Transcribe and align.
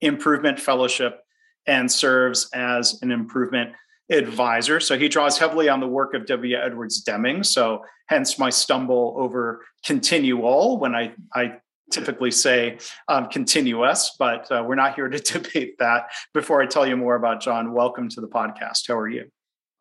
improvement 0.00 0.58
fellowship 0.58 1.20
and 1.66 1.90
serves 1.90 2.48
as 2.54 3.00
an 3.02 3.10
improvement 3.10 3.72
advisor. 4.10 4.80
So 4.80 4.98
he 4.98 5.08
draws 5.08 5.38
heavily 5.38 5.68
on 5.68 5.80
the 5.80 5.86
work 5.86 6.14
of 6.14 6.26
W. 6.26 6.56
Edwards 6.56 7.00
Deming. 7.00 7.44
So 7.44 7.84
hence 8.08 8.38
my 8.38 8.50
stumble 8.50 9.14
over 9.16 9.64
continual 9.84 10.78
when 10.78 10.94
I, 10.94 11.12
I 11.34 11.58
typically 11.92 12.30
say 12.30 12.78
um, 13.08 13.28
continuous, 13.28 14.16
but 14.18 14.50
uh, 14.50 14.64
we're 14.66 14.74
not 14.74 14.94
here 14.94 15.08
to 15.08 15.18
debate 15.40 15.78
that. 15.78 16.10
Before 16.34 16.60
I 16.60 16.66
tell 16.66 16.86
you 16.86 16.96
more 16.96 17.14
about 17.14 17.40
John, 17.40 17.72
welcome 17.72 18.08
to 18.10 18.20
the 18.20 18.28
podcast. 18.28 18.88
How 18.88 18.98
are 18.98 19.08
you? 19.08 19.30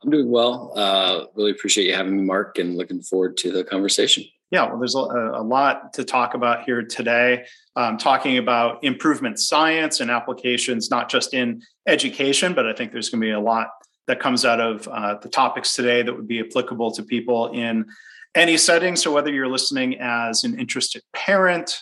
I'm 0.03 0.11
doing 0.11 0.29
well. 0.29 0.73
Uh, 0.75 1.25
really 1.35 1.51
appreciate 1.51 1.87
you 1.87 1.93
having 1.93 2.15
me, 2.15 2.23
Mark, 2.23 2.57
and 2.57 2.77
looking 2.77 3.01
forward 3.01 3.35
to 3.37 3.51
the 3.51 3.63
conversation. 3.63 4.23
Yeah, 4.51 4.67
well, 4.67 4.79
there's 4.79 4.95
a, 4.95 4.99
a 4.99 5.43
lot 5.43 5.93
to 5.93 6.03
talk 6.03 6.33
about 6.33 6.63
here 6.63 6.81
today. 6.81 7.45
Um, 7.75 7.97
talking 7.97 8.39
about 8.39 8.83
improvement 8.83 9.39
science 9.39 9.99
and 9.99 10.09
applications, 10.09 10.89
not 10.89 11.09
just 11.09 11.33
in 11.33 11.61
education, 11.87 12.53
but 12.53 12.65
I 12.65 12.73
think 12.73 12.91
there's 12.91 13.09
going 13.09 13.21
to 13.21 13.27
be 13.27 13.31
a 13.31 13.39
lot 13.39 13.69
that 14.07 14.19
comes 14.19 14.45
out 14.45 14.59
of 14.59 14.87
uh, 14.87 15.15
the 15.21 15.29
topics 15.29 15.75
today 15.75 16.01
that 16.01 16.13
would 16.13 16.27
be 16.27 16.39
applicable 16.39 16.91
to 16.93 17.03
people 17.03 17.51
in 17.51 17.85
any 18.33 18.57
setting. 18.57 18.95
So 18.95 19.13
whether 19.13 19.31
you're 19.31 19.47
listening 19.47 19.99
as 19.99 20.43
an 20.43 20.59
interested 20.59 21.03
parent 21.13 21.79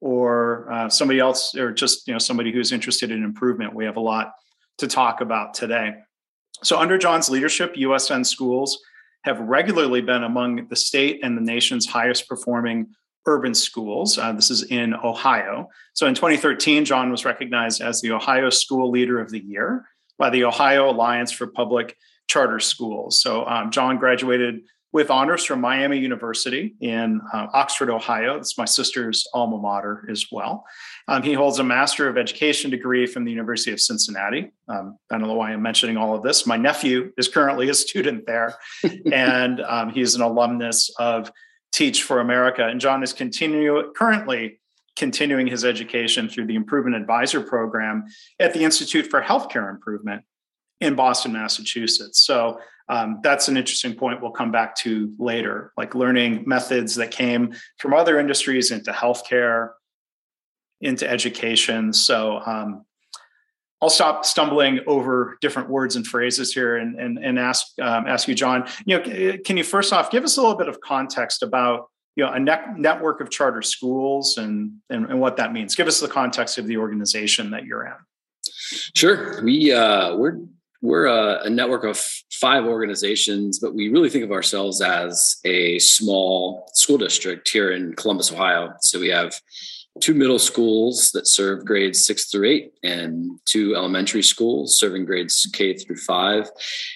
or 0.00 0.70
uh, 0.72 0.88
somebody 0.88 1.20
else, 1.20 1.54
or 1.54 1.72
just 1.72 2.08
you 2.08 2.12
know 2.12 2.18
somebody 2.18 2.50
who's 2.50 2.72
interested 2.72 3.12
in 3.12 3.22
improvement, 3.22 3.74
we 3.74 3.84
have 3.84 3.96
a 3.96 4.00
lot 4.00 4.32
to 4.78 4.88
talk 4.88 5.20
about 5.20 5.54
today. 5.54 5.94
So 6.64 6.78
under 6.78 6.98
John's 6.98 7.30
leadership, 7.30 7.74
USN 7.76 8.26
schools 8.26 8.80
have 9.24 9.40
regularly 9.40 10.00
been 10.00 10.24
among 10.24 10.68
the 10.68 10.76
state 10.76 11.20
and 11.22 11.36
the 11.36 11.42
nation's 11.42 11.86
highest 11.86 12.28
performing 12.28 12.86
urban 13.26 13.54
schools. 13.54 14.18
Uh, 14.18 14.32
this 14.32 14.50
is 14.50 14.62
in 14.64 14.94
Ohio. 14.94 15.68
So 15.92 16.06
in 16.06 16.14
2013, 16.14 16.84
John 16.84 17.10
was 17.10 17.24
recognized 17.24 17.82
as 17.82 18.00
the 18.00 18.12
Ohio 18.12 18.50
School 18.50 18.90
Leader 18.90 19.20
of 19.20 19.30
the 19.30 19.40
Year 19.40 19.84
by 20.18 20.30
the 20.30 20.44
Ohio 20.44 20.90
Alliance 20.90 21.32
for 21.32 21.46
Public 21.46 21.96
Charter 22.28 22.60
Schools. 22.60 23.20
So 23.20 23.46
um, 23.46 23.70
John 23.70 23.98
graduated 23.98 24.60
with 24.92 25.10
honors 25.10 25.44
from 25.44 25.60
Miami 25.60 25.98
University 25.98 26.74
in 26.80 27.20
uh, 27.32 27.46
Oxford, 27.52 27.90
Ohio. 27.90 28.36
It's 28.36 28.58
my 28.58 28.64
sister's 28.64 29.26
alma 29.32 29.58
mater 29.58 30.04
as 30.10 30.26
well. 30.32 30.64
Um, 31.06 31.22
he 31.22 31.32
holds 31.32 31.58
a 31.60 31.64
Master 31.64 32.08
of 32.08 32.18
Education 32.18 32.70
degree 32.70 33.06
from 33.06 33.24
the 33.24 33.30
University 33.30 33.70
of 33.72 33.80
Cincinnati. 33.80 34.50
Um, 34.68 34.98
I 35.10 35.18
don't 35.18 35.28
know 35.28 35.34
why 35.34 35.52
I'm 35.52 35.62
mentioning 35.62 35.96
all 35.96 36.14
of 36.14 36.22
this. 36.22 36.46
My 36.46 36.56
nephew 36.56 37.12
is 37.16 37.28
currently 37.28 37.68
a 37.68 37.74
student 37.74 38.26
there, 38.26 38.56
and 39.12 39.60
um, 39.60 39.90
he's 39.90 40.14
an 40.14 40.22
alumnus 40.22 40.90
of 40.98 41.30
Teach 41.72 42.02
for 42.02 42.20
America. 42.20 42.66
And 42.66 42.80
John 42.80 43.02
is 43.04 43.12
continue, 43.12 43.92
currently 43.94 44.60
continuing 44.96 45.46
his 45.46 45.64
education 45.64 46.28
through 46.28 46.46
the 46.46 46.56
Improvement 46.56 46.96
Advisor 46.96 47.40
Program 47.40 48.04
at 48.40 48.52
the 48.52 48.64
Institute 48.64 49.06
for 49.06 49.22
Healthcare 49.22 49.70
Improvement 49.70 50.24
in 50.80 50.94
Boston, 50.94 51.32
Massachusetts. 51.32 52.20
So 52.20 52.58
um, 52.90 53.20
that's 53.22 53.46
an 53.46 53.56
interesting 53.56 53.94
point 53.94 54.20
we'll 54.20 54.32
come 54.32 54.50
back 54.50 54.74
to 54.78 55.14
later, 55.18 55.72
like 55.76 55.94
learning 55.94 56.42
methods 56.44 56.96
that 56.96 57.12
came 57.12 57.54
from 57.78 57.94
other 57.94 58.18
industries 58.18 58.72
into 58.72 58.90
healthcare, 58.90 59.70
into 60.80 61.08
education. 61.08 61.92
So 61.92 62.40
um, 62.44 62.84
I'll 63.80 63.90
stop 63.90 64.24
stumbling 64.24 64.80
over 64.88 65.38
different 65.40 65.70
words 65.70 65.94
and 65.94 66.04
phrases 66.04 66.52
here 66.52 66.76
and, 66.76 66.98
and, 66.98 67.18
and 67.18 67.38
ask, 67.38 67.66
um, 67.80 68.08
ask 68.08 68.26
you, 68.26 68.34
John, 68.34 68.68
you 68.84 68.98
know, 68.98 69.38
can 69.44 69.56
you 69.56 69.62
first 69.62 69.92
off 69.92 70.10
give 70.10 70.24
us 70.24 70.36
a 70.36 70.40
little 70.40 70.56
bit 70.56 70.68
of 70.68 70.80
context 70.80 71.44
about 71.44 71.86
you 72.16 72.24
know, 72.24 72.32
a 72.32 72.40
net 72.40 72.76
network 72.76 73.20
of 73.20 73.30
charter 73.30 73.62
schools 73.62 74.36
and, 74.36 74.72
and, 74.90 75.06
and 75.06 75.20
what 75.20 75.36
that 75.36 75.52
means? 75.52 75.76
Give 75.76 75.86
us 75.86 76.00
the 76.00 76.08
context 76.08 76.58
of 76.58 76.66
the 76.66 76.76
organization 76.76 77.52
that 77.52 77.66
you're 77.66 77.86
in. 77.86 77.94
Sure. 78.96 79.42
We, 79.44 79.72
uh, 79.72 80.16
we're 80.16 80.40
we're 80.82 81.06
a, 81.06 81.42
a, 81.44 81.50
network 81.50 81.84
of 81.84 81.98
five 82.32 82.64
organizations, 82.64 83.58
but 83.58 83.74
we 83.74 83.88
really 83.88 84.08
think 84.08 84.24
of 84.24 84.32
ourselves 84.32 84.80
as 84.80 85.36
a 85.44 85.78
small 85.78 86.70
school 86.74 86.96
district 86.96 87.48
here 87.48 87.72
in 87.72 87.94
Columbus, 87.94 88.32
Ohio. 88.32 88.72
So 88.80 88.98
we 88.98 89.08
have 89.08 89.34
two 90.00 90.14
middle 90.14 90.38
schools 90.38 91.10
that 91.12 91.26
serve 91.26 91.64
grades 91.64 92.04
six 92.04 92.30
through 92.30 92.48
eight, 92.48 92.72
and 92.82 93.38
two 93.44 93.74
elementary 93.76 94.22
schools 94.22 94.78
serving 94.78 95.04
grades 95.04 95.46
K 95.52 95.74
through 95.74 95.96
five. 95.96 96.48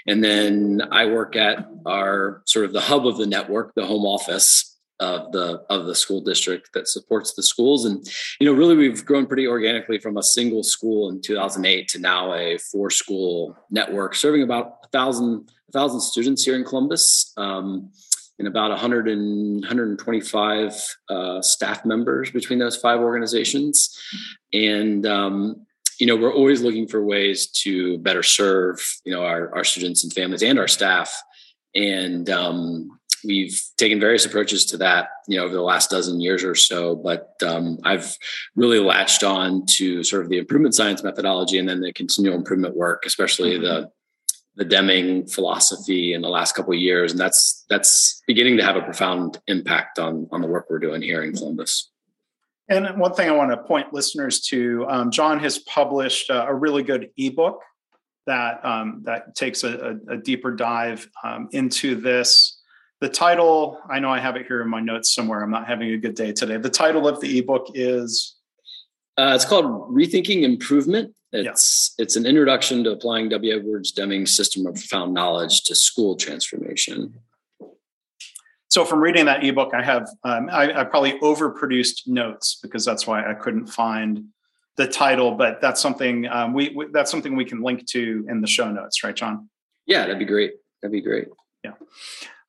And 0.06 0.25
then 0.25 0.83
I 0.91 1.06
work 1.06 1.37
at 1.37 1.67
our 1.84 2.43
sort 2.47 2.65
of 2.65 2.73
the 2.73 2.81
hub 2.81 3.06
of 3.06 3.19
the 3.19 3.27
network, 3.27 3.75
the 3.75 3.87
home 3.87 4.06
office 4.06 4.74
of 5.05 5.33
the 5.33 5.63
of 5.69 5.87
the 5.87 5.95
school 5.95 6.21
district 6.21 6.73
that 6.73 6.89
supports 6.89 7.35
the 7.35 7.43
schools. 7.43 7.85
And 7.85 8.07
you 8.41 8.47
know 8.47 8.53
really 8.53 8.77
we've 8.77 9.05
grown 9.05 9.27
pretty 9.27 9.47
organically 9.47 9.99
from 9.99 10.17
a 10.17 10.23
single 10.23 10.63
school 10.63 11.11
in 11.11 11.21
2008 11.21 11.89
to 11.89 11.99
now 11.99 12.33
a 12.35 12.59
four 12.59 12.91
school 12.91 13.57
network 13.71 14.15
serving 14.15 14.43
about 14.43 14.79
a 14.85 14.89
thousand 14.89 15.51
a 15.69 15.73
thousand 15.73 16.01
students 16.01 16.45
here 16.45 16.57
in 16.57 16.65
columbus 16.65 17.33
um, 17.37 17.91
and 18.39 18.49
about 18.49 18.71
100 18.71 19.09
and 19.09 19.61
125 19.61 20.97
uh, 21.09 21.43
staff 21.43 21.85
members 21.85 22.31
between 22.31 22.59
those 22.59 22.77
five 22.77 23.01
organizations. 23.01 23.97
And 24.53 25.07
um, 25.07 25.67
you 26.01 26.07
know 26.07 26.17
we're 26.17 26.35
always 26.35 26.63
looking 26.63 26.89
for 26.89 27.05
ways 27.05 27.47
to 27.63 27.99
better 27.99 28.23
serve 28.23 28.77
you 29.05 29.13
know 29.13 29.25
our, 29.25 29.55
our 29.55 29.65
students 29.65 30.03
and 30.03 30.13
families 30.13 30.43
and 30.43 30.59
our 30.59 30.69
staff. 30.69 31.15
And 31.77 32.31
um, 32.31 33.01
we've 33.25 33.61
taken 33.77 34.01
various 34.01 34.27
approaches 34.27 34.65
to 34.67 34.77
that, 34.79 35.09
you 35.27 35.37
know, 35.37 35.45
over 35.45 35.55
the 35.55 35.62
last 35.62 35.91
dozen 35.91 36.21
years 36.21 36.45
or 36.45 36.55
so. 36.55 36.97
But 36.97 37.35
um, 37.47 37.79
I've 37.85 38.17
really 38.57 38.79
latched 38.79 39.25
on 39.25 39.67
to 39.67 40.03
sort 40.03 40.23
of 40.23 40.29
the 40.29 40.39
improvement 40.39 40.75
science 40.75 41.03
methodology 41.03 41.59
and 41.59 41.69
then 41.69 41.81
the 41.81 41.93
continual 41.93 42.37
improvement 42.37 42.77
work, 42.77 43.05
especially 43.07 43.53
mm-hmm. 43.53 43.65
the 43.65 43.91
the 44.57 44.65
Deming 44.65 45.27
philosophy 45.27 46.12
in 46.12 46.23
the 46.23 46.29
last 46.29 46.55
couple 46.55 46.73
of 46.73 46.79
years, 46.79 47.11
and 47.11 47.21
that's 47.21 47.65
that's 47.69 48.23
beginning 48.27 48.57
to 48.59 48.65
have 48.65 48.77
a 48.77 48.83
profound 48.83 49.41
impact 49.49 49.99
on 49.99 50.29
on 50.31 50.41
the 50.41 50.47
work 50.47 50.67
we're 50.71 50.79
doing 50.79 51.03
here 51.03 51.23
in 51.23 51.33
Columbus. 51.33 51.91
And 52.69 52.99
one 52.99 53.12
thing 53.12 53.29
I 53.29 53.33
want 53.33 53.51
to 53.51 53.56
point 53.56 53.93
listeners 53.93 54.41
to: 54.43 54.87
um, 54.89 55.11
John 55.11 55.41
has 55.41 55.59
published 55.59 56.31
uh, 56.31 56.47
a 56.49 56.55
really 56.55 56.85
good 56.85 57.11
ebook 57.17 57.62
that 58.27 58.65
um, 58.65 59.03
that 59.05 59.35
takes 59.35 59.65
a, 59.65 59.99
a, 60.09 60.15
a 60.15 60.17
deeper 60.17 60.53
dive 60.53 61.09
um, 61.23 61.49
into 61.53 61.97
this 61.97 62.61
the 63.05 63.11
title, 63.11 63.79
I 63.91 63.99
know 63.99 64.09
I 64.09 64.19
have 64.19 64.35
it 64.35 64.47
here 64.47 64.62
in 64.62 64.71
my 64.71 64.81
notes 64.81 65.15
somewhere. 65.15 65.43
I'm 65.43 65.51
not 65.51 65.67
having 65.67 65.91
a 65.91 65.99
good 65.99 66.15
day 66.15 66.33
today. 66.33 66.56
The 66.56 66.71
title 66.71 67.06
of 67.06 67.21
the 67.21 67.39
ebook 67.39 67.67
is 67.75 68.37
uh, 69.19 69.33
it's 69.35 69.45
called 69.45 69.67
Rethinking 69.93 70.43
Improvement. 70.43 71.15
It's 71.31 71.95
it's 71.99 72.17
an 72.17 72.25
introduction 72.25 72.83
to 72.85 72.93
applying 72.93 73.29
W. 73.29 73.55
Edwards 73.55 73.93
Deming's 73.93 74.35
system 74.35 74.67
of 74.67 74.77
profound 74.77 75.12
knowledge 75.12 75.65
to 75.65 75.75
school 75.75 76.17
transformation. 76.17 77.19
So, 78.69 78.87
from 78.87 79.01
reading 79.01 79.27
that 79.27 79.45
ebook, 79.45 79.75
I 79.75 79.83
have 79.83 80.09
um, 80.23 80.49
I, 80.50 80.81
I 80.81 80.85
probably 80.85 81.19
overproduced 81.19 82.07
notes 82.07 82.59
because 82.62 82.87
that's 82.87 83.07
why 83.07 83.31
I 83.31 83.35
couldn't 83.35 83.67
find 83.67 84.29
the 84.79 84.87
title. 84.87 85.33
But 85.33 85.61
that's 85.61 85.83
something 85.83 86.27
um, 86.29 86.55
we, 86.55 86.71
we 86.75 86.87
that's 86.91 87.11
something 87.11 87.37
we 87.37 87.45
can 87.45 87.61
link 87.61 87.87
to 87.89 88.25
in 88.31 88.41
the 88.41 88.47
show 88.47 88.71
notes, 88.71 89.05
right, 89.05 89.15
John? 89.15 89.50
Yeah, 89.85 90.03
that'd 90.07 90.19
be 90.19 90.25
great. 90.25 90.55
That'd 90.81 90.93
be 90.93 91.03
great. 91.03 91.27
Yeah. 91.62 91.73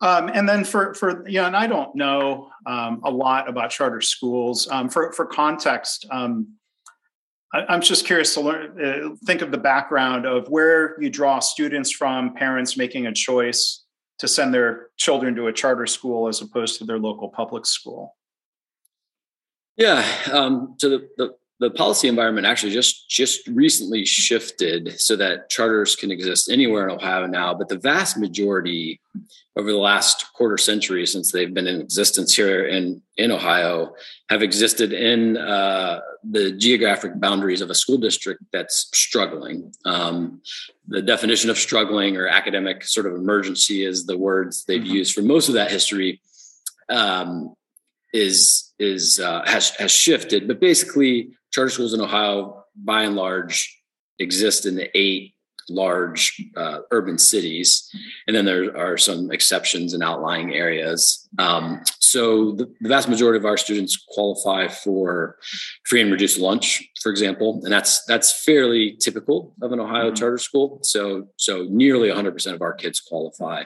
Um, 0.02 0.30
and 0.34 0.48
then 0.48 0.64
for 0.66 0.94
for 0.94 1.28
you 1.28 1.40
know, 1.40 1.48
and 1.48 1.56
I 1.56 1.68
don't 1.68 1.96
know 1.96 2.50
um, 2.66 3.02
a 3.04 3.12
lot 3.12 3.50
about 3.50 3.70
charter 3.70 4.02
schools. 4.02 4.68
Um, 4.70 4.90
for 4.90 5.14
for 5.14 5.26
context, 5.26 6.06
um, 6.12 6.56
I, 7.54 7.74
am 7.74 7.82
just 7.82 8.06
curious 8.06 8.34
to 8.34 8.42
learn. 8.42 8.82
Uh, 8.84 9.16
think 9.26 9.42
of 9.42 9.52
the 9.52 9.58
background 9.58 10.26
of 10.26 10.48
where 10.50 11.02
you 11.02 11.10
draw 11.10 11.40
students 11.40 11.92
from, 11.92 12.34
parents 12.34 12.76
making 12.76 13.08
a 13.08 13.14
choice 13.14 13.86
to 14.20 14.28
send 14.28 14.54
their 14.54 14.90
children 14.98 15.36
to 15.36 15.48
a 15.48 15.54
charter 15.54 15.88
school 15.88 16.28
as 16.28 16.42
opposed 16.42 16.78
to 16.80 16.86
their 16.86 17.00
local 17.00 17.30
public 17.30 17.66
school? 17.66 18.16
Yeah, 19.78 20.06
um, 20.32 20.76
the, 20.80 21.10
the 21.18 21.36
the 21.60 21.72
policy 21.72 22.08
environment 22.08 22.46
actually 22.46 22.74
just 22.74 23.10
just 23.10 23.48
recently 23.48 24.06
shifted 24.06 25.00
so 25.00 25.16
that 25.16 25.50
charters 25.50 25.96
can 25.96 26.12
exist 26.12 26.50
anywhere 26.50 26.88
in 26.88 26.96
Ohio 26.96 27.26
now. 27.28 27.54
But 27.54 27.70
the 27.70 27.78
vast 27.78 28.18
majority 28.18 29.00
over 29.56 29.72
the 29.72 29.78
last 29.78 30.34
quarter 30.34 30.58
century 30.58 31.06
since 31.06 31.32
they've 31.32 31.54
been 31.54 31.68
in 31.68 31.80
existence 31.80 32.36
here 32.36 32.66
in 32.66 33.02
in 33.16 33.32
Ohio 33.32 33.96
have 34.30 34.44
existed 34.44 34.92
in 34.92 35.38
uh, 35.38 36.02
the 36.30 36.52
geographic 36.52 37.18
boundaries 37.22 37.62
of 37.62 37.70
a 37.70 37.76
school 37.76 37.98
district 37.98 38.44
that's 38.52 38.90
struggling. 38.94 39.72
Um, 39.86 40.42
the 40.88 41.02
definition 41.02 41.50
of 41.50 41.58
struggling 41.58 42.18
or 42.18 42.28
academic 42.28 42.84
sort 42.84 43.06
of 43.06 43.16
emergency 43.16 43.86
is 43.86 44.06
the 44.06 44.18
words 44.18 44.66
they've 44.66 44.82
mm-hmm. 44.82 44.92
used 44.92 45.14
for 45.14 45.22
most 45.22 45.48
of 45.48 45.56
that 45.56 45.72
history. 45.72 46.22
Um, 46.90 47.56
is 48.16 48.74
is 48.80 49.20
uh, 49.20 49.44
has 49.46 49.72
has 49.72 49.92
shifted, 49.92 50.48
but 50.48 50.60
basically 50.60 51.36
charter 51.56 51.70
schools 51.70 51.94
in 51.94 52.02
Ohio, 52.02 52.66
by 52.76 53.04
and 53.04 53.16
large, 53.16 53.82
exist 54.20 54.66
in 54.66 54.76
the 54.76 54.90
eight 54.98 55.36
large 55.70 56.40
uh, 56.58 56.80
urban 56.92 57.18
cities, 57.18 57.90
and 58.28 58.36
then 58.36 58.44
there 58.46 58.78
are 58.78 58.98
some 58.98 59.32
exceptions 59.32 59.94
in 59.94 60.04
outlying 60.04 60.54
areas. 60.54 61.28
Um, 61.40 61.82
so 62.00 62.52
the, 62.52 62.72
the, 62.82 62.90
vast 62.90 63.10
majority 63.10 63.40
of 63.40 63.46
our 63.46 63.58
students 63.58 63.98
qualify 64.10 64.68
for 64.68 65.38
free 65.86 66.02
and 66.02 66.12
reduced 66.12 66.38
lunch, 66.38 66.88
for 67.02 67.10
example, 67.10 67.62
and 67.64 67.72
that's 67.72 68.04
that's 68.06 68.44
fairly 68.44 68.98
typical 69.00 69.56
of 69.62 69.72
an 69.72 69.80
Ohio 69.80 70.08
mm-hmm. 70.08 70.16
charter 70.16 70.38
school. 70.38 70.80
So 70.84 71.30
so 71.38 71.66
nearly 71.70 72.10
100% 72.10 72.54
of 72.54 72.62
our 72.62 72.74
kids 72.74 73.00
qualify. 73.00 73.64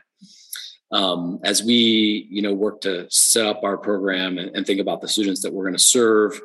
Um, 0.92 1.40
as 1.44 1.64
we 1.64 2.28
you 2.30 2.42
know 2.42 2.54
work 2.54 2.82
to 2.82 3.08
set 3.10 3.46
up 3.46 3.64
our 3.64 3.78
program 3.78 4.38
and, 4.38 4.56
and 4.56 4.66
think 4.66 4.80
about 4.80 5.02
the 5.02 5.08
students 5.08 5.42
that 5.42 5.54
we're 5.54 5.66
going 5.66 5.76
to 5.76 5.84
serve 5.84 6.40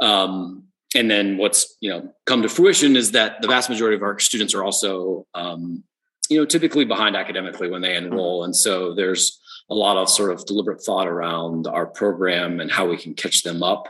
um, 0.00 0.64
and 0.94 1.10
then 1.10 1.36
what's 1.36 1.76
you 1.80 1.90
know 1.90 2.12
come 2.26 2.42
to 2.42 2.48
fruition 2.48 2.96
is 2.96 3.12
that 3.12 3.42
the 3.42 3.48
vast 3.48 3.68
majority 3.68 3.96
of 3.96 4.02
our 4.02 4.18
students 4.18 4.54
are 4.54 4.62
also 4.62 5.26
um, 5.34 5.84
you 6.28 6.38
know 6.38 6.44
typically 6.44 6.84
behind 6.84 7.16
academically 7.16 7.70
when 7.70 7.82
they 7.82 7.96
enroll. 7.96 8.44
And 8.44 8.54
so 8.54 8.94
there's 8.94 9.40
a 9.70 9.74
lot 9.74 9.96
of 9.96 10.10
sort 10.10 10.30
of 10.30 10.44
deliberate 10.46 10.82
thought 10.82 11.08
around 11.08 11.66
our 11.66 11.86
program 11.86 12.60
and 12.60 12.70
how 12.70 12.86
we 12.86 12.98
can 12.98 13.14
catch 13.14 13.42
them 13.42 13.62
up 13.62 13.88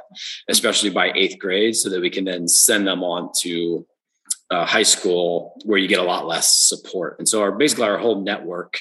especially 0.49 0.91
by 0.91 1.11
eighth 1.15 1.39
grade 1.39 1.75
so 1.75 1.91
that 1.91 2.01
we 2.01 2.11
can 2.11 2.25
then 2.25 2.47
send 2.47 2.87
them 2.87 3.03
on 3.03 3.31
to 3.41 3.85
uh, 4.51 4.65
high 4.65 4.85
school 4.85 5.61
where 5.65 5.79
you 5.79 5.89
get 5.89 5.99
a 5.99 6.05
lot 6.05 6.27
less 6.27 6.69
support. 6.69 7.17
And 7.19 7.29
so 7.29 7.43
our 7.43 7.51
basically 7.51 7.85
our 7.85 7.99
whole 7.99 8.23
network 8.23 8.79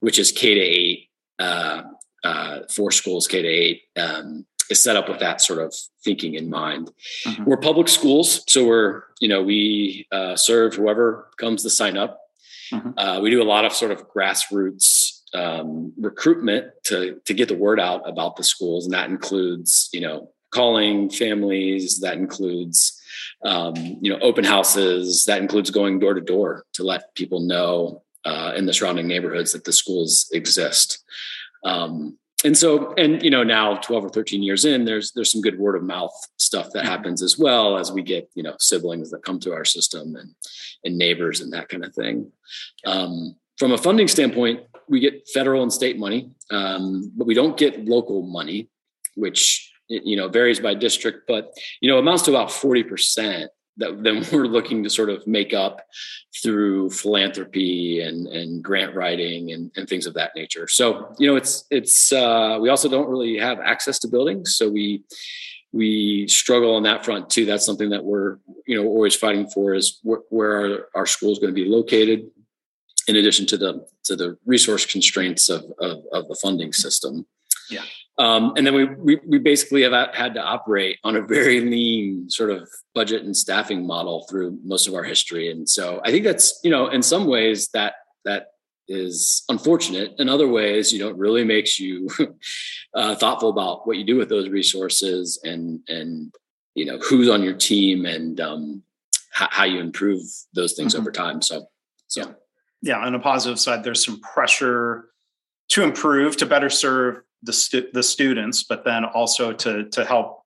which 0.00 0.18
is 0.18 0.32
k 0.32 0.54
to 0.54 0.60
eight 0.60 1.08
uh, 1.38 1.82
uh, 2.24 2.60
four 2.70 2.90
schools 2.90 3.26
k 3.26 3.42
to 3.42 3.48
eight 3.48 3.82
um, 3.96 4.46
is 4.70 4.82
set 4.82 4.96
up 4.96 5.08
with 5.08 5.18
that 5.18 5.40
sort 5.40 5.58
of 5.58 5.74
thinking 6.02 6.34
in 6.34 6.48
mind. 6.48 6.90
Mm-hmm. 7.26 7.44
We're 7.44 7.56
public 7.58 7.88
schools, 7.88 8.42
so 8.48 8.66
we're 8.66 9.02
you 9.20 9.28
know 9.28 9.42
we 9.42 10.06
uh, 10.12 10.36
serve 10.36 10.74
whoever 10.74 11.28
comes 11.36 11.62
to 11.64 11.70
sign 11.70 11.96
up. 11.96 12.20
Mm-hmm. 12.72 12.98
Uh, 12.98 13.20
we 13.20 13.30
do 13.30 13.42
a 13.42 13.44
lot 13.44 13.64
of 13.64 13.72
sort 13.72 13.90
of 13.90 14.08
grassroots 14.08 15.20
um, 15.34 15.92
recruitment 15.98 16.72
to 16.84 17.20
to 17.24 17.34
get 17.34 17.48
the 17.48 17.56
word 17.56 17.80
out 17.80 18.08
about 18.08 18.36
the 18.36 18.44
schools, 18.44 18.86
and 18.86 18.94
that 18.94 19.10
includes 19.10 19.90
you 19.92 20.00
know 20.00 20.30
calling 20.50 21.10
families. 21.10 22.00
That 22.00 22.16
includes 22.16 23.00
um, 23.44 23.74
you 24.00 24.10
know 24.10 24.18
open 24.20 24.44
houses. 24.44 25.24
That 25.26 25.42
includes 25.42 25.70
going 25.70 25.98
door 25.98 26.14
to 26.14 26.20
door 26.20 26.64
to 26.74 26.84
let 26.84 27.14
people 27.14 27.40
know 27.40 28.02
uh, 28.24 28.52
in 28.56 28.66
the 28.66 28.72
surrounding 28.72 29.06
neighborhoods 29.06 29.52
that 29.52 29.64
the 29.64 29.72
schools 29.72 30.28
exist. 30.32 31.04
Um, 31.64 32.16
and 32.44 32.56
so 32.56 32.94
and 32.94 33.22
you 33.22 33.30
know 33.30 33.42
now 33.42 33.74
12 33.76 34.04
or 34.04 34.08
13 34.08 34.42
years 34.42 34.64
in 34.64 34.84
there's 34.84 35.12
there's 35.12 35.30
some 35.30 35.40
good 35.40 35.58
word 35.58 35.76
of 35.76 35.82
mouth 35.82 36.12
stuff 36.38 36.70
that 36.72 36.80
mm-hmm. 36.80 36.88
happens 36.88 37.22
as 37.22 37.38
well 37.38 37.78
as 37.78 37.92
we 37.92 38.02
get 38.02 38.30
you 38.34 38.42
know 38.42 38.54
siblings 38.58 39.10
that 39.10 39.24
come 39.24 39.38
to 39.40 39.52
our 39.52 39.64
system 39.64 40.16
and 40.16 40.34
and 40.84 40.96
neighbors 40.96 41.40
and 41.40 41.52
that 41.52 41.68
kind 41.68 41.84
of 41.84 41.94
thing 41.94 42.30
um, 42.86 43.36
from 43.58 43.72
a 43.72 43.78
funding 43.78 44.08
standpoint 44.08 44.60
we 44.88 45.00
get 45.00 45.28
federal 45.32 45.62
and 45.62 45.72
state 45.72 45.98
money 45.98 46.30
um, 46.50 47.12
but 47.16 47.26
we 47.26 47.34
don't 47.34 47.56
get 47.56 47.84
local 47.84 48.22
money 48.22 48.68
which 49.16 49.70
you 49.88 50.16
know 50.16 50.28
varies 50.28 50.60
by 50.60 50.72
district 50.72 51.26
but 51.26 51.52
you 51.80 51.90
know 51.90 51.98
amounts 51.98 52.22
to 52.22 52.30
about 52.30 52.48
40% 52.48 53.48
that 53.80 54.02
then 54.02 54.24
we're 54.32 54.46
looking 54.46 54.82
to 54.84 54.90
sort 54.90 55.10
of 55.10 55.26
make 55.26 55.52
up 55.52 55.82
through 56.42 56.90
philanthropy 56.90 58.00
and 58.00 58.26
and 58.28 58.62
grant 58.62 58.94
writing 58.94 59.52
and, 59.52 59.70
and 59.76 59.88
things 59.88 60.06
of 60.06 60.14
that 60.14 60.32
nature. 60.36 60.68
So 60.68 61.12
you 61.18 61.26
know, 61.26 61.36
it's 61.36 61.64
it's 61.70 62.12
uh, 62.12 62.58
we 62.60 62.68
also 62.68 62.88
don't 62.88 63.08
really 63.08 63.36
have 63.38 63.58
access 63.58 63.98
to 64.00 64.08
buildings, 64.08 64.56
so 64.56 64.68
we 64.68 65.02
we 65.72 66.26
struggle 66.28 66.74
on 66.74 66.84
that 66.84 67.04
front 67.04 67.30
too. 67.30 67.44
That's 67.44 67.66
something 67.66 67.90
that 67.90 68.04
we're 68.04 68.38
you 68.66 68.80
know 68.80 68.88
always 68.88 69.16
fighting 69.16 69.48
for 69.48 69.74
is 69.74 70.00
wh- 70.02 70.30
where 70.32 70.56
our, 70.56 70.88
our 70.94 71.06
school 71.06 71.32
is 71.32 71.38
going 71.38 71.54
to 71.54 71.60
be 71.60 71.68
located. 71.68 72.30
In 73.08 73.16
addition 73.16 73.46
to 73.46 73.56
the 73.56 73.86
to 74.04 74.14
the 74.14 74.36
resource 74.44 74.86
constraints 74.86 75.48
of, 75.48 75.64
of, 75.78 76.02
of 76.12 76.28
the 76.28 76.38
funding 76.40 76.72
system. 76.72 77.26
Yeah. 77.70 77.84
Um, 78.20 78.52
and 78.54 78.66
then 78.66 78.74
we, 78.74 78.84
we, 78.84 79.20
we 79.26 79.38
basically 79.38 79.82
have 79.82 80.14
had 80.14 80.34
to 80.34 80.42
operate 80.42 80.98
on 81.04 81.16
a 81.16 81.22
very 81.22 81.60
lean 81.60 82.28
sort 82.28 82.50
of 82.50 82.68
budget 82.94 83.22
and 83.22 83.34
staffing 83.34 83.86
model 83.86 84.26
through 84.28 84.58
most 84.62 84.86
of 84.86 84.94
our 84.94 85.02
history. 85.02 85.50
And 85.50 85.66
so 85.66 86.02
I 86.04 86.10
think 86.10 86.24
that's 86.24 86.60
you 86.62 86.70
know 86.70 86.88
in 86.88 87.02
some 87.02 87.26
ways 87.26 87.68
that 87.68 87.94
that 88.26 88.48
is 88.88 89.42
unfortunate. 89.48 90.16
In 90.18 90.28
other 90.28 90.48
ways, 90.48 90.92
you 90.92 90.98
know, 90.98 91.08
it 91.08 91.16
really 91.16 91.44
makes 91.44 91.80
you 91.80 92.10
uh, 92.94 93.14
thoughtful 93.14 93.48
about 93.48 93.86
what 93.86 93.96
you 93.96 94.04
do 94.04 94.16
with 94.16 94.28
those 94.28 94.50
resources 94.50 95.40
and 95.42 95.80
and 95.88 96.34
you 96.74 96.84
know 96.84 96.98
who's 96.98 97.30
on 97.30 97.42
your 97.42 97.54
team 97.54 98.04
and 98.04 98.38
um, 98.38 98.82
how, 99.32 99.48
how 99.50 99.64
you 99.64 99.80
improve 99.80 100.20
those 100.52 100.74
things 100.74 100.92
mm-hmm. 100.92 101.00
over 101.00 101.10
time. 101.10 101.40
So 101.40 101.68
so 102.06 102.20
yeah. 102.20 102.32
yeah, 102.82 102.98
on 102.98 103.14
a 103.14 103.18
positive 103.18 103.58
side, 103.58 103.82
there's 103.82 104.04
some 104.04 104.20
pressure 104.20 105.06
to 105.68 105.84
improve 105.84 106.36
to 106.36 106.44
better 106.44 106.68
serve 106.68 107.22
the 107.42 107.52
stu- 107.52 107.88
the 107.92 108.02
students, 108.02 108.64
but 108.64 108.84
then 108.84 109.04
also 109.04 109.52
to 109.52 109.84
to 109.90 110.04
help, 110.04 110.42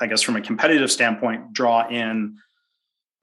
I 0.00 0.06
guess, 0.06 0.22
from 0.22 0.36
a 0.36 0.40
competitive 0.40 0.90
standpoint, 0.90 1.52
draw 1.52 1.88
in 1.88 2.36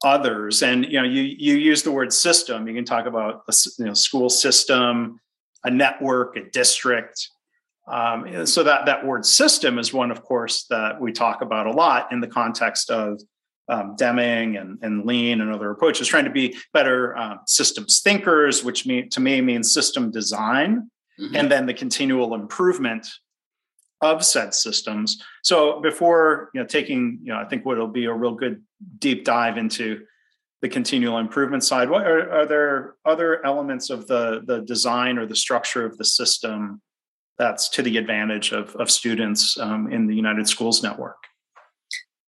others. 0.04 0.62
And 0.62 0.84
you 0.84 1.00
know, 1.00 1.04
you 1.04 1.22
you 1.22 1.56
use 1.56 1.82
the 1.82 1.92
word 1.92 2.12
system. 2.12 2.66
You 2.66 2.74
can 2.74 2.84
talk 2.84 3.06
about 3.06 3.42
a 3.48 3.54
you 3.78 3.86
know, 3.86 3.94
school 3.94 4.28
system, 4.28 5.20
a 5.64 5.70
network, 5.70 6.36
a 6.36 6.44
district. 6.50 7.28
Um, 7.88 8.46
so 8.46 8.64
that 8.64 8.86
that 8.86 9.06
word 9.06 9.24
system 9.24 9.78
is 9.78 9.92
one, 9.92 10.10
of 10.10 10.22
course, 10.22 10.66
that 10.70 11.00
we 11.00 11.12
talk 11.12 11.42
about 11.42 11.66
a 11.66 11.70
lot 11.70 12.10
in 12.10 12.20
the 12.20 12.26
context 12.26 12.90
of 12.90 13.20
um, 13.68 13.94
Deming 13.96 14.56
and, 14.56 14.78
and 14.82 15.04
Lean 15.04 15.40
and 15.40 15.52
other 15.52 15.70
approaches, 15.70 16.08
trying 16.08 16.24
to 16.24 16.30
be 16.30 16.56
better 16.72 17.16
um, 17.16 17.40
systems 17.46 18.00
thinkers, 18.00 18.64
which 18.64 18.86
mean, 18.86 19.08
to 19.10 19.20
me 19.20 19.40
means 19.40 19.72
system 19.72 20.10
design 20.10 20.90
mm-hmm. 21.20 21.36
and 21.36 21.50
then 21.50 21.66
the 21.66 21.74
continual 21.74 22.34
improvement 22.34 23.06
of 24.02 24.24
said 24.24 24.54
systems. 24.54 25.22
So 25.42 25.80
before 25.80 26.50
you 26.54 26.60
know 26.60 26.66
taking, 26.66 27.18
you 27.22 27.32
know, 27.32 27.38
I 27.38 27.44
think 27.44 27.64
what 27.64 27.78
will 27.78 27.88
be 27.88 28.04
a 28.04 28.12
real 28.12 28.34
good 28.34 28.62
deep 28.98 29.24
dive 29.24 29.56
into 29.56 30.02
the 30.62 30.68
continual 30.68 31.18
improvement 31.18 31.64
side. 31.64 31.90
What 31.90 32.06
are, 32.06 32.30
are 32.30 32.46
there 32.46 32.94
other 33.04 33.44
elements 33.44 33.90
of 33.90 34.06
the 34.06 34.42
the 34.44 34.60
design 34.60 35.18
or 35.18 35.26
the 35.26 35.36
structure 35.36 35.84
of 35.84 35.96
the 35.98 36.04
system 36.04 36.80
that's 37.38 37.68
to 37.70 37.82
the 37.82 37.98
advantage 37.98 38.52
of, 38.52 38.74
of 38.76 38.90
students 38.90 39.58
um, 39.58 39.92
in 39.92 40.06
the 40.06 40.14
United 40.14 40.48
Schools 40.48 40.82
Network? 40.82 41.16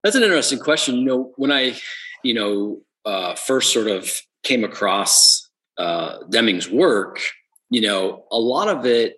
That's 0.04 0.16
an 0.16 0.22
interesting 0.22 0.58
question. 0.58 0.96
You 0.96 1.04
know, 1.04 1.32
when 1.36 1.50
I, 1.50 1.76
you 2.22 2.34
know, 2.34 2.82
uh, 3.04 3.34
first 3.34 3.72
sort 3.72 3.88
of 3.88 4.10
came 4.42 4.64
across 4.64 5.48
uh, 5.78 6.18
Deming's 6.30 6.70
work, 6.70 7.20
you 7.70 7.80
know, 7.80 8.24
a 8.30 8.38
lot 8.38 8.68
of 8.68 8.86
it 8.86 9.16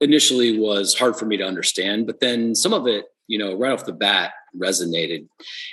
initially 0.00 0.58
was 0.58 0.98
hard 0.98 1.16
for 1.16 1.26
me 1.26 1.36
to 1.36 1.44
understand, 1.44 2.06
but 2.06 2.20
then 2.20 2.54
some 2.54 2.72
of 2.72 2.86
it, 2.86 3.06
you 3.26 3.38
know, 3.38 3.54
right 3.54 3.72
off 3.72 3.84
the 3.84 3.92
bat 3.92 4.32
resonated. 4.58 5.28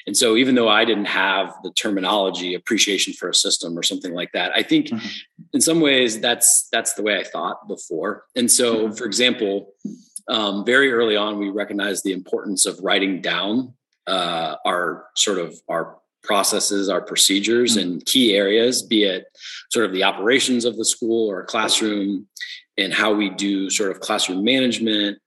And 0.05 0.15
so 0.15 0.35
even 0.35 0.55
though 0.55 0.67
I 0.67 0.85
didn't 0.85 1.05
have 1.05 1.53
the 1.63 1.71
terminology 1.71 2.53
appreciation 2.53 3.13
for 3.13 3.29
a 3.29 3.33
system 3.33 3.77
or 3.77 3.83
something 3.83 4.13
like 4.13 4.31
that, 4.33 4.51
I 4.55 4.63
think 4.63 4.87
mm-hmm. 4.87 5.07
in 5.53 5.61
some 5.61 5.79
ways 5.79 6.19
that's 6.19 6.67
that's 6.71 6.93
the 6.93 7.01
way 7.01 7.17
I 7.17 7.23
thought 7.23 7.67
before. 7.67 8.25
And 8.35 8.51
so 8.51 8.75
mm-hmm. 8.75 8.93
for 8.93 9.05
example, 9.05 9.73
um, 10.27 10.65
very 10.65 10.91
early 10.91 11.15
on, 11.15 11.39
we 11.39 11.49
recognized 11.49 12.03
the 12.03 12.11
importance 12.11 12.65
of 12.65 12.79
writing 12.81 13.21
down 13.21 13.73
uh, 14.05 14.55
our 14.65 15.05
sort 15.15 15.39
of 15.39 15.55
our 15.69 15.97
processes, 16.27 16.89
our 16.89 17.01
procedures 17.01 17.77
mm-hmm. 17.77 17.93
and 17.93 18.05
key 18.05 18.35
areas, 18.35 18.83
be 18.83 19.05
it 19.05 19.25
sort 19.71 19.85
of 19.85 19.93
the 19.93 20.03
operations 20.03 20.65
of 20.65 20.77
the 20.77 20.85
school 20.85 21.29
or 21.31 21.39
a 21.39 21.45
classroom 21.45 22.27
and 22.77 22.93
how 22.93 23.13
we 23.13 23.29
do 23.31 23.69
sort 23.69 23.89
of 23.89 23.99
classroom 23.99 24.43
management 24.43 25.17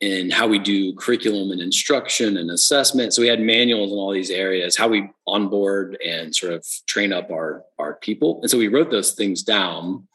and 0.00 0.32
how 0.32 0.46
we 0.46 0.58
do 0.58 0.94
curriculum 0.94 1.50
and 1.50 1.60
instruction 1.60 2.36
and 2.36 2.50
assessment. 2.50 3.12
So 3.12 3.20
we 3.20 3.28
had 3.28 3.40
manuals 3.40 3.90
in 3.92 3.98
all 3.98 4.12
these 4.12 4.30
areas, 4.30 4.76
how 4.76 4.88
we 4.88 5.10
onboard 5.26 5.98
and 6.06 6.34
sort 6.34 6.52
of 6.52 6.64
train 6.86 7.12
up 7.12 7.30
our, 7.30 7.64
our 7.78 7.94
people. 7.96 8.38
And 8.40 8.50
so 8.50 8.56
we 8.56 8.68
wrote 8.68 8.90
those 8.90 9.12
things 9.12 9.42
down 9.42 10.07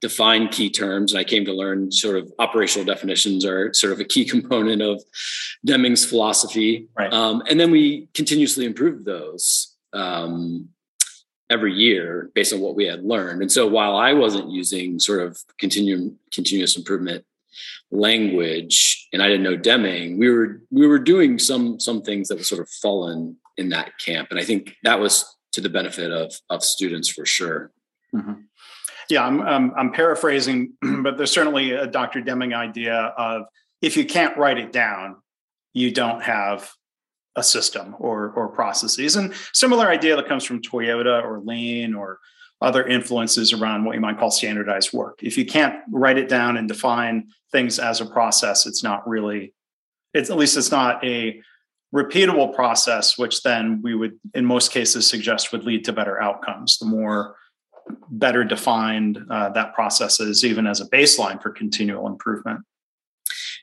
define 0.00 0.48
key 0.48 0.70
terms. 0.70 1.12
And 1.12 1.18
I 1.18 1.24
came 1.24 1.44
to 1.44 1.52
learn 1.52 1.90
sort 1.90 2.16
of 2.16 2.32
operational 2.38 2.84
definitions 2.84 3.44
are 3.44 3.72
sort 3.72 3.92
of 3.92 4.00
a 4.00 4.04
key 4.04 4.24
component 4.34 4.82
of 4.82 5.02
Deming's 5.64 6.04
philosophy. 6.04 6.88
Right. 6.98 7.12
Um, 7.12 7.42
and 7.48 7.58
then 7.58 7.70
we 7.70 8.08
continuously 8.14 8.66
improved 8.66 9.04
those 9.04 9.74
um, 9.92 10.68
every 11.48 11.72
year 11.72 12.30
based 12.34 12.52
on 12.52 12.60
what 12.60 12.76
we 12.76 12.84
had 12.84 13.04
learned. 13.04 13.42
And 13.42 13.50
so 13.50 13.66
while 13.66 13.96
I 13.96 14.12
wasn't 14.12 14.50
using 14.50 14.98
sort 14.98 15.20
of 15.20 15.38
continuum, 15.58 16.18
continuous 16.32 16.76
improvement 16.76 17.24
language 17.90 19.08
and 19.12 19.22
I 19.22 19.28
didn't 19.28 19.44
know 19.44 19.56
Deming, 19.56 20.18
we 20.18 20.28
were 20.28 20.60
we 20.70 20.86
were 20.86 20.98
doing 20.98 21.38
some 21.38 21.78
some 21.80 22.02
things 22.02 22.28
that 22.28 22.36
would 22.36 22.46
sort 22.46 22.60
of 22.60 22.68
fallen 22.68 23.36
in 23.56 23.70
that 23.70 23.98
camp. 23.98 24.28
And 24.30 24.40
I 24.40 24.44
think 24.44 24.76
that 24.82 25.00
was 25.00 25.24
to 25.52 25.60
the 25.60 25.70
benefit 25.70 26.10
of 26.10 26.34
of 26.50 26.62
students 26.62 27.08
for 27.08 27.24
sure. 27.24 27.70
Mm-hmm. 28.14 28.32
Yeah, 29.08 29.24
I'm, 29.24 29.40
I'm, 29.42 29.72
I'm 29.76 29.92
paraphrasing, 29.92 30.72
but 31.02 31.16
there's 31.16 31.32
certainly 31.32 31.72
a 31.72 31.86
Dr. 31.86 32.20
Deming 32.20 32.54
idea 32.54 32.94
of 32.94 33.42
if 33.82 33.96
you 33.96 34.04
can't 34.04 34.36
write 34.36 34.58
it 34.58 34.72
down, 34.72 35.16
you 35.72 35.92
don't 35.92 36.22
have 36.22 36.72
a 37.36 37.42
system 37.42 37.94
or 37.98 38.30
or 38.30 38.48
processes. 38.48 39.16
And 39.16 39.34
similar 39.52 39.88
idea 39.88 40.16
that 40.16 40.26
comes 40.26 40.44
from 40.44 40.62
Toyota 40.62 41.22
or 41.22 41.40
Lean 41.40 41.94
or 41.94 42.18
other 42.62 42.86
influences 42.86 43.52
around 43.52 43.84
what 43.84 43.94
you 43.94 44.00
might 44.00 44.18
call 44.18 44.30
standardized 44.30 44.92
work. 44.92 45.22
If 45.22 45.36
you 45.36 45.44
can't 45.44 45.76
write 45.92 46.16
it 46.16 46.28
down 46.28 46.56
and 46.56 46.66
define 46.66 47.28
things 47.52 47.78
as 47.78 48.00
a 48.00 48.06
process, 48.06 48.66
it's 48.66 48.82
not 48.82 49.06
really, 49.06 49.52
it's 50.14 50.30
at 50.30 50.38
least 50.38 50.56
it's 50.56 50.70
not 50.70 51.04
a 51.04 51.42
repeatable 51.94 52.54
process, 52.54 53.18
which 53.18 53.42
then 53.42 53.80
we 53.82 53.94
would, 53.94 54.18
in 54.34 54.46
most 54.46 54.72
cases, 54.72 55.06
suggest 55.06 55.52
would 55.52 55.64
lead 55.64 55.84
to 55.84 55.92
better 55.92 56.20
outcomes. 56.20 56.78
The 56.78 56.86
more 56.86 57.36
better 58.10 58.44
defined 58.44 59.18
uh, 59.30 59.50
that 59.50 59.74
process 59.74 60.20
is, 60.20 60.44
even 60.44 60.66
as 60.66 60.80
a 60.80 60.88
baseline 60.88 61.40
for 61.40 61.50
continual 61.50 62.06
improvement. 62.06 62.60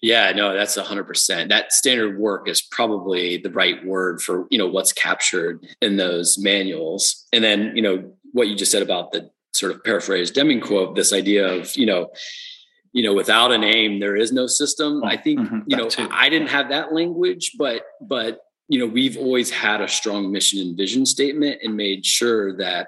Yeah, 0.02 0.34
no, 0.34 0.54
that's 0.54 0.76
a 0.76 0.84
hundred 0.84 1.06
percent. 1.06 1.50
That 1.50 1.72
standard 1.72 2.20
work 2.20 2.50
is 2.50 2.62
probably 2.62 3.38
the 3.38 3.52
right 3.52 3.84
word 3.86 4.22
for 4.22 4.48
you 4.52 4.58
know 4.58 4.68
what's 4.68 4.92
captured 4.92 5.66
in 5.82 5.96
those 5.96 6.38
manuals. 6.38 7.26
And 7.32 7.42
then 7.42 7.72
you 7.76 7.82
know 7.82 8.14
what 8.34 8.50
you 8.50 8.56
just 8.56 8.72
said 8.72 8.82
about 8.82 9.14
the 9.14 9.30
sort 9.54 9.72
of 9.72 9.84
paraphrase 9.84 10.32
Deming 10.32 10.60
quote, 10.60 10.96
this 10.96 11.14
idea 11.14 11.48
of 11.48 11.74
you 11.78 11.86
know, 11.86 12.10
you 12.92 13.02
know, 13.02 13.14
without 13.14 13.54
an 13.54 13.64
aim 13.64 14.02
there 14.02 14.18
is 14.18 14.34
no 14.34 14.46
system. 14.46 15.04
I 15.06 15.16
think 15.16 15.40
mm-hmm, 15.40 15.60
you 15.68 15.78
know 15.78 15.88
too. 15.88 16.10
I 16.12 16.28
didn't 16.28 16.50
have 16.50 16.68
that 16.70 16.94
language, 16.94 17.54
but 17.58 17.84
but 18.02 18.42
you 18.68 18.80
know 18.80 18.88
we've 18.88 19.18
always 19.18 19.52
had 19.52 19.80
a 19.80 19.88
strong 19.88 20.34
mission 20.34 20.60
and 20.60 20.76
vision 20.76 21.06
statement 21.06 21.62
and 21.64 21.78
made 21.78 22.06
sure 22.06 22.58
that 22.58 22.88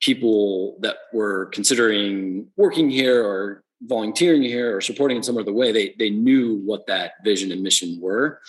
people 0.00 0.76
that 0.80 0.96
were 1.12 1.46
considering 1.46 2.48
working 2.56 2.90
here 2.90 3.24
or 3.24 3.64
volunteering 3.82 4.42
here 4.42 4.76
or 4.76 4.80
supporting 4.80 5.18
in 5.18 5.22
some 5.22 5.38
other 5.38 5.52
way, 5.52 5.72
they 5.72 5.94
they 5.98 6.10
knew 6.10 6.60
what 6.64 6.86
that 6.86 7.12
vision 7.24 7.52
and 7.52 7.62
mission 7.62 7.98
were, 8.00 8.40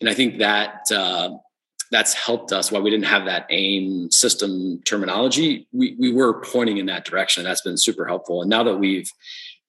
and 0.00 0.08
I 0.08 0.14
think 0.14 0.38
that 0.38 0.90
uh, 0.92 1.30
that's 1.90 2.14
helped 2.14 2.52
us. 2.52 2.70
While 2.70 2.82
we 2.82 2.90
didn't 2.90 3.06
have 3.06 3.24
that 3.26 3.46
aim 3.50 4.10
system 4.10 4.80
terminology, 4.84 5.66
we 5.72 5.96
we 5.98 6.12
were 6.12 6.40
pointing 6.42 6.78
in 6.78 6.86
that 6.86 7.04
direction. 7.04 7.44
That's 7.44 7.62
been 7.62 7.78
super 7.78 8.06
helpful. 8.06 8.42
And 8.42 8.50
now 8.50 8.62
that 8.64 8.76
we've 8.76 9.10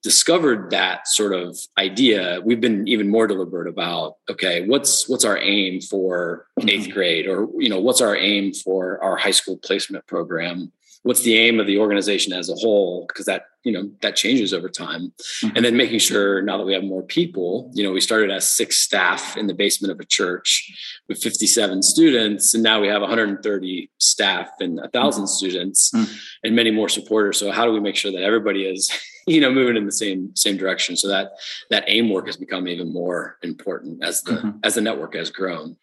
discovered 0.03 0.71
that 0.71 1.07
sort 1.07 1.33
of 1.33 1.57
idea, 1.77 2.41
we've 2.43 2.61
been 2.61 2.87
even 2.87 3.07
more 3.07 3.27
deliberate 3.27 3.67
about 3.67 4.15
okay, 4.29 4.65
what's 4.65 5.07
what's 5.09 5.25
our 5.25 5.37
aim 5.37 5.81
for 5.81 6.47
8th 6.59 6.65
mm-hmm. 6.65 6.91
grade, 6.91 7.27
or 7.27 7.47
you 7.57 7.69
know, 7.69 7.79
what's 7.79 8.01
our 8.01 8.15
aim 8.15 8.53
for 8.53 9.03
our 9.03 9.17
high 9.17 9.31
school 9.31 9.57
placement 9.57 10.05
program 10.07 10.71
what's 11.03 11.23
the 11.23 11.37
aim 11.37 11.59
of 11.59 11.67
the 11.67 11.79
organization 11.79 12.33
as 12.33 12.49
a 12.49 12.55
whole 12.55 13.05
because 13.07 13.25
that 13.25 13.43
you 13.63 13.71
know 13.71 13.89
that 14.01 14.15
changes 14.15 14.53
over 14.53 14.69
time 14.69 15.13
mm-hmm. 15.43 15.55
and 15.55 15.65
then 15.65 15.77
making 15.77 15.99
sure 15.99 16.41
now 16.41 16.57
that 16.57 16.65
we 16.65 16.73
have 16.73 16.83
more 16.83 17.03
people 17.03 17.71
you 17.73 17.83
know 17.83 17.91
we 17.91 18.01
started 18.01 18.31
as 18.31 18.49
six 18.49 18.77
staff 18.77 19.37
in 19.37 19.47
the 19.47 19.53
basement 19.53 19.91
of 19.91 19.99
a 19.99 20.05
church 20.05 20.71
with 21.07 21.21
57 21.21 21.81
students 21.83 22.53
and 22.53 22.63
now 22.63 22.79
we 22.79 22.87
have 22.87 23.01
130 23.01 23.89
staff 23.99 24.49
and 24.59 24.79
a 24.79 24.83
1000 24.83 25.23
mm-hmm. 25.23 25.27
students 25.27 25.91
mm-hmm. 25.91 26.11
and 26.43 26.55
many 26.55 26.71
more 26.71 26.89
supporters 26.89 27.37
so 27.37 27.51
how 27.51 27.65
do 27.65 27.71
we 27.71 27.79
make 27.79 27.95
sure 27.95 28.11
that 28.11 28.23
everybody 28.23 28.65
is 28.65 28.91
you 29.27 29.41
know 29.41 29.51
moving 29.51 29.77
in 29.77 29.85
the 29.85 29.91
same 29.91 30.35
same 30.35 30.57
direction 30.57 30.95
so 30.95 31.07
that 31.07 31.31
that 31.69 31.83
aim 31.87 32.09
work 32.09 32.25
has 32.27 32.37
become 32.37 32.67
even 32.67 32.91
more 32.91 33.37
important 33.43 34.03
as 34.03 34.21
the 34.23 34.33
mm-hmm. 34.33 34.49
as 34.63 34.75
the 34.75 34.81
network 34.81 35.15
has 35.15 35.29
grown 35.29 35.75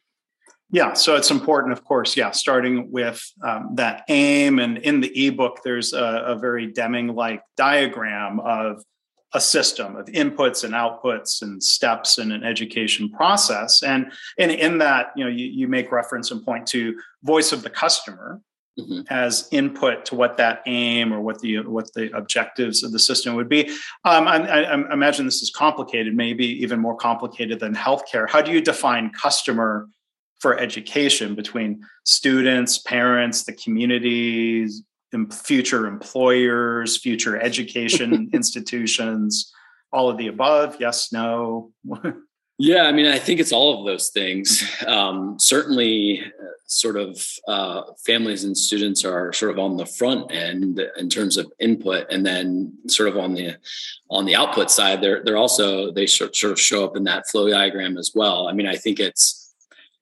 yeah, 0.71 0.93
so 0.93 1.17
it's 1.17 1.31
important, 1.31 1.73
of 1.73 1.85
course. 1.85 2.17
Yeah, 2.17 2.31
starting 2.31 2.91
with 2.91 3.23
um, 3.43 3.71
that 3.75 4.05
aim, 4.09 4.59
and 4.59 4.79
in 4.79 5.01
the 5.01 5.27
ebook, 5.27 5.61
there's 5.65 5.93
a, 5.93 6.23
a 6.27 6.39
very 6.39 6.67
Deming-like 6.67 7.43
diagram 7.57 8.41
of 8.41 8.83
a 9.35 9.41
system 9.41 9.97
of 9.97 10.07
inputs 10.07 10.65
and 10.65 10.73
outputs 10.73 11.43
and 11.43 11.63
steps 11.63 12.19
in 12.19 12.33
an 12.33 12.45
education 12.45 13.11
process. 13.11 13.83
And, 13.83 14.11
and 14.39 14.51
in 14.51 14.79
that, 14.79 15.09
you 15.17 15.25
know, 15.25 15.31
you, 15.31 15.47
you 15.47 15.69
make 15.69 15.93
reference 15.93 16.31
and 16.31 16.43
point 16.43 16.67
to 16.69 16.99
voice 17.23 17.53
of 17.53 17.63
the 17.63 17.69
customer 17.69 18.41
mm-hmm. 18.79 19.03
as 19.11 19.47
input 19.53 20.07
to 20.07 20.15
what 20.15 20.39
that 20.39 20.63
aim 20.67 21.13
or 21.13 21.21
what 21.21 21.41
the 21.41 21.59
what 21.59 21.93
the 21.93 22.11
objectives 22.17 22.83
of 22.83 22.93
the 22.93 22.99
system 22.99 23.35
would 23.35 23.51
be. 23.51 23.69
Um, 24.05 24.27
I, 24.27 24.37
I, 24.37 24.61
I 24.63 24.93
imagine 24.93 25.27
this 25.27 25.43
is 25.43 25.51
complicated, 25.51 26.15
maybe 26.15 26.47
even 26.63 26.81
more 26.81 26.97
complicated 26.97 27.61
than 27.61 27.75
healthcare. 27.75 28.29
How 28.29 28.41
do 28.41 28.51
you 28.51 28.63
define 28.63 29.11
customer? 29.11 29.89
For 30.41 30.59
education 30.59 31.35
between 31.35 31.83
students, 32.05 32.79
parents, 32.79 33.45
the 33.45 33.53
communities, 33.53 34.83
future 35.45 35.87
employers, 35.87 36.97
future 36.97 37.41
education 37.41 38.31
institutions, 38.35 39.53
all 39.93 40.11
of 40.11 40.19
the 40.19 40.29
above? 40.29 40.77
Yes, 40.79 41.13
no. 41.13 41.73
yeah, 42.59 42.83
I 42.83 42.93
mean, 42.93 43.07
I 43.07 43.19
think 43.19 43.41
it's 43.41 43.53
all 43.53 43.81
of 43.81 43.87
those 43.87 44.11
things. 44.11 44.63
Um, 44.87 45.37
certainly, 45.39 46.21
uh, 46.21 46.47
sort 46.67 46.99
of 46.99 47.25
uh, 47.49 47.83
families 48.05 48.45
and 48.45 48.57
students 48.57 49.03
are 49.03 49.33
sort 49.33 49.51
of 49.51 49.59
on 49.59 49.79
the 49.79 49.87
front 49.87 50.31
end 50.31 50.79
in 50.99 51.09
terms 51.09 51.39
of 51.39 51.51
input, 51.59 52.07
and 52.11 52.25
then 52.25 52.73
sort 52.87 53.09
of 53.09 53.17
on 53.17 53.35
the 53.35 53.57
on 54.11 54.27
the 54.27 54.37
output 54.37 54.71
side, 54.71 55.01
they're 55.01 55.25
they're 55.25 55.39
also 55.39 55.91
they 55.91 56.07
sort 56.07 56.43
of 56.45 56.61
show 56.61 56.85
up 56.85 56.97
in 56.97 57.05
that 57.05 57.27
flow 57.29 57.49
diagram 57.49 57.97
as 57.97 58.13
well. 58.15 58.49
I 58.49 58.53
mean, 58.53 58.67
I 58.67 58.77
think 58.77 59.01
it's 59.01 59.48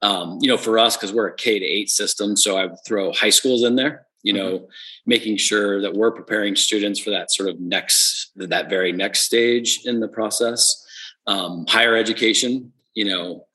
um, 0.02 0.38
you 0.40 0.48
know, 0.48 0.56
for 0.56 0.78
us, 0.78 0.96
because 0.96 1.12
we're 1.12 1.28
a 1.28 1.36
K 1.36 1.58
to 1.58 1.64
eight 1.64 1.90
system, 1.90 2.36
so 2.36 2.56
I 2.56 2.66
would 2.66 2.78
throw 2.86 3.12
high 3.12 3.30
schools 3.30 3.62
in 3.62 3.76
there, 3.76 4.06
you 4.22 4.34
mm-hmm. 4.34 4.42
know, 4.42 4.68
making 5.06 5.36
sure 5.36 5.80
that 5.80 5.94
we're 5.94 6.10
preparing 6.10 6.56
students 6.56 7.00
for 7.00 7.10
that 7.10 7.32
sort 7.32 7.48
of 7.48 7.60
next, 7.60 8.32
that 8.36 8.68
very 8.68 8.92
next 8.92 9.20
stage 9.20 9.80
in 9.84 10.00
the 10.00 10.08
process. 10.08 10.84
Um, 11.26 11.66
higher 11.68 11.96
education, 11.96 12.72
you 12.94 13.06
know, 13.06 13.46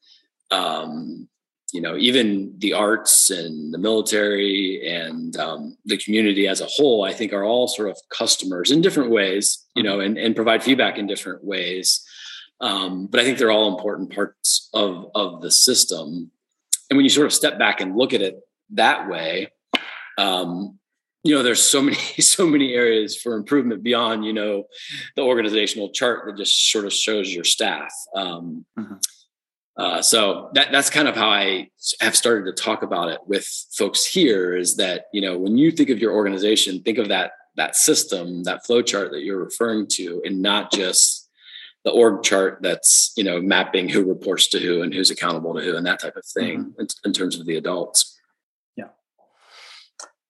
um, 0.50 1.30
you 1.74 1.80
know, 1.80 1.96
even 1.96 2.54
the 2.58 2.74
arts 2.74 3.30
and 3.30 3.74
the 3.74 3.78
military 3.78 4.86
and 4.86 5.38
um, 5.38 5.78
the 5.86 5.98
community 5.98 6.48
as 6.48 6.60
a 6.60 6.66
whole, 6.66 7.06
I 7.06 7.14
think 7.14 7.32
are 7.32 7.46
all 7.46 7.70
sort 7.70 7.90
of 7.90 7.98
customers 8.10 8.72
in 8.72 8.82
different 8.82 9.10
ways, 9.10 9.66
you 9.76 9.84
know, 9.84 10.00
mm-hmm. 10.00 10.08
and, 10.08 10.18
and 10.18 10.36
provide 10.36 10.64
feedback 10.64 10.98
in 10.98 11.08
different 11.08 11.46
ways. 11.46 12.06
Um, 12.62 13.08
but 13.08 13.20
I 13.20 13.24
think 13.24 13.38
they're 13.38 13.52
all 13.52 13.74
important 13.74 14.14
parts 14.14 14.70
of 14.74 15.08
of 15.16 15.42
the 15.42 15.52
system. 15.52 16.32
And 16.90 16.98
when 16.98 17.04
you 17.04 17.10
sort 17.10 17.26
of 17.26 17.34
step 17.34 17.58
back 17.58 17.82
and 17.82 17.96
look 17.96 18.14
at 18.14 18.22
it 18.22 18.40
that 18.72 19.10
way, 19.10 19.50
um, 20.18 20.78
you 21.24 21.36
know, 21.36 21.44
there's 21.44 21.62
so 21.62 21.82
many 21.82 21.98
so 22.20 22.46
many 22.46 22.74
areas 22.74 23.18
for 23.18 23.36
improvement 23.36 23.84
beyond 23.84 24.26
you 24.26 24.34
know 24.34 24.66
the 25.16 25.24
organizational 25.24 25.92
chart 25.92 26.26
that 26.26 26.38
just 26.38 26.72
sort 26.72 26.86
of 26.86 26.94
shows 26.94 27.34
your 27.34 27.44
staff. 27.44 27.92
Um, 28.16 28.66
mm-hmm. 28.78 28.96
uh, 29.78 30.02
so 30.02 30.50
that 30.54 30.72
that's 30.72 30.90
kind 30.90 31.08
of 31.08 31.16
how 31.16 31.30
I 31.30 31.70
have 32.00 32.16
started 32.16 32.46
to 32.46 32.64
talk 32.64 32.84
about 32.84 33.10
it 33.10 33.20
with 33.26 33.48
folks 33.76 34.06
here. 34.06 34.56
Is 34.56 34.78
that 34.78 35.06
you 35.14 35.22
know 35.22 35.38
when 35.38 35.58
you 35.58 35.72
think 35.72 35.90
of 35.90 36.00
your 36.00 36.14
organization, 36.14 36.82
think 36.84 36.98
of 36.98 37.10
that 37.10 37.32
that 37.56 37.76
system, 37.76 38.44
that 38.44 38.66
flow 38.66 38.82
chart 38.82 39.12
that 39.12 39.22
you're 39.22 39.44
referring 39.44 39.88
to, 39.88 40.22
and 40.26 40.42
not 40.42 40.72
just 40.72 41.21
the 41.84 41.92
org 41.92 42.24
chart 42.24 42.60
that's 42.62 43.12
you 43.16 43.24
know 43.24 43.42
mapping 43.42 43.90
who 43.90 44.04
reports 44.04 44.48
to 44.50 44.60
who 44.60 44.82
and 44.82 44.94
who's 44.94 45.10
accountable 45.10 45.54
to 45.54 45.62
who 45.62 45.76
and 45.76 45.86
that 45.86 46.00
type 46.00 46.16
of 46.16 46.26
thing 46.26 46.60
mm-hmm. 46.60 46.82
in, 46.82 46.88
in, 47.06 47.14
terms 47.14 47.40
of 47.40 47.46
the 47.46 47.56
adults. 47.56 48.20
Yeah. 48.76 48.90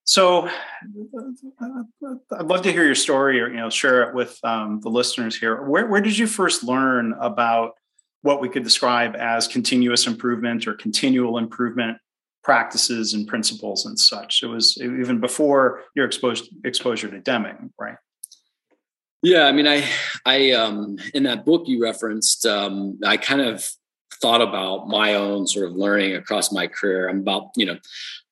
So 0.04 0.48
i'd 2.32 2.46
love 2.46 2.62
to 2.62 2.72
hear 2.72 2.84
your 2.84 2.94
story 2.94 3.40
or 3.40 3.48
you 3.48 3.56
know 3.56 3.70
share 3.70 4.02
it 4.08 4.14
with 4.14 4.38
um, 4.44 4.80
the 4.80 4.88
listeners 4.88 5.36
here. 5.36 5.62
Where, 5.62 5.86
where 5.86 6.00
did 6.00 6.16
you 6.16 6.26
first 6.26 6.64
learn 6.64 7.14
about 7.20 7.72
what 8.22 8.40
we 8.40 8.48
could 8.48 8.64
describe 8.64 9.16
as 9.16 9.46
continuous 9.46 10.06
improvement 10.06 10.66
or 10.66 10.74
continual 10.74 11.38
improvement 11.38 11.98
practices 12.44 13.12
and 13.12 13.28
principles 13.28 13.84
and 13.84 13.98
such? 13.98 14.42
It 14.42 14.46
was 14.46 14.78
even 14.80 15.20
before 15.20 15.82
your 15.94 16.06
exposed 16.06 16.48
exposure 16.64 17.10
to 17.10 17.20
deming 17.20 17.72
right 17.78 17.96
yeah, 19.22 19.44
I 19.44 19.52
mean, 19.52 19.68
I, 19.68 19.88
I, 20.26 20.50
um, 20.50 20.98
in 21.14 21.22
that 21.24 21.44
book 21.44 21.62
you 21.66 21.80
referenced, 21.80 22.44
um, 22.44 22.98
I 23.04 23.16
kind 23.16 23.40
of 23.40 23.68
thought 24.20 24.42
about 24.42 24.88
my 24.88 25.14
own 25.14 25.46
sort 25.46 25.68
of 25.68 25.76
learning 25.76 26.16
across 26.16 26.52
my 26.52 26.66
career. 26.66 27.08
I'm 27.08 27.20
about, 27.20 27.50
you 27.56 27.66
know, 27.66 27.78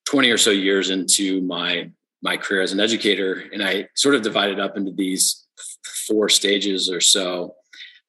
20 0.06 0.30
or 0.30 0.38
so 0.38 0.50
years 0.50 0.90
into 0.90 1.40
my, 1.42 1.90
my 2.22 2.36
career 2.36 2.62
as 2.62 2.72
an 2.72 2.80
educator. 2.80 3.44
And 3.52 3.62
I 3.62 3.88
sort 3.94 4.16
of 4.16 4.22
divided 4.22 4.58
up 4.58 4.76
into 4.76 4.90
these 4.90 5.46
four 6.06 6.28
stages 6.28 6.90
or 6.90 7.00
so. 7.00 7.54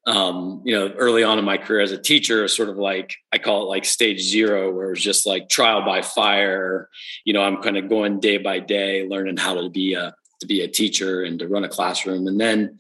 Um, 0.07 0.63
you 0.65 0.73
know, 0.73 0.91
early 0.97 1.23
on 1.23 1.37
in 1.37 1.45
my 1.45 1.57
career 1.57 1.81
as 1.81 1.91
a 1.91 1.97
teacher, 1.97 2.47
sort 2.47 2.69
of 2.69 2.77
like 2.77 3.15
I 3.31 3.37
call 3.37 3.61
it 3.61 3.69
like 3.69 3.85
stage 3.85 4.19
zero, 4.19 4.71
where 4.71 4.87
it 4.87 4.91
was 4.91 5.03
just 5.03 5.27
like 5.27 5.47
trial 5.47 5.85
by 5.85 6.01
fire. 6.01 6.89
You 7.23 7.33
know, 7.33 7.43
I'm 7.43 7.61
kind 7.61 7.77
of 7.77 7.87
going 7.87 8.19
day 8.19 8.37
by 8.37 8.57
day, 8.57 9.07
learning 9.07 9.37
how 9.37 9.61
to 9.61 9.69
be 9.69 9.93
a 9.93 10.15
to 10.41 10.47
be 10.47 10.61
a 10.61 10.67
teacher 10.67 11.23
and 11.23 11.39
to 11.39 11.47
run 11.47 11.63
a 11.63 11.69
classroom. 11.69 12.27
And 12.27 12.39
then, 12.39 12.79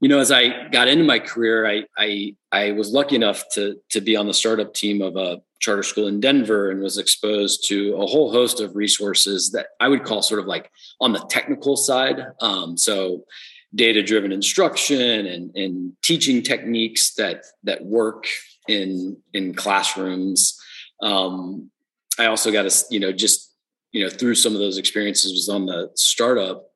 you 0.00 0.08
know, 0.08 0.20
as 0.20 0.30
I 0.30 0.68
got 0.68 0.88
into 0.88 1.04
my 1.04 1.18
career, 1.18 1.66
I 1.66 1.84
I 1.98 2.36
I 2.52 2.72
was 2.72 2.92
lucky 2.92 3.16
enough 3.16 3.44
to 3.54 3.76
to 3.90 4.00
be 4.00 4.14
on 4.16 4.26
the 4.26 4.34
startup 4.34 4.72
team 4.74 5.02
of 5.02 5.16
a 5.16 5.42
charter 5.58 5.82
school 5.82 6.06
in 6.06 6.20
Denver 6.20 6.70
and 6.70 6.80
was 6.80 6.98
exposed 6.98 7.66
to 7.68 7.96
a 7.96 8.06
whole 8.06 8.30
host 8.30 8.60
of 8.60 8.76
resources 8.76 9.50
that 9.52 9.68
I 9.80 9.88
would 9.88 10.04
call 10.04 10.22
sort 10.22 10.40
of 10.40 10.46
like 10.46 10.70
on 11.00 11.12
the 11.12 11.24
technical 11.30 11.76
side. 11.76 12.20
Um, 12.40 12.76
so 12.76 13.24
data 13.74 14.02
driven 14.02 14.32
instruction 14.32 15.26
and, 15.26 15.54
and 15.56 15.92
teaching 16.02 16.42
techniques 16.42 17.14
that 17.14 17.44
that 17.64 17.84
work 17.84 18.26
in 18.68 19.16
in 19.32 19.54
classrooms. 19.54 20.60
Um, 21.00 21.70
I 22.18 22.26
also 22.26 22.52
got 22.52 22.68
to 22.68 22.84
you 22.90 23.00
know 23.00 23.12
just 23.12 23.52
you 23.96 24.04
know 24.04 24.10
through 24.10 24.34
some 24.34 24.54
of 24.54 24.60
those 24.60 24.78
experiences 24.78 25.32
was 25.32 25.48
on 25.48 25.66
the 25.66 25.90
startup 25.94 26.70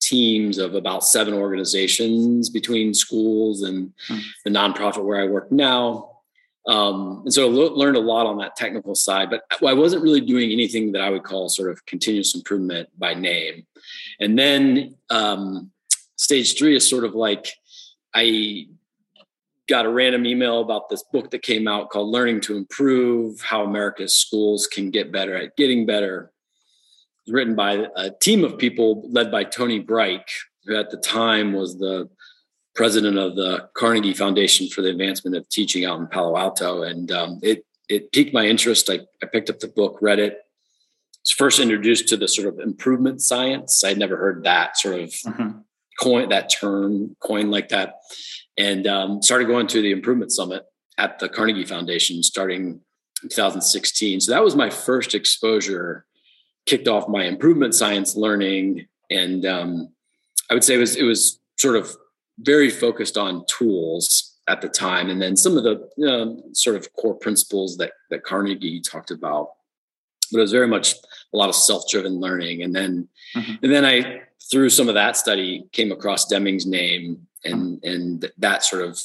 teams 0.00 0.56
of 0.56 0.74
about 0.74 1.04
seven 1.04 1.34
organizations 1.34 2.48
between 2.48 2.94
schools 2.94 3.62
and 3.62 3.92
hmm. 4.08 4.18
the 4.44 4.50
nonprofit 4.50 5.04
where 5.04 5.20
I 5.20 5.26
work 5.26 5.52
now 5.52 6.10
um, 6.68 7.22
and 7.24 7.32
so 7.32 7.46
I 7.46 7.50
lo- 7.50 7.74
learned 7.74 7.96
a 7.96 8.00
lot 8.00 8.26
on 8.26 8.38
that 8.38 8.54
technical 8.56 8.94
side, 8.94 9.30
but 9.30 9.42
I 9.66 9.72
wasn't 9.72 10.02
really 10.02 10.20
doing 10.20 10.50
anything 10.50 10.92
that 10.92 11.00
I 11.00 11.10
would 11.10 11.24
call 11.24 11.48
sort 11.48 11.70
of 11.70 11.84
continuous 11.86 12.34
improvement 12.34 12.88
by 12.98 13.14
name. 13.14 13.66
And 14.20 14.38
then 14.38 14.96
um, 15.08 15.70
stage 16.16 16.58
three 16.58 16.76
is 16.76 16.88
sort 16.88 17.04
of 17.04 17.14
like 17.14 17.48
I 18.14 18.66
got 19.68 19.86
a 19.86 19.90
random 19.90 20.26
email 20.26 20.60
about 20.60 20.88
this 20.88 21.02
book 21.12 21.30
that 21.30 21.42
came 21.42 21.66
out 21.66 21.90
called 21.90 22.10
Learning 22.10 22.40
to 22.42 22.56
Improve 22.56 23.40
How 23.40 23.64
America's 23.64 24.14
Schools 24.14 24.66
Can 24.66 24.90
Get 24.90 25.12
Better 25.12 25.34
at 25.36 25.56
Getting 25.56 25.86
Better. 25.86 26.30
Written 27.30 27.54
by 27.54 27.86
a 27.96 28.10
team 28.10 28.44
of 28.44 28.58
people 28.58 29.08
led 29.10 29.30
by 29.30 29.44
Tony 29.44 29.82
Bryk, 29.82 30.24
who 30.64 30.76
at 30.76 30.90
the 30.90 30.96
time 30.96 31.52
was 31.52 31.78
the 31.78 32.08
president 32.74 33.18
of 33.18 33.36
the 33.36 33.68
Carnegie 33.74 34.14
Foundation 34.14 34.68
for 34.68 34.82
the 34.82 34.90
Advancement 34.90 35.36
of 35.36 35.48
Teaching 35.48 35.84
out 35.84 36.00
in 36.00 36.06
Palo 36.06 36.36
Alto, 36.36 36.82
and 36.82 37.10
um, 37.12 37.38
it 37.42 37.64
it 37.88 38.12
piqued 38.12 38.32
my 38.32 38.46
interest. 38.46 38.88
I, 38.88 39.00
I 39.22 39.26
picked 39.26 39.50
up 39.50 39.58
the 39.60 39.68
book, 39.68 39.98
read 40.00 40.18
it. 40.18 40.38
Was 41.22 41.32
first 41.32 41.58
introduced 41.58 42.08
to 42.08 42.16
the 42.16 42.28
sort 42.28 42.48
of 42.48 42.60
improvement 42.60 43.20
science. 43.20 43.84
I'd 43.84 43.98
never 43.98 44.16
heard 44.16 44.44
that 44.44 44.78
sort 44.78 45.00
of 45.00 45.10
mm-hmm. 45.10 45.58
coin 46.00 46.28
that 46.30 46.48
term 46.48 47.16
coin 47.20 47.50
like 47.50 47.68
that, 47.68 47.94
and 48.56 48.86
um, 48.86 49.22
started 49.22 49.46
going 49.46 49.66
to 49.68 49.82
the 49.82 49.92
Improvement 49.92 50.32
Summit 50.32 50.64
at 50.98 51.18
the 51.18 51.28
Carnegie 51.28 51.64
Foundation 51.64 52.22
starting 52.22 52.80
in 53.22 53.28
2016. 53.28 54.20
So 54.20 54.32
that 54.32 54.44
was 54.44 54.56
my 54.56 54.70
first 54.70 55.14
exposure. 55.14 56.06
Kicked 56.66 56.88
off 56.88 57.08
my 57.08 57.24
improvement 57.24 57.74
science 57.74 58.16
learning, 58.16 58.86
and 59.10 59.44
um, 59.46 59.92
I 60.50 60.54
would 60.54 60.64
say 60.64 60.74
it 60.74 60.78
was 60.78 60.96
it 60.96 61.02
was 61.02 61.40
sort 61.56 61.76
of 61.76 61.94
very 62.38 62.70
focused 62.70 63.16
on 63.16 63.44
tools 63.46 64.38
at 64.48 64.60
the 64.60 64.68
time, 64.68 65.10
and 65.10 65.20
then 65.20 65.36
some 65.36 65.56
of 65.56 65.64
the 65.64 65.88
know, 65.96 66.42
sort 66.52 66.76
of 66.76 66.92
core 66.94 67.14
principles 67.14 67.76
that 67.78 67.92
that 68.10 68.24
Carnegie 68.24 68.80
talked 68.80 69.10
about. 69.10 69.50
But 70.30 70.38
it 70.38 70.42
was 70.42 70.52
very 70.52 70.68
much 70.68 70.94
a 71.32 71.36
lot 71.36 71.48
of 71.48 71.54
self-driven 71.54 72.20
learning, 72.20 72.62
and 72.62 72.74
then 72.74 73.08
mm-hmm. 73.34 73.54
and 73.62 73.72
then 73.72 73.84
I 73.84 74.22
through 74.50 74.70
some 74.70 74.88
of 74.88 74.94
that 74.94 75.16
study 75.16 75.66
came 75.72 75.92
across 75.92 76.26
Deming's 76.26 76.66
name, 76.66 77.26
and 77.44 77.80
mm-hmm. 77.80 77.90
and 77.90 78.32
that 78.38 78.62
sort 78.64 78.82
of 78.82 79.00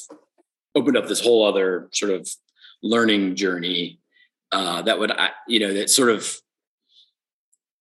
opened 0.74 0.96
up 0.96 1.08
this 1.08 1.20
whole 1.20 1.44
other 1.44 1.88
sort 1.92 2.12
of 2.12 2.28
learning 2.82 3.34
journey 3.34 3.98
uh, 4.52 4.82
that 4.82 4.98
would 4.98 5.12
you 5.48 5.60
know 5.60 5.72
that 5.72 5.90
sort 5.90 6.10
of 6.10 6.40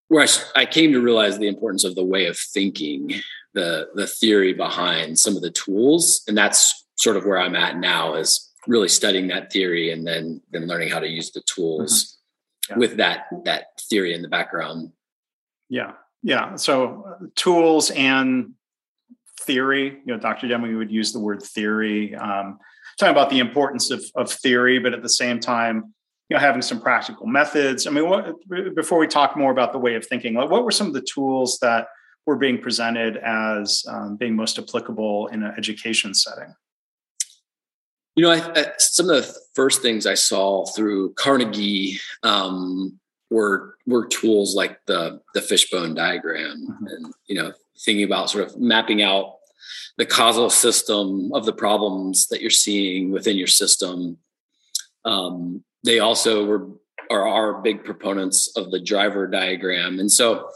where 0.08 0.24
I, 0.24 0.62
I, 0.62 0.66
came 0.66 0.92
to 0.92 1.02
realize 1.02 1.38
the 1.38 1.48
importance 1.48 1.84
of 1.84 1.96
the 1.96 2.04
way 2.04 2.28
of 2.28 2.38
thinking 2.38 3.14
the 3.54 3.90
the 3.96 4.08
theory 4.08 4.54
behind 4.54 5.18
some 5.18 5.36
of 5.36 5.42
the 5.42 5.52
tools 5.52 6.22
and 6.28 6.38
that's 6.38 6.86
sort 6.96 7.18
of 7.18 7.26
where 7.26 7.40
i'm 7.40 7.56
at 7.56 7.78
now 7.78 8.16
is 8.16 8.52
really 8.68 8.88
studying 8.88 9.28
that 9.28 9.52
theory 9.52 9.92
and 9.92 10.06
then 10.06 10.42
then 10.52 10.68
learning 10.68 10.90
how 10.90 11.00
to 11.00 11.08
use 11.08 11.32
the 11.32 11.42
tools 11.42 12.18
mm-hmm. 12.70 12.74
yeah. 12.74 12.78
with 12.78 12.98
that 12.98 13.26
that 13.46 13.68
theory 13.90 14.14
in 14.14 14.22
the 14.22 14.28
background 14.28 14.92
yeah 15.70 15.94
yeah 16.22 16.56
so 16.56 17.06
uh, 17.08 17.26
tools 17.36 17.92
and 17.92 18.52
theory 19.42 20.02
you 20.06 20.14
know 20.14 20.18
dr 20.18 20.48
deming 20.48 20.78
would 20.78 20.92
use 20.92 21.12
the 21.12 21.20
word 21.20 21.42
theory 21.42 22.14
um, 22.16 22.60
talking 23.00 23.12
about 23.12 23.30
the 23.30 23.40
importance 23.40 23.92
of, 23.92 24.04
of 24.16 24.32
theory 24.32 24.80
but 24.80 24.94
at 24.94 25.02
the 25.02 25.10
same 25.10 25.40
time 25.40 25.94
you 26.30 26.36
know 26.36 26.40
having 26.40 26.62
some 26.62 26.82
practical 26.82 27.28
methods 27.28 27.86
i 27.86 27.92
mean 27.92 28.10
what 28.10 28.34
before 28.76 28.98
we 28.98 29.08
talk 29.08 29.38
more 29.38 29.52
about 29.52 29.72
the 29.72 29.80
way 29.80 29.96
of 29.96 30.06
thinking 30.06 30.34
like 30.34 30.50
what 30.50 30.64
were 30.64 30.72
some 30.72 30.88
of 30.88 30.94
the 30.94 31.02
tools 31.02 31.60
that 31.60 31.88
were 32.26 32.36
being 32.36 32.60
presented 32.60 33.18
as 33.18 33.86
um, 33.88 34.16
being 34.16 34.36
most 34.36 34.58
applicable 34.58 35.28
in 35.28 35.44
an 35.44 35.54
education 35.58 36.14
setting? 36.14 36.54
You 38.16 38.24
know, 38.24 38.32
I, 38.32 38.52
I, 38.56 38.66
some 38.78 39.10
of 39.10 39.18
the 39.18 39.40
first 39.54 39.82
things 39.82 40.06
I 40.06 40.14
saw 40.14 40.66
through 40.66 41.14
Carnegie 41.14 42.00
um, 42.24 43.00
were 43.30 43.76
were 43.86 44.08
tools 44.08 44.56
like 44.56 44.80
the 44.86 45.22
the 45.34 45.42
fishbone 45.42 45.96
diagram, 45.96 46.66
mm-hmm. 46.70 46.88
and 46.88 47.14
you 47.28 47.36
know, 47.36 47.52
thinking 47.84 48.06
about 48.06 48.30
sort 48.30 48.46
of 48.46 48.58
mapping 48.58 49.02
out 49.02 49.36
the 49.98 50.06
causal 50.06 50.50
system 50.50 51.32
of 51.34 51.46
the 51.46 51.54
problems 51.54 52.28
that 52.28 52.42
you're 52.42 52.50
seeing 52.50 53.12
within 53.12 53.38
your 53.38 53.48
system. 53.48 54.18
Um, 55.04 55.64
they 55.86 56.00
also 56.00 56.46
were 56.46 56.68
are, 57.12 57.28
are 57.28 57.62
big 57.62 57.84
proponents 57.84 58.52
of 58.58 58.72
the 58.72 58.82
driver 58.82 59.28
diagram, 59.28 60.00
and 60.00 60.12
so 60.12 60.50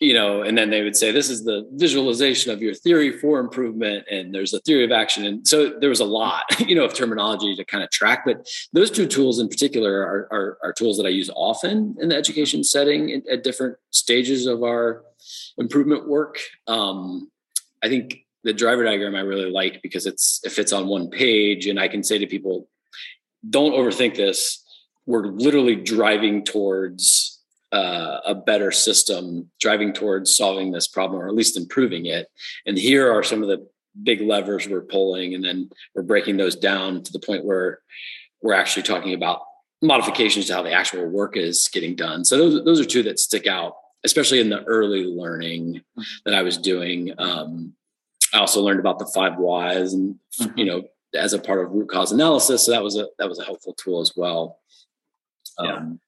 you 0.00 0.14
know, 0.14 0.42
and 0.42 0.56
then 0.56 0.70
they 0.70 0.82
would 0.82 0.96
say, 0.96 1.10
this 1.10 1.28
is 1.28 1.44
the 1.44 1.68
visualization 1.72 2.52
of 2.52 2.62
your 2.62 2.72
theory 2.72 3.18
for 3.18 3.40
improvement, 3.40 4.06
and 4.08 4.32
there's 4.32 4.54
a 4.54 4.60
theory 4.60 4.84
of 4.84 4.92
action. 4.92 5.24
And 5.24 5.46
so 5.46 5.70
there 5.80 5.88
was 5.88 5.98
a 5.98 6.04
lot, 6.04 6.44
you 6.60 6.76
know, 6.76 6.84
of 6.84 6.94
terminology 6.94 7.56
to 7.56 7.64
kind 7.64 7.82
of 7.82 7.90
track. 7.90 8.22
But 8.24 8.48
those 8.72 8.90
two 8.90 9.06
tools 9.06 9.40
in 9.40 9.48
particular 9.48 10.00
are, 10.02 10.28
are, 10.30 10.58
are 10.62 10.72
tools 10.72 10.98
that 10.98 11.06
I 11.06 11.10
use 11.10 11.30
often 11.34 11.96
in 12.00 12.10
the 12.10 12.16
education 12.16 12.62
setting 12.62 13.10
at, 13.10 13.26
at 13.26 13.42
different 13.42 13.76
stages 13.90 14.46
of 14.46 14.62
our 14.62 15.02
improvement 15.56 16.08
work. 16.08 16.38
Um, 16.68 17.30
I 17.82 17.88
think 17.88 18.24
the 18.44 18.52
driver 18.52 18.84
diagram 18.84 19.16
I 19.16 19.20
really 19.20 19.50
like 19.50 19.82
because 19.82 20.06
it's 20.06 20.40
it 20.44 20.52
fits 20.52 20.72
on 20.72 20.86
one 20.86 21.10
page, 21.10 21.66
and 21.66 21.80
I 21.80 21.88
can 21.88 22.04
say 22.04 22.18
to 22.18 22.26
people, 22.26 22.68
don't 23.48 23.72
overthink 23.72 24.16
this. 24.16 24.64
We're 25.06 25.26
literally 25.26 25.76
driving 25.76 26.44
towards 26.44 27.40
uh, 27.72 28.18
a 28.24 28.34
better 28.34 28.70
system 28.70 29.50
driving 29.60 29.92
towards 29.92 30.34
solving 30.34 30.72
this 30.72 30.88
problem 30.88 31.20
or 31.20 31.28
at 31.28 31.34
least 31.34 31.56
improving 31.56 32.06
it. 32.06 32.28
And 32.66 32.78
here 32.78 33.12
are 33.12 33.22
some 33.22 33.42
of 33.42 33.48
the 33.48 33.66
big 34.02 34.20
levers 34.20 34.68
we're 34.68 34.80
pulling, 34.80 35.34
and 35.34 35.44
then 35.44 35.70
we're 35.94 36.02
breaking 36.02 36.36
those 36.36 36.56
down 36.56 37.02
to 37.02 37.12
the 37.12 37.18
point 37.18 37.44
where 37.44 37.80
we're 38.42 38.54
actually 38.54 38.84
talking 38.84 39.14
about 39.14 39.42
modifications 39.82 40.46
to 40.46 40.54
how 40.54 40.62
the 40.62 40.72
actual 40.72 41.06
work 41.06 41.36
is 41.36 41.68
getting 41.72 41.94
done. 41.94 42.24
So 42.24 42.36
those 42.36 42.64
those 42.64 42.80
are 42.80 42.84
two 42.84 43.02
that 43.04 43.18
stick 43.18 43.46
out, 43.46 43.74
especially 44.04 44.40
in 44.40 44.50
the 44.50 44.64
early 44.64 45.04
learning 45.04 45.82
that 46.24 46.34
I 46.34 46.42
was 46.42 46.56
doing. 46.58 47.12
Um, 47.18 47.74
I 48.32 48.38
also 48.38 48.62
learned 48.62 48.80
about 48.80 48.98
the 48.98 49.06
five 49.06 49.36
whys, 49.36 49.94
and 49.94 50.16
mm-hmm. 50.40 50.58
you 50.58 50.64
know, 50.64 50.84
as 51.14 51.32
a 51.32 51.38
part 51.38 51.64
of 51.64 51.70
root 51.70 51.88
cause 51.88 52.12
analysis. 52.12 52.66
So 52.66 52.72
that 52.72 52.82
was 52.82 52.96
a 52.96 53.06
that 53.18 53.28
was 53.28 53.38
a 53.38 53.44
helpful 53.44 53.74
tool 53.74 54.00
as 54.00 54.12
well. 54.16 54.58
Um, 55.58 56.00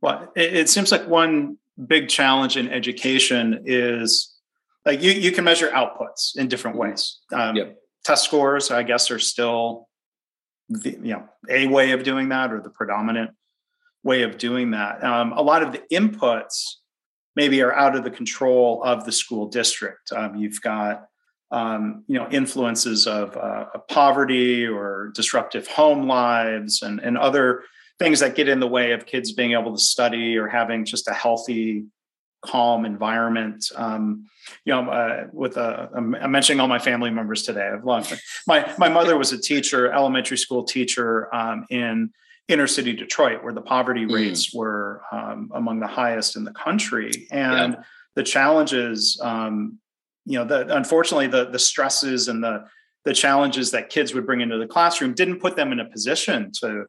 well, 0.00 0.32
it, 0.36 0.54
it 0.54 0.68
seems 0.68 0.90
like 0.90 1.06
one 1.06 1.58
big 1.86 2.08
challenge 2.08 2.56
in 2.56 2.70
education 2.70 3.62
is 3.66 4.34
like 4.84 5.02
you, 5.02 5.10
you 5.12 5.32
can 5.32 5.44
measure 5.44 5.68
outputs 5.68 6.36
in 6.36 6.48
different 6.48 6.76
mm-hmm. 6.76 6.90
ways. 6.90 7.18
Um, 7.32 7.56
yep. 7.56 7.76
Test 8.04 8.24
scores, 8.24 8.70
I 8.70 8.84
guess, 8.84 9.10
are 9.10 9.18
still 9.18 9.88
the, 10.68 10.92
you 10.92 11.12
know 11.14 11.28
a 11.48 11.66
way 11.66 11.92
of 11.92 12.02
doing 12.02 12.28
that 12.30 12.52
or 12.52 12.60
the 12.60 12.70
predominant 12.70 13.30
way 14.02 14.22
of 14.22 14.38
doing 14.38 14.70
that. 14.70 15.02
Um, 15.02 15.32
a 15.32 15.42
lot 15.42 15.62
of 15.62 15.72
the 15.72 15.82
inputs 15.92 16.62
maybe 17.34 17.60
are 17.62 17.72
out 17.72 17.96
of 17.96 18.04
the 18.04 18.10
control 18.10 18.82
of 18.84 19.04
the 19.04 19.12
school 19.12 19.48
district. 19.48 20.12
Um, 20.12 20.36
you've 20.36 20.60
got 20.62 21.06
um, 21.50 22.04
you 22.08 22.18
know 22.18 22.28
influences 22.30 23.06
of, 23.06 23.36
uh, 23.36 23.66
of, 23.74 23.86
poverty 23.88 24.66
or 24.66 25.12
disruptive 25.14 25.66
home 25.68 26.06
lives 26.06 26.82
and, 26.82 26.98
and 27.00 27.16
other 27.16 27.62
things 27.98 28.20
that 28.20 28.34
get 28.34 28.48
in 28.48 28.60
the 28.60 28.66
way 28.66 28.92
of 28.92 29.06
kids 29.06 29.32
being 29.32 29.52
able 29.52 29.72
to 29.72 29.80
study 29.80 30.36
or 30.36 30.48
having 30.48 30.84
just 30.84 31.08
a 31.08 31.14
healthy 31.14 31.84
calm 32.42 32.84
environment 32.84 33.70
um, 33.76 34.26
you 34.64 34.72
know 34.72 34.90
uh, 34.90 35.26
with 35.32 35.56
a, 35.56 35.88
I'm 35.94 36.30
mentioning 36.30 36.60
all 36.60 36.68
my 36.68 36.78
family 36.78 37.10
members 37.10 37.42
today 37.42 37.70
i've 37.72 37.84
long 37.84 38.04
my 38.46 38.72
my 38.78 38.88
mother 38.88 39.16
was 39.16 39.32
a 39.32 39.38
teacher 39.38 39.92
elementary 39.92 40.38
school 40.38 40.64
teacher 40.64 41.34
um, 41.34 41.64
in 41.70 42.10
inner 42.48 42.66
city 42.66 42.92
detroit 42.92 43.42
where 43.42 43.52
the 43.52 43.60
poverty 43.60 44.04
mm. 44.04 44.14
rates 44.14 44.54
were 44.54 45.02
um, 45.10 45.50
among 45.54 45.80
the 45.80 45.86
highest 45.86 46.36
in 46.36 46.44
the 46.44 46.52
country 46.52 47.26
and 47.30 47.74
yeah. 47.74 47.82
the 48.14 48.22
challenges 48.22 49.20
um, 49.22 49.78
you 50.26 50.38
know, 50.38 50.44
the 50.44 50.76
unfortunately 50.76 51.28
the 51.28 51.46
the 51.46 51.58
stresses 51.58 52.28
and 52.28 52.42
the 52.42 52.64
the 53.04 53.14
challenges 53.14 53.70
that 53.70 53.88
kids 53.88 54.12
would 54.12 54.26
bring 54.26 54.40
into 54.40 54.58
the 54.58 54.66
classroom 54.66 55.14
didn't 55.14 55.38
put 55.38 55.54
them 55.54 55.70
in 55.70 55.78
a 55.78 55.84
position 55.84 56.50
to 56.60 56.84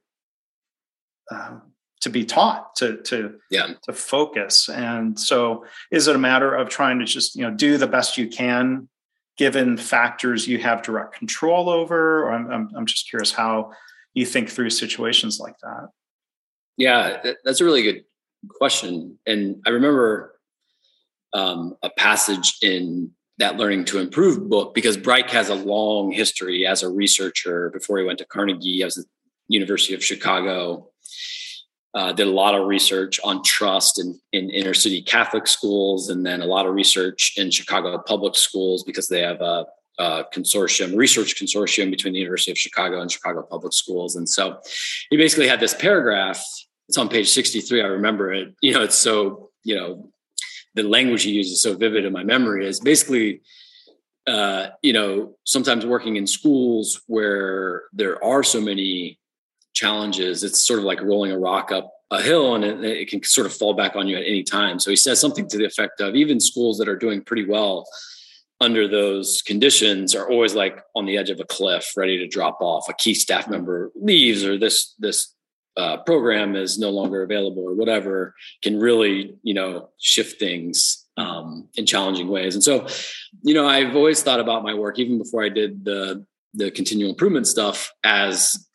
uh, 1.32 1.60
to 2.02 2.10
be 2.10 2.26
taught 2.26 2.76
to 2.76 2.97
to 3.04 3.36
yeah. 3.52 3.67
to 3.84 3.93
focus. 3.93 4.67
And 4.67 5.17
so 5.19 5.65
is 5.91 6.08
it 6.08 6.15
a 6.15 6.19
matter 6.19 6.54
of 6.54 6.69
trying 6.69 7.00
to 7.00 7.06
just 7.06 7.36
you 7.36 7.43
know 7.43 7.52
do 7.52 7.78
the 7.78 7.88
best 7.88 8.17
you 8.17 8.28
can 8.28 8.89
given 9.38 9.78
factors 9.78 10.47
you 10.47 10.58
have 10.58 10.82
direct 10.82 11.13
control 11.13 11.69
over? 11.69 12.23
Or 12.26 12.32
i'm, 12.32 12.52
I'm, 12.52 12.69
I'm 12.76 12.86
just 12.88 13.08
curious 13.10 13.32
how 13.32 13.71
you 14.15 14.26
think 14.26 14.50
through 14.50 14.71
situations 14.71 15.39
like 15.39 15.56
that. 15.62 15.89
Yeah 16.76 17.34
that's 17.43 17.62
a 17.62 17.65
really 17.65 17.84
good 17.84 18.04
question. 18.50 19.19
And 19.28 19.62
i 19.67 19.69
remember 19.69 20.39
um, 21.34 21.76
a 21.84 21.89
passage 21.91 22.58
in 22.62 23.12
that 23.38 23.58
learning 23.58 23.86
to 23.86 24.00
improve 24.00 24.50
book 24.50 24.73
because 24.73 24.97
Bryk 24.97 25.30
has 25.30 25.50
a 25.50 25.56
long 25.56 26.12
history 26.12 26.65
as 26.65 26.84
a 26.84 26.89
researcher 26.89 27.69
before 27.69 28.00
he 28.00 28.06
went 28.06 28.19
to 28.19 28.26
Carnegie. 28.26 28.84
I 28.84 28.86
was 28.86 28.97
at 28.97 29.06
the 29.06 29.54
University 29.54 29.93
of 29.93 30.04
Chicago. 30.04 30.89
Uh, 31.93 32.12
did 32.12 32.28
a 32.28 32.32
lot 32.32 32.54
of 32.54 32.67
research 32.67 33.19
on 33.23 33.41
trust 33.43 34.00
in, 34.00 34.19
in 34.32 34.50
inner 34.50 34.73
city 34.73 35.02
Catholic 35.02 35.47
schools, 35.47 36.10
and 36.10 36.26
then 36.26 36.41
a 36.41 36.45
lot 36.45 36.65
of 36.65 36.76
research 36.76 37.34
in 37.38 37.50
Chicago 37.50 37.97
public 37.97 38.36
schools 38.36 38.84
because 38.84 39.08
they 39.08 39.21
have 39.21 39.41
a, 39.41 39.65
a 39.97 40.26
consortium, 40.32 40.95
research 40.95 41.41
consortium 41.41 41.89
between 41.89 42.13
the 42.13 42.19
University 42.19 42.52
of 42.52 42.58
Chicago 42.58 43.02
and 43.02 43.12
Chicago 43.12 43.41
public 43.41 43.73
schools. 43.73 44.15
And 44.15 44.30
so 44.30 44.60
he 45.10 45.17
basically 45.17 45.47
had 45.47 45.60
this 45.60 45.73
paragraph. 45.73 46.43
It's 46.88 46.97
on 46.97 47.10
page 47.10 47.30
63. 47.30 47.82
I 47.82 47.86
remember 47.86 48.32
it. 48.32 48.54
You 48.62 48.73
know, 48.73 48.84
it's 48.84 48.95
so, 48.95 49.50
you 49.63 49.76
know, 49.76 50.12
the 50.78 50.84
language 50.84 51.24
he 51.24 51.32
uses 51.32 51.62
so 51.62 51.76
vivid 51.76 52.06
in 52.06 52.13
my 52.13 52.24
memory 52.24 52.66
is 52.66 52.80
basically 52.80 53.42
uh, 54.28 54.68
you 54.82 54.94
know 54.94 55.36
sometimes 55.44 55.86
working 55.86 56.16
in 56.16 56.26
schools 56.28 57.02
where 57.08 57.84
there 57.92 58.24
are 58.24 58.44
so 58.44 58.62
many 58.62 59.20
challenges 59.74 60.44
it's 60.44 60.66
sort 60.66 60.80
of 60.80 60.86
like 60.86 61.02
rolling 61.02 61.32
a 61.32 61.38
rock 61.38 61.72
up 61.72 61.92
a 62.12 62.22
hill 62.22 62.56
and 62.56 62.63
it, 62.63 62.84
it, 62.84 63.10
can 63.10 63.22
sort 63.24 63.46
of 63.46 63.54
fall 63.54 63.74
back 63.74 63.96
on 63.96 64.08
you 64.08 64.16
at 64.16 64.24
any 64.26 64.42
time. 64.42 64.80
So 64.80 64.90
he 64.90 64.96
says 64.96 65.20
something 65.20 65.48
to 65.50 65.58
the 65.58 65.66
effect 65.66 66.00
of 66.00 66.16
even 66.16 66.40
schools 66.40 66.78
that 66.78 66.88
are 66.88 66.96
doing 66.96 67.22
pretty 67.22 67.46
well 67.46 67.86
under 68.62 68.88
those 68.88 69.42
conditions 69.42 70.16
are 70.16 70.30
always 70.30 70.56
like 70.56 70.82
on 70.96 71.06
the 71.06 71.18
edge 71.18 71.30
of 71.30 71.40
a 71.40 71.44
cliff 71.44 71.92
ready 71.96 72.18
to 72.18 72.28
drop 72.28 72.58
off. 72.62 72.90
A 72.90 72.94
key 72.94 73.13
staff 73.13 73.50
member 73.50 73.92
leaves 73.96 74.46
or 74.46 74.58
this 74.58 74.96
this 74.98 75.34
uh, 75.78 75.98
program 75.98 76.56
is 76.56 76.80
no 76.80 76.90
longer 76.90 77.24
available 77.24 77.63
or 77.63 77.74
whatever 77.74 78.34
can 78.63 78.80
really 78.80 79.36
you 79.44 79.54
know 79.54 79.90
shift 80.00 80.40
things 80.40 81.06
um, 81.18 81.68
in 81.76 81.86
challenging 81.86 82.28
ways. 82.28 82.56
And 82.56 82.63
so 82.63 82.88
you 83.44 83.54
know 83.54 83.68
i've 83.68 83.96
always 83.96 84.24
thought 84.24 84.40
about 84.40 84.63
my 84.63 84.74
work 84.74 84.98
even 85.00 85.18
before 85.18 85.44
i 85.44 85.50
did 85.50 85.86
the 85.86 86.26
the 86.54 86.72
continual 86.72 87.12
improvement 87.12 87.46
stuff 87.46 87.92
as 88.04 88.68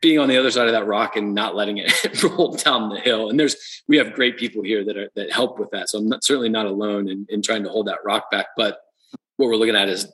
being 0.00 0.18
on 0.18 0.28
the 0.28 0.36
other 0.36 0.50
side 0.50 0.66
of 0.66 0.72
that 0.72 0.86
rock 0.86 1.16
and 1.16 1.34
not 1.34 1.54
letting 1.54 1.78
it 1.78 2.22
roll 2.22 2.52
down 2.52 2.88
the 2.88 3.00
hill. 3.00 3.30
And 3.30 3.38
there's 3.38 3.56
we 3.86 3.96
have 3.98 4.14
great 4.14 4.38
people 4.38 4.62
here 4.62 4.84
that 4.84 4.96
are 4.96 5.08
that 5.14 5.32
help 5.32 5.58
with 5.58 5.70
that. 5.70 5.88
So 5.88 5.98
i'm 5.98 6.08
not, 6.08 6.24
certainly 6.24 6.48
not 6.48 6.66
alone 6.66 7.08
in, 7.08 7.26
in 7.28 7.42
trying 7.42 7.62
to 7.64 7.70
hold 7.70 7.86
that 7.86 8.04
rock 8.04 8.30
back. 8.30 8.46
But 8.56 8.78
what 9.36 9.46
we're 9.46 9.56
looking 9.56 9.76
at 9.76 9.88
is 9.88 10.10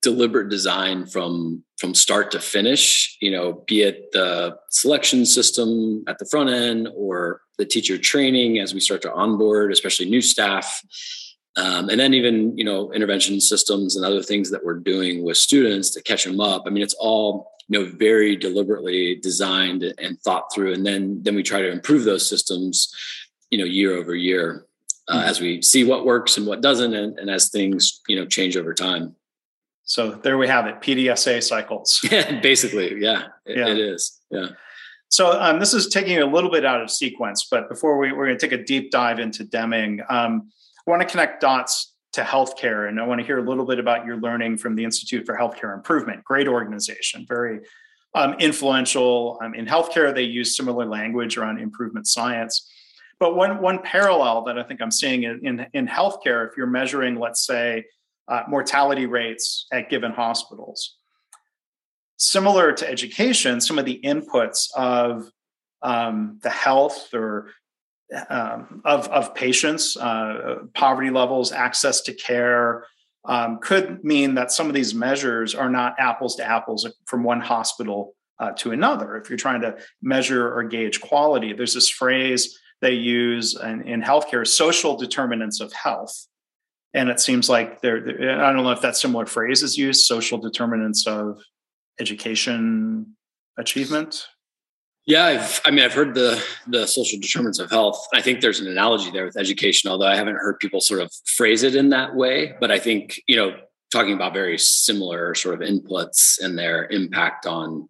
deliberate 0.00 0.48
design 0.48 1.06
from 1.06 1.62
from 1.78 1.94
start 1.94 2.30
to 2.30 2.40
finish 2.40 3.16
you 3.20 3.30
know 3.30 3.64
be 3.66 3.82
it 3.82 4.10
the 4.12 4.56
selection 4.70 5.26
system 5.26 6.02
at 6.06 6.18
the 6.18 6.24
front 6.24 6.48
end 6.48 6.88
or 6.96 7.42
the 7.58 7.64
teacher 7.66 7.98
training 7.98 8.58
as 8.58 8.72
we 8.72 8.80
start 8.80 9.02
to 9.02 9.12
onboard 9.12 9.70
especially 9.70 10.08
new 10.08 10.22
staff 10.22 10.82
um, 11.58 11.90
and 11.90 12.00
then 12.00 12.14
even 12.14 12.56
you 12.56 12.64
know 12.64 12.90
intervention 12.92 13.38
systems 13.38 13.96
and 13.96 14.04
other 14.04 14.22
things 14.22 14.50
that 14.50 14.64
we're 14.64 14.78
doing 14.78 15.22
with 15.22 15.36
students 15.36 15.90
to 15.90 16.02
catch 16.02 16.24
them 16.24 16.40
up 16.40 16.62
i 16.66 16.70
mean 16.70 16.82
it's 16.82 16.96
all 16.98 17.52
you 17.68 17.78
know 17.78 17.90
very 17.96 18.34
deliberately 18.34 19.16
designed 19.16 19.82
and 19.98 20.18
thought 20.22 20.52
through 20.54 20.72
and 20.72 20.86
then 20.86 21.22
then 21.22 21.34
we 21.34 21.42
try 21.42 21.60
to 21.60 21.70
improve 21.70 22.04
those 22.04 22.26
systems 22.26 22.94
you 23.50 23.58
know 23.58 23.64
year 23.64 23.94
over 23.94 24.14
year 24.14 24.64
uh, 25.08 25.18
mm-hmm. 25.18 25.28
as 25.28 25.38
we 25.38 25.60
see 25.60 25.84
what 25.84 26.06
works 26.06 26.38
and 26.38 26.46
what 26.46 26.62
doesn't 26.62 26.94
and, 26.94 27.18
and 27.18 27.28
as 27.28 27.50
things 27.50 28.00
you 28.08 28.16
know 28.16 28.24
change 28.24 28.56
over 28.56 28.72
time 28.72 29.14
so 29.86 30.10
there 30.10 30.36
we 30.36 30.48
have 30.48 30.66
it, 30.66 30.80
PDSA 30.80 31.42
cycles. 31.42 32.00
Yeah, 32.10 32.40
basically, 32.40 33.00
yeah, 33.00 33.28
it, 33.46 33.56
yeah. 33.56 33.68
it 33.68 33.78
is. 33.78 34.20
Yeah. 34.30 34.48
So 35.08 35.40
um, 35.40 35.60
this 35.60 35.72
is 35.72 35.86
taking 35.86 36.18
a 36.18 36.26
little 36.26 36.50
bit 36.50 36.64
out 36.64 36.82
of 36.82 36.90
sequence, 36.90 37.46
but 37.48 37.68
before 37.68 37.96
we, 37.96 38.10
we're 38.10 38.26
going 38.26 38.38
to 38.38 38.48
take 38.48 38.58
a 38.58 38.62
deep 38.62 38.90
dive 38.90 39.20
into 39.20 39.44
Deming, 39.44 40.00
um, 40.08 40.50
I 40.86 40.90
want 40.90 41.02
to 41.02 41.08
connect 41.08 41.40
dots 41.40 41.94
to 42.14 42.22
healthcare, 42.22 42.88
and 42.88 43.00
I 43.00 43.06
want 43.06 43.20
to 43.20 43.26
hear 43.26 43.38
a 43.38 43.48
little 43.48 43.64
bit 43.64 43.78
about 43.78 44.04
your 44.04 44.16
learning 44.16 44.58
from 44.58 44.74
the 44.74 44.82
Institute 44.82 45.24
for 45.24 45.36
Healthcare 45.36 45.72
Improvement. 45.72 46.24
Great 46.24 46.48
organization, 46.48 47.24
very 47.28 47.60
um, 48.14 48.34
influential 48.40 49.38
um, 49.40 49.54
in 49.54 49.66
healthcare. 49.66 50.12
They 50.12 50.22
use 50.22 50.56
similar 50.56 50.86
language 50.86 51.36
around 51.36 51.60
improvement 51.60 52.08
science. 52.08 52.68
But 53.20 53.36
one 53.36 53.62
one 53.62 53.78
parallel 53.82 54.42
that 54.44 54.58
I 54.58 54.64
think 54.64 54.82
I'm 54.82 54.90
seeing 54.90 55.22
in 55.22 55.46
in, 55.46 55.66
in 55.74 55.86
healthcare, 55.86 56.48
if 56.48 56.56
you're 56.56 56.66
measuring, 56.66 57.20
let's 57.20 57.46
say, 57.46 57.84
uh, 58.28 58.42
mortality 58.48 59.06
rates 59.06 59.66
at 59.72 59.90
given 59.90 60.12
hospitals. 60.12 60.96
Similar 62.18 62.72
to 62.72 62.88
education, 62.88 63.60
some 63.60 63.78
of 63.78 63.84
the 63.84 64.00
inputs 64.02 64.68
of 64.74 65.30
um, 65.82 66.38
the 66.42 66.50
health 66.50 67.12
or 67.12 67.50
um, 68.30 68.82
of, 68.84 69.08
of 69.08 69.34
patients, 69.34 69.96
uh, 69.96 70.58
poverty 70.74 71.10
levels, 71.10 71.52
access 71.52 72.00
to 72.02 72.14
care, 72.14 72.86
um, 73.24 73.58
could 73.60 74.04
mean 74.04 74.34
that 74.34 74.52
some 74.52 74.68
of 74.68 74.74
these 74.74 74.94
measures 74.94 75.54
are 75.54 75.68
not 75.68 75.96
apples 75.98 76.36
to 76.36 76.44
apples 76.44 76.88
from 77.06 77.24
one 77.24 77.40
hospital 77.40 78.14
uh, 78.38 78.52
to 78.52 78.70
another. 78.70 79.16
If 79.16 79.28
you're 79.28 79.36
trying 79.36 79.62
to 79.62 79.76
measure 80.00 80.54
or 80.54 80.62
gauge 80.62 81.00
quality, 81.00 81.52
there's 81.52 81.74
this 81.74 81.88
phrase 81.88 82.58
they 82.80 82.92
use 82.92 83.58
in, 83.60 83.82
in 83.82 84.02
healthcare 84.02 84.46
social 84.46 84.96
determinants 84.96 85.60
of 85.60 85.72
health 85.72 86.26
and 86.94 87.08
it 87.08 87.20
seems 87.20 87.48
like 87.48 87.80
there 87.80 87.98
i 88.40 88.52
don't 88.52 88.62
know 88.62 88.70
if 88.70 88.80
that 88.80 88.96
similar 88.96 89.26
phrase 89.26 89.62
is 89.62 89.76
used 89.76 90.06
social 90.06 90.38
determinants 90.38 91.06
of 91.06 91.40
education 92.00 93.16
achievement. 93.58 94.26
Yeah 95.06 95.24
I've, 95.24 95.60
i 95.64 95.70
mean 95.70 95.84
i've 95.84 95.94
heard 95.94 96.14
the 96.14 96.42
the 96.66 96.86
social 96.86 97.18
determinants 97.20 97.58
of 97.58 97.70
health. 97.70 98.06
I 98.12 98.20
think 98.20 98.40
there's 98.40 98.60
an 98.60 98.68
analogy 98.68 99.10
there 99.10 99.24
with 99.24 99.36
education 99.36 99.90
although 99.90 100.06
i 100.06 100.16
haven't 100.16 100.36
heard 100.36 100.58
people 100.58 100.80
sort 100.80 101.00
of 101.00 101.12
phrase 101.24 101.62
it 101.62 101.74
in 101.74 101.90
that 101.90 102.14
way. 102.14 102.54
But 102.60 102.70
i 102.70 102.78
think 102.78 103.20
you 103.26 103.36
know 103.36 103.56
talking 103.92 104.14
about 104.14 104.34
very 104.34 104.58
similar 104.58 105.34
sort 105.34 105.60
of 105.60 105.68
inputs 105.68 106.42
and 106.42 106.58
their 106.58 106.86
impact 106.86 107.46
on 107.46 107.88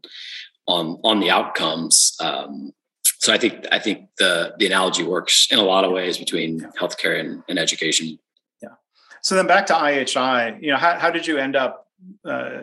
on 0.66 0.98
on 1.04 1.20
the 1.20 1.30
outcomes 1.30 2.16
um, 2.20 2.72
so 3.04 3.32
i 3.32 3.38
think 3.38 3.64
i 3.72 3.78
think 3.78 4.08
the 4.18 4.54
the 4.58 4.66
analogy 4.66 5.02
works 5.02 5.48
in 5.50 5.58
a 5.58 5.62
lot 5.62 5.84
of 5.84 5.92
ways 5.92 6.18
between 6.18 6.60
healthcare 6.78 7.18
and, 7.18 7.42
and 7.48 7.58
education 7.58 8.18
so 9.26 9.34
then 9.34 9.48
back 9.48 9.66
to 9.66 9.72
IHI, 9.72 10.62
you 10.62 10.70
know, 10.70 10.76
how, 10.76 11.00
how 11.00 11.10
did 11.10 11.26
you 11.26 11.36
end 11.36 11.56
up, 11.56 11.88
uh, 12.24 12.60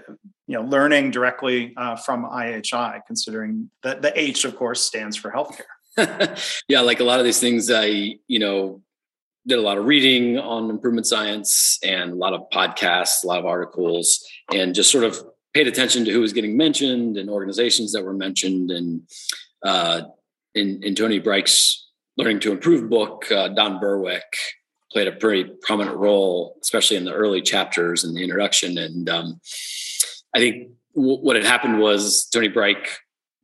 you 0.48 0.56
know, 0.56 0.62
learning 0.62 1.12
directly 1.12 1.74
uh, 1.76 1.98
from 1.98 2.24
IHI, 2.24 3.02
considering 3.06 3.70
that 3.82 4.02
the 4.02 4.18
H, 4.18 4.46
of 4.46 4.56
course, 4.56 4.80
stands 4.80 5.18
for 5.18 5.30
healthcare? 5.30 6.40
yeah, 6.70 6.80
like 6.80 7.02
a 7.02 7.04
lot 7.04 7.20
of 7.20 7.26
these 7.26 7.42
things, 7.42 7.70
I, 7.70 8.16
you 8.28 8.40
know, 8.40 8.82
did 9.46 9.60
a 9.60 9.62
lot 9.62 9.78
of 9.78 9.84
reading 9.84 10.38
on 10.40 10.70
improvement 10.70 11.06
science 11.06 11.80
and 11.84 12.14
a 12.14 12.16
lot 12.16 12.32
of 12.32 12.50
podcasts, 12.50 13.26
a 13.26 13.28
lot 13.28 13.40
of 13.40 13.46
articles, 13.46 14.26
and 14.54 14.74
just 14.74 14.90
sort 14.90 15.04
of 15.04 15.22
paid 15.54 15.68
attention 15.68 16.06
to 16.06 16.12
who 16.12 16.22
was 16.22 16.32
getting 16.32 16.56
mentioned 16.56 17.18
and 17.18 17.30
organizations 17.30 17.92
that 17.92 18.06
were 18.06 18.14
mentioned. 18.14 18.72
And 18.72 19.02
uh, 19.64 20.04
in, 20.56 20.82
in 20.82 20.96
Tony 20.96 21.20
Bryk's 21.20 21.90
Learning 22.16 22.40
to 22.40 22.54
Improve 22.54 22.90
book, 22.90 23.30
uh, 23.34 23.50
Don 23.50 23.82
Berwick 23.82 24.38
played 24.94 25.08
a 25.08 25.12
pretty 25.12 25.52
prominent 25.62 25.98
role, 25.98 26.58
especially 26.62 26.98
in 26.98 27.04
the 27.04 27.14
early 27.14 27.42
chapters 27.42 28.04
and 28.04 28.16
the 28.16 28.24
introduction. 28.24 28.78
And 28.78 29.10
um, 29.10 29.42
I 30.34 30.40
think 30.40 30.70
w- 30.96 31.20
what 31.20 31.36
had 31.36 31.46
happened 31.46 31.80
was 31.80 32.30
Tony 32.32 32.48
Bryk 32.48 32.88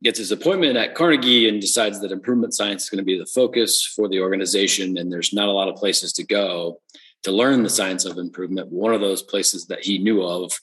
gets 0.02 0.18
his 0.18 0.32
appointment 0.32 0.76
at 0.76 0.94
Carnegie 0.94 1.48
and 1.48 1.60
decides 1.60 2.00
that 2.00 2.12
improvement 2.12 2.54
science 2.54 2.84
is 2.84 2.88
going 2.88 2.98
to 2.98 3.04
be 3.04 3.18
the 3.18 3.26
focus 3.26 3.84
for 3.84 4.08
the 4.08 4.20
organization. 4.20 4.96
And 4.96 5.12
there's 5.12 5.32
not 5.32 5.48
a 5.48 5.52
lot 5.52 5.68
of 5.68 5.76
places 5.76 6.12
to 6.14 6.24
go 6.24 6.80
to 7.24 7.32
learn 7.32 7.62
the 7.62 7.68
science 7.68 8.06
of 8.06 8.16
improvement. 8.16 8.70
One 8.70 8.94
of 8.94 9.00
those 9.00 9.22
places 9.22 9.66
that 9.66 9.84
he 9.84 9.98
knew 9.98 10.22
of 10.22 10.58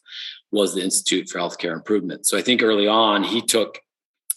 was 0.51 0.73
the 0.73 0.81
Institute 0.81 1.29
for 1.29 1.39
Healthcare 1.39 1.73
Improvement. 1.73 2.25
So 2.25 2.37
I 2.37 2.41
think 2.41 2.63
early 2.63 2.87
on, 2.87 3.23
he 3.23 3.41
took 3.41 3.79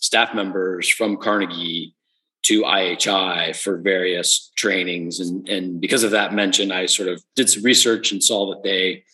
staff 0.01 0.35
members 0.35 0.89
from 0.89 1.17
Carnegie 1.17 1.95
to 2.43 2.63
IHI 2.63 3.55
for 3.55 3.79
various 3.79 4.51
trainings. 4.57 5.21
And, 5.21 5.49
and 5.49 5.81
because 5.81 6.05
of 6.05 6.13
that 6.13 6.35
mention, 6.35 6.73
I 6.73 6.87
sort 6.87 7.09
of 7.09 7.23
did 7.37 7.51
some 7.51 7.63
research 7.63 8.13
and 8.13 8.23
saw 8.23 8.51
that 8.51 8.63
they 8.63 9.05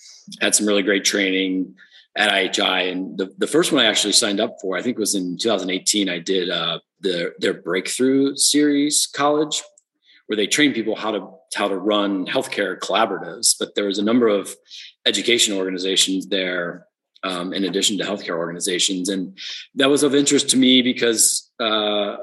had 0.40 0.54
some 0.54 0.66
really 0.66 0.82
great 0.82 1.04
training 1.04 1.74
at 2.16 2.30
IHI. 2.30 2.90
And 2.90 3.18
the, 3.18 3.32
the 3.38 3.46
first 3.46 3.72
one 3.72 3.84
I 3.84 3.88
actually 3.88 4.12
signed 4.12 4.40
up 4.40 4.56
for, 4.60 4.76
I 4.76 4.82
think 4.82 4.98
was 4.98 5.14
in 5.14 5.36
2018. 5.38 6.08
I 6.08 6.18
did 6.18 6.50
uh, 6.50 6.78
the, 7.00 7.32
their 7.38 7.54
breakthrough 7.54 8.36
series 8.36 9.06
college, 9.06 9.62
where 10.26 10.36
they 10.36 10.46
train 10.46 10.72
people 10.72 10.96
how 10.96 11.12
to 11.12 11.30
how 11.54 11.68
to 11.68 11.76
run 11.76 12.26
healthcare 12.26 12.78
collaboratives. 12.78 13.54
But 13.58 13.74
there 13.74 13.86
was 13.86 13.98
a 13.98 14.04
number 14.04 14.26
of 14.26 14.54
education 15.06 15.56
organizations 15.56 16.26
there 16.26 16.86
um, 17.22 17.52
in 17.52 17.64
addition 17.64 17.96
to 17.98 18.04
healthcare 18.04 18.36
organizations, 18.36 19.08
and 19.08 19.38
that 19.76 19.88
was 19.88 20.02
of 20.02 20.14
interest 20.14 20.50
to 20.50 20.56
me 20.56 20.82
because 20.82 21.50
uh, 21.60 22.16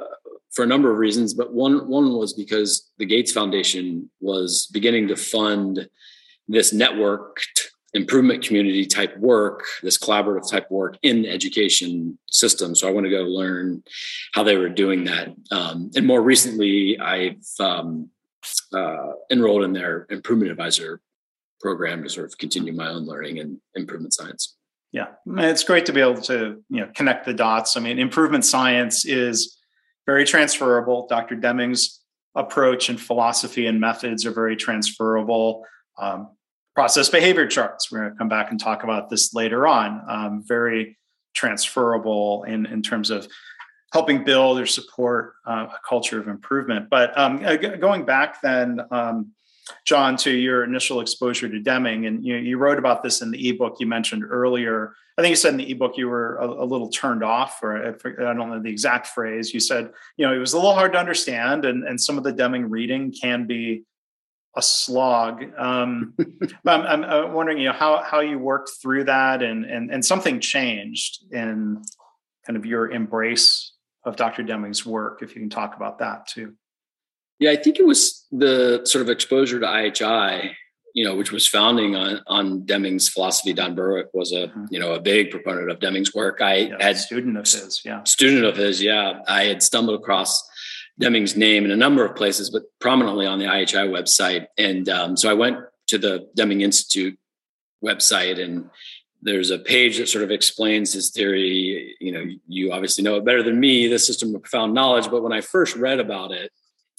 for 0.53 0.63
a 0.63 0.67
number 0.67 0.91
of 0.91 0.97
reasons. 0.97 1.33
But 1.33 1.53
one 1.53 1.87
one 1.87 2.13
was 2.13 2.33
because 2.33 2.91
the 2.97 3.05
Gates 3.05 3.31
Foundation 3.31 4.09
was 4.21 4.67
beginning 4.71 5.07
to 5.09 5.15
fund 5.15 5.87
this 6.47 6.73
networked 6.73 7.69
improvement 7.93 8.43
community 8.43 8.85
type 8.85 9.15
work, 9.17 9.63
this 9.83 9.97
collaborative 9.97 10.49
type 10.49 10.69
work 10.71 10.97
in 11.03 11.21
the 11.21 11.29
education 11.29 12.17
system. 12.29 12.73
So 12.73 12.87
I 12.87 12.91
want 12.91 13.05
to 13.05 13.11
go 13.11 13.21
learn 13.21 13.83
how 14.33 14.43
they 14.43 14.57
were 14.57 14.69
doing 14.69 15.03
that. 15.05 15.29
Um, 15.51 15.91
and 15.95 16.05
more 16.05 16.21
recently, 16.21 16.99
I've 16.99 17.45
um, 17.59 18.09
uh, 18.73 19.11
enrolled 19.29 19.63
in 19.63 19.73
their 19.73 20.07
improvement 20.09 20.51
advisor 20.51 21.01
program 21.61 22.03
to 22.03 22.09
sort 22.09 22.25
of 22.25 22.37
continue 22.37 22.73
my 22.73 22.89
own 22.89 23.05
learning 23.05 23.37
in 23.37 23.61
improvement 23.75 24.13
science. 24.13 24.55
Yeah, 24.91 25.07
it's 25.37 25.63
great 25.63 25.87
to 25.87 25.93
be 25.93 26.01
able 26.01 26.21
to 26.21 26.63
you 26.69 26.81
know 26.81 26.91
connect 26.93 27.25
the 27.25 27.33
dots. 27.33 27.77
I 27.77 27.79
mean, 27.79 27.97
improvement 27.97 28.45
science 28.45 29.05
is 29.05 29.57
very 30.05 30.25
transferable. 30.25 31.07
Dr. 31.07 31.35
Deming's 31.35 32.01
approach 32.35 32.89
and 32.89 32.99
philosophy 32.99 33.67
and 33.67 33.79
methods 33.79 34.25
are 34.25 34.31
very 34.31 34.55
transferable. 34.55 35.65
Um, 35.97 36.29
process 36.75 37.09
behavior 37.09 37.47
charts. 37.47 37.91
We're 37.91 37.99
going 37.99 38.11
to 38.11 38.17
come 38.17 38.29
back 38.29 38.51
and 38.51 38.59
talk 38.59 38.83
about 38.83 39.09
this 39.09 39.33
later 39.33 39.67
on. 39.67 40.01
Um, 40.09 40.43
very 40.45 40.97
transferable 41.33 42.43
in, 42.43 42.65
in 42.65 42.81
terms 42.81 43.09
of 43.09 43.27
helping 43.91 44.23
build 44.23 44.59
or 44.59 44.65
support 44.65 45.35
uh, 45.47 45.67
a 45.69 45.79
culture 45.87 46.19
of 46.19 46.27
improvement. 46.27 46.89
But 46.89 47.17
um, 47.17 47.43
going 47.79 48.05
back 48.05 48.41
then, 48.41 48.81
um, 48.89 49.31
John, 49.85 50.17
to 50.17 50.31
your 50.31 50.63
initial 50.63 50.99
exposure 50.99 51.47
to 51.47 51.59
Deming, 51.59 52.05
and 52.05 52.25
you, 52.25 52.35
you 52.35 52.57
wrote 52.57 52.79
about 52.79 53.03
this 53.03 53.21
in 53.21 53.31
the 53.31 53.49
ebook 53.49 53.77
you 53.79 53.87
mentioned 53.87 54.23
earlier. 54.29 54.93
I 55.17 55.21
think 55.21 55.31
you 55.31 55.35
said 55.35 55.51
in 55.51 55.57
the 55.57 55.71
ebook 55.71 55.97
you 55.97 56.09
were 56.09 56.37
a, 56.37 56.47
a 56.47 56.65
little 56.65 56.89
turned 56.89 57.23
off, 57.23 57.61
or 57.61 57.77
I 57.77 58.33
don't 58.33 58.37
know 58.37 58.61
the 58.61 58.69
exact 58.69 59.07
phrase. 59.07 59.53
You 59.53 59.59
said, 59.59 59.91
you 60.17 60.25
know, 60.25 60.33
it 60.33 60.39
was 60.39 60.53
a 60.53 60.57
little 60.57 60.73
hard 60.73 60.93
to 60.93 60.99
understand, 60.99 61.65
and, 61.65 61.83
and 61.83 61.99
some 61.99 62.17
of 62.17 62.23
the 62.23 62.31
Deming 62.31 62.69
reading 62.69 63.13
can 63.13 63.45
be 63.45 63.85
a 64.55 64.61
slog. 64.61 65.45
Um, 65.57 66.13
but 66.63 66.85
I'm, 66.85 67.03
I'm, 67.03 67.33
wondering, 67.33 67.57
you 67.57 67.67
know, 67.67 67.73
how 67.73 68.03
how 68.03 68.19
you 68.19 68.39
worked 68.39 68.71
through 68.81 69.05
that, 69.05 69.41
and 69.41 69.65
and 69.65 69.91
and 69.91 70.03
something 70.03 70.39
changed 70.39 71.31
in 71.31 71.83
kind 72.45 72.57
of 72.57 72.65
your 72.65 72.91
embrace 72.91 73.73
of 74.03 74.15
Dr. 74.15 74.43
Deming's 74.43 74.85
work. 74.85 75.21
If 75.21 75.35
you 75.35 75.41
can 75.41 75.49
talk 75.49 75.75
about 75.75 75.99
that 75.99 76.27
too. 76.27 76.53
Yeah, 77.43 77.51
I 77.51 77.57
think 77.57 77.77
it 77.77 77.85
was 77.85 78.25
the 78.31 78.79
sort 78.85 79.01
of 79.01 79.09
exposure 79.09 79.59
to 79.59 79.65
IHI, 79.65 80.51
you 80.93 81.03
know, 81.03 81.13
which 81.13 81.33
was 81.33 81.45
founding 81.45 81.93
on 81.93 82.21
on 82.25 82.65
Deming's 82.65 83.09
philosophy. 83.09 83.51
Don 83.51 83.75
Berwick 83.75 84.07
was 84.13 84.31
a 84.31 84.47
mm-hmm. 84.47 84.67
you 84.69 84.79
know 84.79 84.93
a 84.93 85.01
big 85.01 85.29
proponent 85.29 85.69
of 85.69 85.81
Deming's 85.81 86.13
work. 86.13 86.39
I 86.39 86.55
yeah, 86.55 86.75
had 86.79 86.95
student 86.95 87.35
of 87.35 87.43
his, 87.43 87.81
yeah, 87.83 88.01
student 88.05 88.45
of 88.45 88.55
his, 88.55 88.81
yeah. 88.81 89.19
I 89.27 89.43
had 89.43 89.61
stumbled 89.61 89.99
across 89.99 90.41
Deming's 90.97 91.35
name 91.35 91.65
in 91.65 91.71
a 91.71 91.75
number 91.75 92.05
of 92.05 92.15
places, 92.15 92.49
but 92.49 92.63
prominently 92.79 93.25
on 93.25 93.39
the 93.39 93.45
IHI 93.45 93.89
website. 93.89 94.45
And 94.57 94.87
um, 94.87 95.17
so 95.17 95.29
I 95.29 95.33
went 95.33 95.57
to 95.87 95.97
the 95.97 96.29
Deming 96.35 96.61
Institute 96.61 97.19
website 97.83 98.41
and 98.41 98.69
there's 99.21 99.51
a 99.51 99.59
page 99.59 99.97
that 99.97 100.07
sort 100.07 100.23
of 100.23 100.31
explains 100.31 100.93
his 100.93 101.11
theory. 101.11 101.93
You 101.99 102.11
know, 102.13 102.23
you 102.47 102.71
obviously 102.71 103.03
know 103.03 103.17
it 103.17 103.25
better 103.25 103.43
than 103.43 103.59
me, 103.59 103.87
the 103.87 103.99
system 103.99 104.33
of 104.33 104.43
profound 104.43 104.73
knowledge. 104.73 105.11
But 105.11 105.23
when 105.23 105.33
I 105.33 105.41
first 105.41 105.75
read 105.75 105.99
about 105.99 106.31
it, 106.31 106.49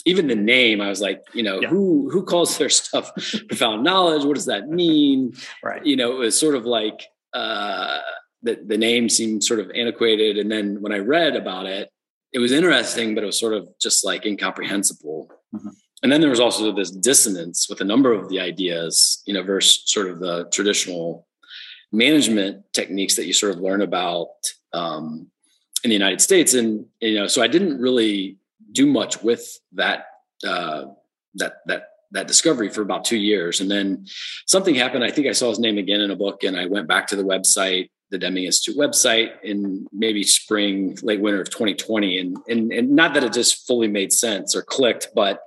even 0.04 0.26
the 0.26 0.36
name, 0.36 0.80
I 0.80 0.88
was 0.88 1.00
like, 1.00 1.22
you 1.32 1.42
know, 1.42 1.60
yeah. 1.60 1.68
who 1.68 2.10
who 2.10 2.24
calls 2.24 2.58
their 2.58 2.68
stuff 2.68 3.10
profound 3.48 3.84
knowledge? 3.84 4.24
What 4.24 4.34
does 4.34 4.46
that 4.46 4.68
mean? 4.68 5.34
Right. 5.62 5.84
You 5.84 5.96
know, 5.96 6.12
it 6.12 6.18
was 6.18 6.38
sort 6.38 6.54
of 6.54 6.66
like 6.66 7.06
uh, 7.32 8.00
the 8.42 8.60
the 8.66 8.78
name 8.78 9.08
seemed 9.08 9.44
sort 9.44 9.60
of 9.60 9.70
antiquated. 9.74 10.38
And 10.38 10.50
then 10.50 10.80
when 10.82 10.92
I 10.92 10.98
read 10.98 11.36
about 11.36 11.66
it, 11.66 11.90
it 12.32 12.38
was 12.38 12.52
interesting, 12.52 13.14
but 13.14 13.24
it 13.24 13.26
was 13.26 13.40
sort 13.40 13.54
of 13.54 13.68
just 13.80 14.04
like 14.04 14.26
incomprehensible. 14.26 15.30
Mm-hmm. 15.54 15.68
And 16.02 16.12
then 16.12 16.20
there 16.20 16.30
was 16.30 16.40
also 16.40 16.70
this 16.70 16.90
dissonance 16.90 17.68
with 17.70 17.80
a 17.80 17.84
number 17.84 18.12
of 18.12 18.28
the 18.28 18.38
ideas, 18.38 19.22
you 19.24 19.32
know, 19.32 19.42
versus 19.42 19.84
sort 19.86 20.10
of 20.10 20.20
the 20.20 20.44
traditional 20.52 21.26
management 21.92 22.62
techniques 22.74 23.16
that 23.16 23.26
you 23.26 23.32
sort 23.32 23.54
of 23.54 23.60
learn 23.60 23.80
about 23.80 24.28
um, 24.74 25.30
in 25.82 25.88
the 25.88 25.94
United 25.94 26.20
States. 26.20 26.52
And 26.52 26.84
you 27.00 27.14
know, 27.14 27.26
so 27.26 27.40
I 27.40 27.46
didn't 27.46 27.80
really 27.80 28.36
do 28.74 28.86
much 28.86 29.22
with 29.22 29.58
that 29.72 30.06
uh, 30.46 30.84
that 31.36 31.54
that 31.66 31.88
that 32.10 32.28
discovery 32.28 32.68
for 32.68 32.82
about 32.82 33.04
two 33.04 33.16
years, 33.16 33.60
and 33.60 33.70
then 33.70 34.06
something 34.46 34.74
happened. 34.74 35.04
I 35.04 35.10
think 35.10 35.26
I 35.26 35.32
saw 35.32 35.48
his 35.48 35.58
name 35.58 35.78
again 35.78 36.00
in 36.00 36.10
a 36.10 36.16
book, 36.16 36.44
and 36.44 36.56
I 36.56 36.66
went 36.66 36.88
back 36.88 37.06
to 37.08 37.16
the 37.16 37.24
website 37.24 37.88
the 38.14 38.18
Deming 38.18 38.44
Institute 38.44 38.78
website 38.78 39.32
in 39.42 39.86
maybe 39.92 40.22
spring, 40.22 40.96
late 41.02 41.20
winter 41.20 41.40
of 41.40 41.50
2020. 41.50 42.18
And, 42.18 42.36
and, 42.48 42.72
and 42.72 42.90
not 42.90 43.12
that 43.14 43.24
it 43.24 43.32
just 43.32 43.66
fully 43.66 43.88
made 43.88 44.12
sense 44.12 44.54
or 44.54 44.62
clicked, 44.62 45.08
but 45.14 45.40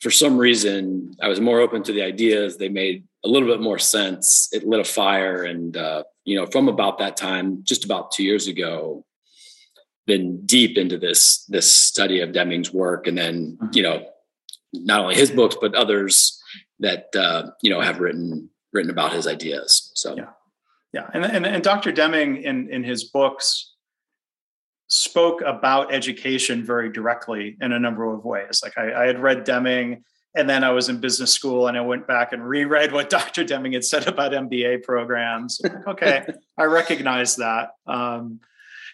for 0.00 0.10
some 0.10 0.36
reason 0.36 1.14
I 1.22 1.28
was 1.28 1.40
more 1.40 1.60
open 1.60 1.82
to 1.84 1.92
the 1.92 2.02
ideas. 2.02 2.56
They 2.56 2.68
made 2.68 3.04
a 3.24 3.28
little 3.28 3.48
bit 3.48 3.60
more 3.60 3.78
sense. 3.78 4.48
It 4.50 4.66
lit 4.66 4.80
a 4.80 4.84
fire. 4.84 5.44
And, 5.44 5.76
uh, 5.76 6.02
you 6.24 6.36
know, 6.36 6.46
from 6.46 6.68
about 6.68 6.98
that 6.98 7.16
time, 7.16 7.60
just 7.62 7.84
about 7.84 8.10
two 8.10 8.24
years 8.24 8.48
ago, 8.48 9.04
been 10.10 10.44
deep 10.44 10.76
into 10.76 10.98
this, 10.98 11.44
this 11.44 11.70
study 11.70 12.20
of 12.20 12.32
Deming's 12.32 12.72
work. 12.72 13.06
And 13.06 13.16
then, 13.16 13.56
mm-hmm. 13.62 13.68
you 13.72 13.82
know, 13.84 14.04
not 14.72 15.00
only 15.00 15.14
his 15.14 15.30
books, 15.30 15.56
but 15.60 15.74
others 15.76 16.42
that, 16.80 17.14
uh, 17.14 17.50
you 17.62 17.70
know, 17.70 17.80
have 17.80 18.00
written, 18.00 18.50
written 18.72 18.90
about 18.90 19.12
his 19.12 19.28
ideas. 19.28 19.92
So, 19.94 20.16
yeah. 20.16 20.30
Yeah, 20.92 21.08
and, 21.14 21.24
and, 21.24 21.46
and 21.46 21.62
Dr. 21.62 21.92
Deming 21.92 22.42
in, 22.42 22.68
in 22.68 22.82
his 22.82 23.04
books 23.04 23.74
spoke 24.88 25.40
about 25.46 25.94
education 25.94 26.66
very 26.66 26.90
directly 26.90 27.56
in 27.60 27.70
a 27.70 27.78
number 27.78 28.12
of 28.12 28.24
ways. 28.24 28.60
Like 28.64 28.76
I, 28.76 29.04
I 29.04 29.06
had 29.06 29.20
read 29.20 29.44
Deming 29.44 30.02
and 30.34 30.50
then 30.50 30.64
I 30.64 30.70
was 30.70 30.88
in 30.88 30.98
business 30.98 31.32
school 31.32 31.68
and 31.68 31.76
I 31.78 31.80
went 31.80 32.08
back 32.08 32.32
and 32.32 32.44
reread 32.44 32.90
what 32.90 33.08
Dr. 33.18 33.44
Deming 33.44 33.74
had 33.74 33.84
said 33.84 34.08
about 34.08 34.32
MBA 34.32 34.82
programs. 34.82 35.60
Like, 35.62 35.86
okay, 35.86 36.26
I 36.58 36.64
recognize 36.64 37.36
that. 37.36 37.70
Um, 37.86 38.40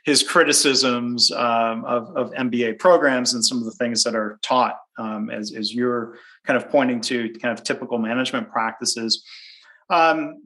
his 0.06 0.22
criticisms 0.22 1.32
um, 1.32 1.84
of, 1.84 2.16
of, 2.16 2.30
MBA 2.30 2.78
programs 2.78 3.34
and 3.34 3.44
some 3.44 3.58
of 3.58 3.64
the 3.64 3.72
things 3.72 4.04
that 4.04 4.14
are 4.14 4.38
taught, 4.40 4.78
um, 4.98 5.30
as, 5.30 5.52
as, 5.52 5.74
you're 5.74 6.16
kind 6.46 6.56
of 6.56 6.70
pointing 6.70 7.00
to, 7.00 7.28
kind 7.42 7.58
of 7.58 7.64
typical 7.64 7.98
management 7.98 8.48
practices. 8.48 9.24
Um, 9.90 10.44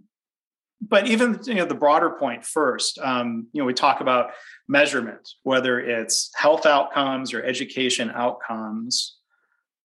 but 0.81 1.07
even 1.07 1.39
you 1.45 1.57
know 1.57 1.67
the 1.67 1.75
broader 1.75 2.09
point 2.09 2.43
first 2.43 2.99
um, 3.01 3.49
you 3.53 3.61
know 3.61 3.67
we 3.67 3.75
talk 3.75 4.01
about 4.01 4.31
measurement 4.67 5.29
whether 5.43 5.79
it's 5.79 6.31
health 6.35 6.65
outcomes 6.65 7.35
or 7.35 7.43
education 7.43 8.11
outcomes 8.15 9.19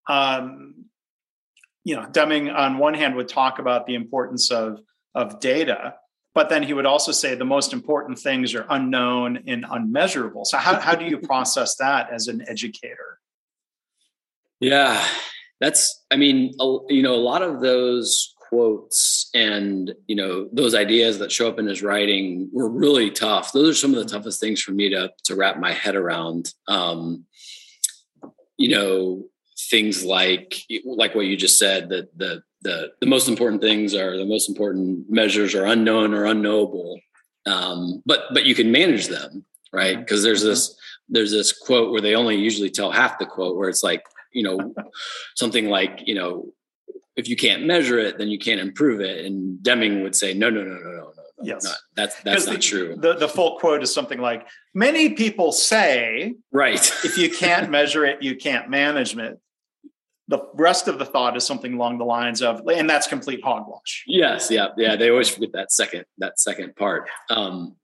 um, 0.07 0.85
you 1.83 1.97
know 1.97 2.07
deming 2.11 2.49
on 2.49 2.77
one 2.77 2.93
hand 2.93 3.15
would 3.15 3.27
talk 3.27 3.59
about 3.59 3.85
the 3.87 3.95
importance 3.95 4.51
of 4.51 4.79
of 5.13 5.41
data 5.41 5.95
but 6.35 6.49
then 6.49 6.61
he 6.61 6.73
would 6.73 6.85
also 6.85 7.11
say 7.11 7.33
the 7.33 7.45
most 7.45 7.73
important 7.73 8.19
things 8.19 8.53
are 8.53 8.67
unknown 8.69 9.43
and 9.47 9.65
unmeasurable. 9.67 10.45
So 10.45 10.57
how, 10.57 10.79
how 10.79 10.93
do 10.93 11.05
you 11.05 11.17
process 11.31 11.75
that 11.77 12.11
as 12.11 12.27
an 12.27 12.47
educator? 12.47 13.19
Yeah 14.59 15.03
that's 15.61 16.03
i 16.11 16.15
mean 16.15 16.51
you 16.89 17.01
know 17.01 17.15
a 17.15 17.17
lot 17.17 17.41
of 17.41 17.61
those 17.61 18.35
quotes 18.39 19.29
and 19.33 19.93
you 20.07 20.15
know 20.15 20.47
those 20.51 20.75
ideas 20.75 21.17
that 21.19 21.31
show 21.31 21.47
up 21.47 21.59
in 21.59 21.65
his 21.65 21.81
writing 21.81 22.47
were 22.53 22.69
really 22.69 23.09
tough. 23.09 23.51
Those 23.51 23.69
are 23.69 23.79
some 23.79 23.95
of 23.95 23.97
the 23.97 24.09
toughest 24.09 24.39
things 24.39 24.61
for 24.61 24.71
me 24.71 24.89
to 24.89 25.11
to 25.23 25.35
wrap 25.35 25.59
my 25.59 25.73
head 25.73 25.95
around. 25.95 26.53
Um 26.67 27.25
you 28.57 28.69
know 28.69 29.25
things 29.69 30.03
like 30.03 30.55
like 30.85 31.15
what 31.15 31.25
you 31.25 31.37
just 31.37 31.59
said 31.59 31.89
that 31.89 32.17
the 32.17 32.41
the 32.61 32.91
the 32.99 33.07
most 33.07 33.27
important 33.27 33.61
things 33.61 33.93
are 33.93 34.17
the 34.17 34.25
most 34.25 34.49
important 34.49 35.09
measures 35.09 35.55
are 35.55 35.65
unknown 35.65 36.13
or 36.13 36.25
unknowable 36.25 36.99
um 37.45 38.01
but 38.05 38.21
but 38.33 38.45
you 38.45 38.55
can 38.55 38.71
manage 38.71 39.07
them 39.07 39.45
right 39.71 39.99
because 39.99 40.23
there's 40.23 40.41
mm-hmm. 40.41 40.49
this 40.49 40.77
there's 41.09 41.31
this 41.31 41.51
quote 41.51 41.91
where 41.91 42.01
they 42.01 42.15
only 42.15 42.35
usually 42.35 42.69
tell 42.69 42.91
half 42.91 43.19
the 43.19 43.25
quote 43.25 43.55
where 43.55 43.69
it's 43.69 43.83
like 43.83 44.03
you 44.33 44.43
know 44.43 44.73
something 45.35 45.69
like 45.69 46.01
you 46.05 46.15
know 46.15 46.45
if 47.15 47.29
you 47.29 47.35
can't 47.35 47.65
measure 47.65 47.97
it, 47.97 48.17
then 48.17 48.27
you 48.27 48.37
can't 48.37 48.59
improve 48.59 48.99
it. 49.01 49.25
And 49.25 49.61
Deming 49.63 50.03
would 50.03 50.15
say, 50.15 50.33
no, 50.33 50.49
no, 50.49 50.63
no, 50.63 50.75
no, 50.75 50.91
no, 50.91 50.91
no. 50.91 51.11
Yes, 51.43 51.65
not, 51.65 51.75
that's 51.95 52.21
that's 52.21 52.45
not 52.45 52.55
the, 52.55 52.61
true. 52.61 52.95
The 52.97 53.15
the 53.15 53.27
full 53.27 53.59
quote 53.59 53.83
is 53.83 53.93
something 53.93 54.21
like, 54.21 54.47
"Many 54.73 55.09
people 55.15 55.51
say, 55.51 56.35
right, 56.53 56.79
if 57.03 57.17
you 57.17 57.29
can't 57.29 57.69
measure 57.77 58.05
it, 58.05 58.23
you 58.23 58.37
can't 58.37 58.69
manage 58.69 59.17
it." 59.17 59.37
The 60.27 60.39
rest 60.55 60.87
of 60.87 60.97
the 60.97 61.05
thought 61.05 61.37
is 61.37 61.45
something 61.45 61.75
along 61.75 61.99
the 61.99 62.05
lines 62.05 62.41
of, 62.41 62.61
and 62.67 62.89
that's 62.89 63.05
complete 63.07 63.43
hogwash. 63.43 64.03
Yes, 64.07 64.49
yeah, 64.49 64.69
yeah. 64.75 64.95
They 64.95 65.11
always 65.11 65.29
forget 65.29 65.51
that 65.53 65.71
second 65.71 66.05
that 66.17 66.39
second 66.39 66.75
part. 66.75 67.09
Um, 67.29 67.75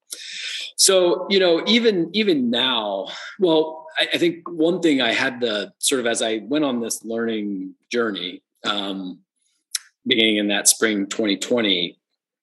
So 0.75 1.27
you 1.29 1.39
know, 1.39 1.63
even 1.67 2.09
even 2.13 2.49
now, 2.49 3.07
well, 3.39 3.85
I, 3.99 4.07
I, 4.13 4.17
think 4.17 4.49
one 4.49 4.81
thing 4.81 5.01
I 5.01 5.13
had 5.13 5.39
the 5.39 5.71
sort 5.77 6.01
of 6.01 6.07
as 6.07 6.23
I 6.23 6.41
went 6.43 6.65
on 6.65 6.81
this 6.81 7.03
learning 7.05 7.75
journey, 7.91 8.41
um, 8.65 9.19
beginning 10.07 10.37
in 10.37 10.47
that 10.47 10.67
spring 10.67 11.05
2020, 11.05 11.99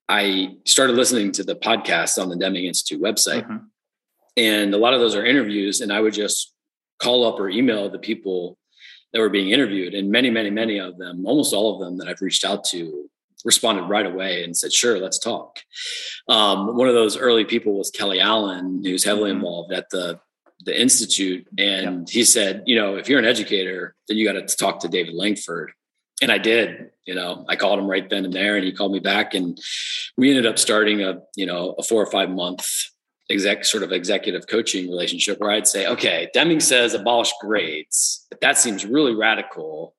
I 0.09 0.57
started 0.65 0.95
listening 0.95 1.33
to 1.33 1.43
the 1.43 1.57
podcast 1.57 2.23
on 2.23 2.29
the 2.29 2.37
Deming 2.37 2.67
Institute 2.67 3.03
website, 3.03 3.43
mm-hmm. 3.43 3.65
and 4.37 4.73
a 4.73 4.79
lot 4.79 4.95
of 4.95 5.01
those 5.01 5.17
are 5.17 5.27
interviews, 5.27 5.81
and 5.81 5.93
I 5.93 6.01
would 6.01 6.15
just 6.15 6.55
call 7.03 7.27
up 7.27 7.41
or 7.41 7.49
email 7.49 7.91
the 7.91 7.99
people 7.99 8.57
that 9.13 9.21
were 9.21 9.31
being 9.31 9.51
interviewed, 9.51 9.95
and 9.95 10.11
many, 10.11 10.31
many, 10.31 10.51
many 10.51 10.79
of 10.79 10.99
them, 10.99 11.27
almost 11.27 11.55
all 11.55 11.75
of 11.75 11.81
them 11.81 11.99
that 11.99 12.09
I've 12.09 12.21
reached 12.21 12.45
out 12.45 12.65
to 12.65 13.09
responded 13.45 13.83
right 13.83 14.07
away 14.07 14.45
and 14.45 14.57
said, 14.57 14.73
"Sure, 14.73 14.99
let's 14.99 15.19
talk." 15.19 15.61
Um, 16.29 16.77
one 16.77 16.89
of 16.89 16.95
those 16.95 17.17
early 17.17 17.45
people 17.45 17.75
was 17.79 17.91
Kelly 17.91 18.21
Allan, 18.21 18.83
who's 18.85 19.05
heavily 19.05 19.31
mm-hmm. 19.31 19.39
involved 19.39 19.73
at 19.73 19.91
the 19.91 20.21
the 20.65 20.79
institute, 20.79 21.47
and 21.57 22.01
yep. 22.01 22.09
he 22.09 22.25
said, 22.25 22.65
"You 22.67 22.77
know, 22.77 22.97
if 22.97 23.09
you're 23.09 23.19
an 23.19 23.25
educator, 23.25 23.95
then 24.09 24.17
you 24.17 24.25
got 24.25 24.33
to 24.33 24.57
talk 24.57 24.81
to 24.81 24.89
David 24.89 25.15
Langford." 25.15 25.73
And 26.21 26.33
I 26.33 26.39
did. 26.39 26.91
You 27.07 27.15
know, 27.15 27.47
I 27.49 27.57
called 27.57 27.79
him 27.79 27.87
right 27.87 28.09
then 28.09 28.25
and 28.25 28.35
there, 28.35 28.57
and 28.57 28.65
he 28.65 28.73
called 28.73 28.93
me 28.93 28.99
back, 28.99 29.35
and 29.35 29.59
we 30.17 30.31
ended 30.31 30.47
up 30.47 30.59
starting 30.59 31.03
a 31.03 31.21
you 31.37 31.47
know 31.47 31.75
a 31.79 31.83
four 31.83 32.03
or 32.03 32.11
five 32.11 32.31
month 32.31 32.69
exec 33.31 33.65
sort 33.65 33.83
of 33.83 33.93
executive 33.93 34.47
coaching 34.47 34.89
relationship 34.89 35.39
where 35.39 35.51
I'd 35.51 35.67
say, 35.67 35.87
okay, 35.87 36.29
Deming 36.33 36.61
says 36.61 36.95
abolish 36.95 37.33
grades, 37.41 38.27
but 38.31 38.41
that 38.41 38.59
seems 38.59 38.87
really 38.87 39.15
radical. 39.15 39.95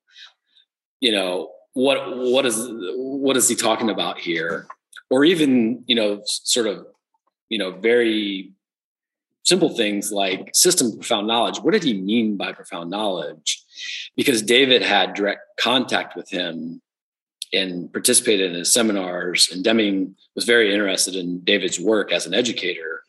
You 1.00 1.12
know, 1.12 1.52
what 1.74 2.18
what 2.18 2.46
is 2.46 2.68
what 2.96 3.38
is 3.38 3.48
he 3.48 3.56
talking 3.56 3.90
about 3.90 4.20
here? 4.20 4.68
Or 5.10 5.24
even 5.24 5.84
you 5.88 5.96
know 5.96 6.22
sort 6.26 6.68
of 6.68 6.86
you 7.50 7.58
know 7.58 7.72
very 7.72 8.52
simple 9.44 9.70
things 9.70 10.12
like 10.12 10.52
system 10.54 10.92
profound 10.92 11.28
knowledge. 11.28 11.60
What 11.60 11.72
did 11.72 11.84
he 11.84 11.94
mean 11.94 12.38
by 12.38 12.52
profound 12.52 12.90
knowledge? 12.90 13.64
Because 14.16 14.42
david 14.42 14.82
had 14.82 15.14
direct 15.14 15.42
contact 15.58 16.16
with 16.16 16.30
him 16.30 16.82
and 17.54 17.92
participated 17.92 18.52
in 18.52 18.58
his 18.58 18.72
seminars 18.72 19.50
and 19.52 19.64
deming 19.64 20.16
was 20.36 20.46
very 20.46 20.72
interested 20.74 21.16
in 21.16 21.40
david's 21.40 21.80
work 21.80 22.12
as 22.12 22.26
an 22.26 22.34
educator 22.34 23.02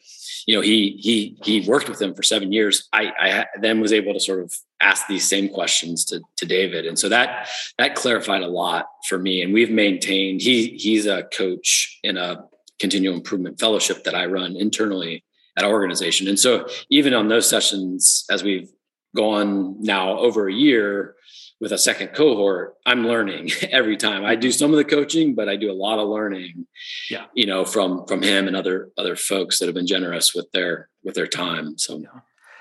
you 0.47 0.55
know 0.55 0.61
he 0.61 0.97
he 1.01 1.37
he 1.43 1.69
worked 1.69 1.89
with 1.89 2.01
him 2.01 2.15
for 2.15 2.23
seven 2.23 2.53
years. 2.53 2.89
I 2.93 3.13
i 3.19 3.47
then 3.61 3.81
was 3.81 3.93
able 3.93 4.13
to 4.13 4.21
sort 4.21 4.41
of 4.41 4.55
ask 4.81 5.07
these 5.07 5.29
same 5.29 5.49
questions 5.49 6.05
to 6.07 6.21
to 6.37 6.47
david. 6.47 6.87
And 6.87 6.99
so 6.99 7.09
that 7.09 7.49
that 7.79 7.95
clarified 7.95 8.43
a 8.43 8.49
lot 8.49 8.87
for 9.09 9.19
me. 9.19 9.43
And 9.43 9.53
we've 9.53 9.71
maintained 9.71 10.41
he 10.43 10.77
he's 10.79 11.07
a 11.07 11.25
coach 11.25 11.99
in 12.03 12.17
a 12.17 12.45
continual 12.79 13.15
improvement 13.15 13.61
fellowship 13.61 14.05
that 14.05 14.15
i 14.15 14.25
run 14.25 14.57
internally 14.57 15.23
at 15.57 15.65
our 15.65 15.73
organization. 15.73 16.29
And 16.29 16.39
so 16.39 16.67
even 16.91 17.13
on 17.13 17.29
those 17.29 17.49
sessions 17.49 18.25
as 18.31 18.43
we've 18.43 18.71
gone 19.15 19.81
now 19.83 20.19
over 20.19 20.49
a 20.49 20.53
year 20.53 21.17
with 21.61 21.73
a 21.73 21.79
second 21.79 22.09
cohort, 22.09 22.75
I'm 22.87 23.07
learning 23.07 23.51
every 23.71 23.97
time. 23.97 24.25
I 24.25 24.35
do 24.35 24.51
some 24.51 24.71
of 24.71 24.79
the 24.79 24.85
coaching, 24.85 25.35
but 25.35 25.49
I 25.49 25.57
do 25.57 25.71
a 25.71 25.75
lot 25.75 25.99
of 25.99 26.09
learning. 26.09 26.67
Yeah. 27.11 27.27
You 27.35 27.47
know, 27.47 27.65
from 27.65 28.07
from 28.07 28.23
him 28.23 28.49
and 28.49 28.57
other 28.57 28.91
other 28.97 29.17
folks 29.17 29.59
that 29.59 29.67
have 29.67 29.75
been 29.75 29.87
generous 29.87 30.35
with 30.35 30.51
their 30.53 30.89
with 31.05 31.15
their 31.15 31.27
time. 31.27 31.77
So 31.79 31.99
yeah. 31.99 32.21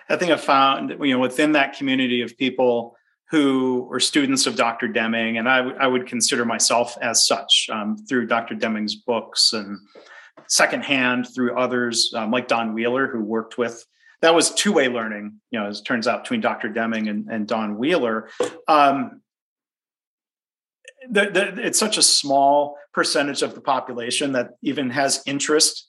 I 0.09 0.17
think 0.17 0.31
I 0.31 0.37
found 0.37 0.89
you 1.01 1.13
know 1.13 1.19
within 1.19 1.53
that 1.53 1.77
community 1.77 2.21
of 2.21 2.37
people 2.37 2.95
who 3.29 3.87
are 3.91 3.99
students 3.99 4.47
of 4.47 4.55
Dr. 4.55 4.87
Deming, 4.87 5.37
and 5.37 5.47
I, 5.47 5.57
w- 5.57 5.77
I 5.79 5.85
would 5.85 6.07
consider 6.07 6.45
myself 6.45 6.97
as 6.99 7.27
such 7.27 7.69
um, 7.71 7.95
through 7.95 8.25
Dr. 8.25 8.55
Deming's 8.55 8.95
books 8.95 9.53
and 9.53 9.77
secondhand 10.47 11.27
through 11.35 11.55
others 11.55 12.11
um, 12.15 12.31
like 12.31 12.47
Don 12.47 12.73
Wheeler, 12.73 13.07
who 13.07 13.21
worked 13.21 13.59
with 13.59 13.85
that 14.21 14.35
was 14.35 14.51
two 14.51 14.73
way 14.73 14.87
learning, 14.89 15.39
you 15.51 15.59
know, 15.59 15.67
as 15.67 15.79
it 15.79 15.85
turns 15.85 16.07
out 16.07 16.23
between 16.23 16.41
Dr. 16.41 16.69
Deming 16.69 17.07
and, 17.07 17.27
and 17.29 17.47
Don 17.47 17.77
Wheeler. 17.77 18.29
Um, 18.67 19.21
the, 21.09 21.29
the, 21.29 21.65
it's 21.65 21.79
such 21.79 21.97
a 21.97 22.01
small 22.01 22.77
percentage 22.93 23.41
of 23.41 23.55
the 23.55 23.61
population 23.61 24.33
that 24.33 24.51
even 24.61 24.89
has 24.89 25.23
interest 25.25 25.87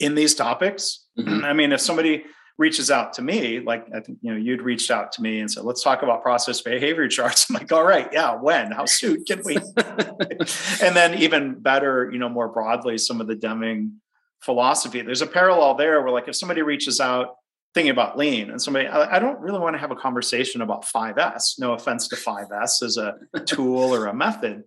in 0.00 0.14
these 0.14 0.34
topics. 0.34 1.04
Mm-hmm. 1.18 1.44
I 1.44 1.52
mean, 1.52 1.72
if 1.72 1.80
somebody 1.80 2.24
reaches 2.58 2.90
out 2.90 3.12
to 3.14 3.22
me, 3.22 3.60
like 3.60 3.86
I 3.94 4.00
think 4.00 4.18
you 4.22 4.32
know, 4.32 4.38
you'd 4.38 4.62
reached 4.62 4.90
out 4.90 5.12
to 5.12 5.22
me 5.22 5.40
and 5.40 5.50
said, 5.50 5.64
"Let's 5.64 5.82
talk 5.82 6.02
about 6.02 6.22
process 6.22 6.60
behavior 6.62 7.08
charts." 7.08 7.46
I'm 7.50 7.54
like, 7.54 7.70
"All 7.72 7.84
right, 7.84 8.08
yeah, 8.12 8.34
when? 8.34 8.72
How 8.72 8.86
soon 8.86 9.24
can 9.24 9.42
we?" 9.44 9.56
and 9.76 10.96
then 10.96 11.18
even 11.18 11.60
better, 11.60 12.10
you 12.10 12.18
know, 12.18 12.28
more 12.28 12.48
broadly, 12.48 12.98
some 12.98 13.20
of 13.20 13.26
the 13.26 13.34
Deming 13.34 14.00
philosophy. 14.40 15.02
There's 15.02 15.22
a 15.22 15.26
parallel 15.26 15.74
there 15.74 16.00
where, 16.02 16.10
like, 16.12 16.28
if 16.28 16.36
somebody 16.36 16.62
reaches 16.62 17.00
out 17.00 17.36
thinking 17.76 17.90
about 17.90 18.16
lean. 18.16 18.50
And 18.50 18.60
somebody 18.60 18.88
I, 18.88 19.16
I, 19.16 19.18
don't 19.18 19.38
really 19.38 19.58
want 19.58 19.74
to 19.74 19.78
have 19.78 19.90
a 19.90 19.96
conversation 19.96 20.62
about 20.62 20.86
5s 20.86 21.58
no 21.58 21.74
offense 21.74 22.08
to 22.08 22.16
5s 22.16 22.82
as 22.82 22.96
a 22.96 23.40
tool 23.44 23.94
or 23.94 24.06
a 24.06 24.14
method. 24.14 24.64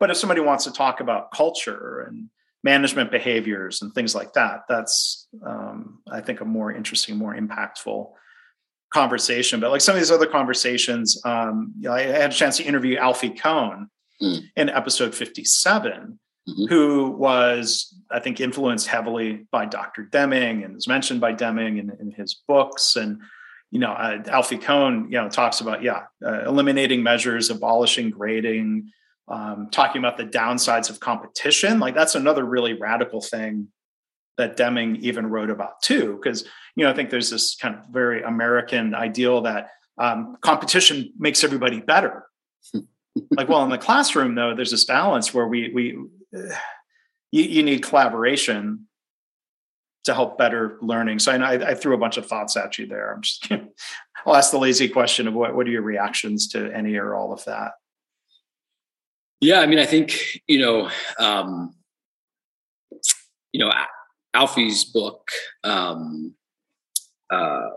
But 0.00 0.10
if 0.10 0.16
somebody 0.16 0.40
wants 0.40 0.64
to 0.64 0.72
talk 0.72 0.98
about 0.98 1.30
culture 1.30 2.04
and 2.08 2.28
management 2.64 3.12
behaviors 3.12 3.82
and 3.82 3.94
things 3.94 4.16
like 4.16 4.32
that 4.34 4.64
that's 4.68 5.28
um, 5.46 6.00
i 6.10 6.20
think 6.20 6.42
a 6.42 6.44
more 6.44 6.70
interesting 6.70 7.16
more 7.16 7.34
impactful 7.34 8.10
conversation. 8.92 9.60
But 9.60 9.70
like 9.70 9.80
some 9.80 9.94
of 9.94 10.00
these 10.00 10.10
other 10.10 10.26
conversations 10.26 11.22
um, 11.24 11.72
you 11.78 11.88
know, 11.88 11.94
i 11.94 12.02
had 12.02 12.32
a 12.32 12.34
chance 12.34 12.56
to 12.56 12.64
interview 12.64 12.96
alfie 12.96 13.30
kohn 13.30 13.88
mm. 14.20 14.42
in 14.56 14.68
episode 14.68 15.14
57 15.14 16.18
mm-hmm. 16.50 16.66
who 16.66 17.10
was, 17.10 17.94
I 18.10 18.20
think, 18.20 18.40
influenced 18.40 18.86
heavily 18.86 19.46
by 19.50 19.66
Dr. 19.66 20.02
Deming 20.04 20.64
and 20.64 20.76
is 20.76 20.88
mentioned 20.88 21.20
by 21.20 21.32
Deming 21.32 21.78
in, 21.78 21.90
in 22.00 22.10
his 22.10 22.34
books. 22.46 22.96
And, 22.96 23.20
you 23.70 23.78
know, 23.78 23.92
uh, 23.92 24.22
Alfie 24.26 24.58
Kohn, 24.58 25.06
you 25.10 25.20
know, 25.20 25.28
talks 25.28 25.60
about, 25.60 25.82
yeah, 25.82 26.04
uh, 26.24 26.44
eliminating 26.46 27.02
measures, 27.02 27.50
abolishing 27.50 28.10
grading, 28.10 28.90
um, 29.28 29.68
talking 29.70 30.00
about 30.00 30.16
the 30.16 30.24
downsides 30.24 30.90
of 30.90 31.00
competition. 31.00 31.78
Like 31.78 31.94
that's 31.94 32.14
another 32.14 32.44
really 32.44 32.74
radical 32.74 33.20
thing 33.20 33.68
that 34.36 34.56
Deming 34.56 34.96
even 34.96 35.26
wrote 35.26 35.50
about 35.50 35.82
too. 35.82 36.16
Because, 36.16 36.44
you 36.74 36.84
know, 36.84 36.90
I 36.90 36.94
think 36.94 37.10
there's 37.10 37.30
this 37.30 37.54
kind 37.54 37.74
of 37.76 37.84
very 37.90 38.22
American 38.22 38.94
ideal 38.94 39.42
that 39.42 39.70
um, 39.98 40.36
competition 40.40 41.12
makes 41.18 41.44
everybody 41.44 41.80
better. 41.80 42.26
like, 43.30 43.48
well, 43.48 43.62
in 43.62 43.70
the 43.70 43.78
classroom, 43.78 44.34
though, 44.34 44.54
there's 44.54 44.70
this 44.70 44.84
balance 44.84 45.32
where 45.34 45.46
we 45.46 45.70
we 45.72 45.98
you, 47.30 47.42
you 47.42 47.62
need 47.62 47.82
collaboration 47.82 48.86
to 50.04 50.14
help 50.14 50.38
better 50.38 50.78
learning. 50.80 51.18
So 51.18 51.32
I, 51.32 51.70
I, 51.70 51.74
threw 51.74 51.94
a 51.94 51.98
bunch 51.98 52.16
of 52.16 52.26
thoughts 52.26 52.56
at 52.56 52.78
you 52.78 52.86
there. 52.86 53.12
I'm 53.12 53.20
just, 53.20 53.46
I'll 54.26 54.34
ask 54.34 54.50
the 54.50 54.58
lazy 54.58 54.88
question 54.88 55.28
of 55.28 55.34
what, 55.34 55.54
what 55.54 55.66
are 55.66 55.70
your 55.70 55.82
reactions 55.82 56.48
to 56.48 56.74
any 56.74 56.96
or 56.96 57.14
all 57.14 57.32
of 57.32 57.44
that? 57.44 57.72
Yeah. 59.40 59.60
I 59.60 59.66
mean, 59.66 59.78
I 59.78 59.86
think, 59.86 60.40
you 60.46 60.58
know, 60.58 60.90
um, 61.18 61.74
you 63.52 63.60
know, 63.60 63.72
Alfie's 64.32 64.84
book, 64.84 65.28
um, 65.64 66.34
uh, 67.30 67.68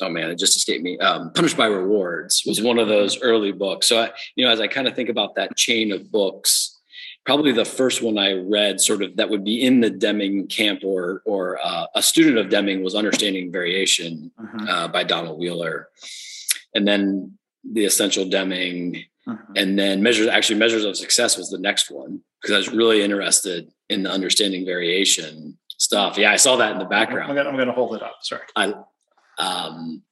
oh 0.00 0.08
man, 0.08 0.30
it 0.30 0.38
just 0.38 0.56
escaped 0.56 0.82
me. 0.82 0.98
Um, 0.98 1.32
Punished 1.32 1.56
by 1.56 1.66
Rewards 1.66 2.42
was 2.46 2.62
one 2.62 2.78
of 2.78 2.88
those 2.88 3.20
early 3.20 3.52
books. 3.52 3.88
So, 3.88 4.02
I, 4.02 4.10
you 4.36 4.44
know, 4.44 4.50
as 4.50 4.60
I 4.60 4.66
kind 4.66 4.88
of 4.88 4.94
think 4.94 5.08
about 5.08 5.34
that 5.36 5.56
chain 5.56 5.92
of 5.92 6.10
books, 6.10 6.79
probably 7.30 7.52
the 7.52 7.64
first 7.64 8.02
one 8.02 8.18
I 8.18 8.32
read, 8.32 8.80
sort 8.80 9.02
of 9.02 9.14
that 9.14 9.30
would 9.30 9.44
be 9.44 9.64
in 9.64 9.80
the 9.80 9.88
Deming 9.88 10.48
camp, 10.48 10.80
or 10.82 11.22
or 11.24 11.60
uh, 11.64 11.86
a 11.94 12.02
student 12.02 12.38
of 12.38 12.48
Deming 12.48 12.82
was 12.82 12.96
Understanding 12.96 13.52
Variation 13.52 14.32
uh-huh. 14.36 14.66
uh, 14.68 14.88
by 14.88 15.04
Donald 15.04 15.38
Wheeler, 15.38 15.90
and 16.74 16.88
then 16.88 17.38
the 17.62 17.84
Essential 17.84 18.24
Deming, 18.24 19.04
uh-huh. 19.28 19.52
and 19.54 19.78
then 19.78 20.02
measures. 20.02 20.26
Actually, 20.26 20.58
Measures 20.58 20.84
of 20.84 20.96
Success 20.96 21.36
was 21.36 21.50
the 21.50 21.58
next 21.58 21.88
one 21.88 22.20
because 22.42 22.52
I 22.52 22.58
was 22.58 22.72
really 22.72 23.00
interested 23.00 23.70
in 23.88 24.02
the 24.02 24.10
Understanding 24.10 24.66
Variation 24.66 25.56
stuff. 25.78 26.18
Yeah, 26.18 26.32
I 26.32 26.36
saw 26.36 26.56
that 26.56 26.72
in 26.72 26.78
the 26.80 26.84
background. 26.84 27.30
I'm 27.30 27.36
gonna, 27.36 27.48
I'm 27.48 27.56
gonna 27.56 27.70
hold 27.70 27.94
it 27.94 28.02
up. 28.02 28.16
Sorry. 28.22 28.42
I, 28.56 28.74
um, 29.38 30.02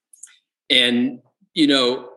and 0.70 1.18
you 1.52 1.66
know 1.66 2.10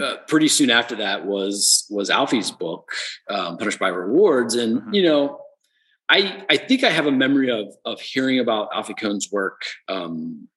uh, 0.00 0.16
pretty 0.28 0.48
soon 0.48 0.70
after 0.70 0.96
that 0.96 1.26
was 1.26 1.86
was 1.90 2.10
Alfie's 2.10 2.50
book, 2.50 2.92
um, 3.30 3.56
Punished 3.56 3.78
by 3.78 3.88
Rewards, 3.88 4.54
and 4.54 4.80
mm-hmm. 4.80 4.94
you 4.94 5.02
know, 5.02 5.40
I 6.08 6.44
I 6.50 6.56
think 6.56 6.84
I 6.84 6.90
have 6.90 7.06
a 7.06 7.12
memory 7.12 7.50
of 7.50 7.74
of 7.84 8.00
hearing 8.00 8.38
about 8.38 8.68
Alfie 8.74 8.94
Kohn's 8.94 9.30
work 9.32 9.62
um, 9.88 10.48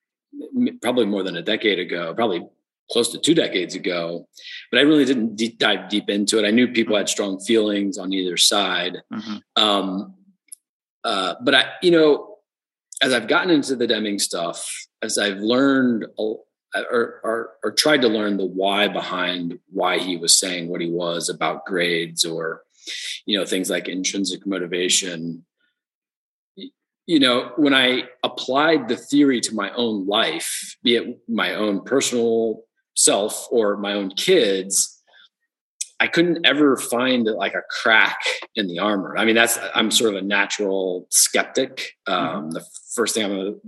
probably 0.82 1.05
more 1.05 1.24
than 1.24 1.36
a 1.36 1.41
decade 1.41 1.80
ago, 1.80 2.14
probably 2.14 2.47
close 2.91 3.09
to 3.09 3.20
two 3.20 3.36
decades 3.36 3.76
ago, 3.76 4.28
but 4.72 4.80
I 4.80 4.84
really 4.84 5.05
didn't 5.05 5.36
deep 5.36 5.59
dive 5.59 5.89
deep 5.89 6.09
into 6.09 6.39
it. 6.39 6.47
I 6.47 6.51
knew 6.51 6.68
people 6.68 6.97
had 6.97 7.09
strong 7.09 7.39
feelings 7.39 7.97
on 7.97 8.11
either 8.14 8.38
side, 8.38 8.97
mm-hmm. 9.14 9.64
um, 9.64 10.16
uh, 11.03 11.36
but 11.41 11.55
I 11.55 11.66
you 11.82 11.91
know, 11.91 12.38
as 13.01 13.14
I've 13.14 13.28
gotten 13.28 13.51
into 13.51 13.76
the 13.76 13.88
Deming 13.88 14.20
stuff, 14.20 14.88
as 15.01 15.18
I've 15.18 15.39
learned 15.39 16.07
or, 16.76 17.20
or, 17.24 17.51
or 17.63 17.72
tried 17.72 18.01
to 18.01 18.07
learn 18.07 18.38
the 18.38 18.45
why 18.45 18.88
behind 18.88 19.59
why 19.72 19.97
he 19.97 20.17
was 20.17 20.36
saying 20.38 20.67
what 20.67 20.82
he 20.82 20.89
was 20.89 21.30
about 21.30 21.65
grades 21.65 22.24
or 22.24 22.61
you 23.26 23.38
know 23.38 23.45
things 23.45 23.70
like 23.70 23.88
intrinsic 23.88 24.45
motivation 24.45 25.45
you 27.07 27.20
know 27.20 27.51
when 27.57 27.74
i 27.74 28.03
applied 28.24 28.88
the 28.88 28.95
theory 28.95 29.41
to 29.41 29.55
my 29.55 29.72
own 29.72 30.07
life, 30.07 30.78
be 30.84 30.95
it 30.95 31.20
my 31.28 31.53
own 31.53 31.84
personal 31.84 32.63
self 32.95 33.47
or 33.51 33.78
my 33.78 33.93
own 33.93 34.11
kids, 34.11 35.01
I 35.99 36.07
couldn't 36.07 36.45
ever 36.45 36.78
find 36.78 37.26
like 37.26 37.55
a 37.55 37.63
crack 37.82 38.17
in 38.55 38.67
the 38.67 38.80
armor. 38.80 39.17
I 39.17 39.26
mean, 39.26 39.36
that's 39.36 39.59
I'm 39.76 39.91
sort 39.91 40.15
of 40.15 40.24
a 40.24 40.26
natural 40.26 41.07
skeptic. 41.09 41.91
Um, 42.07 42.17
mm-hmm. 42.17 42.49
The 42.51 42.65
first 42.93 43.15
thing 43.15 43.26
I'm 43.26 43.59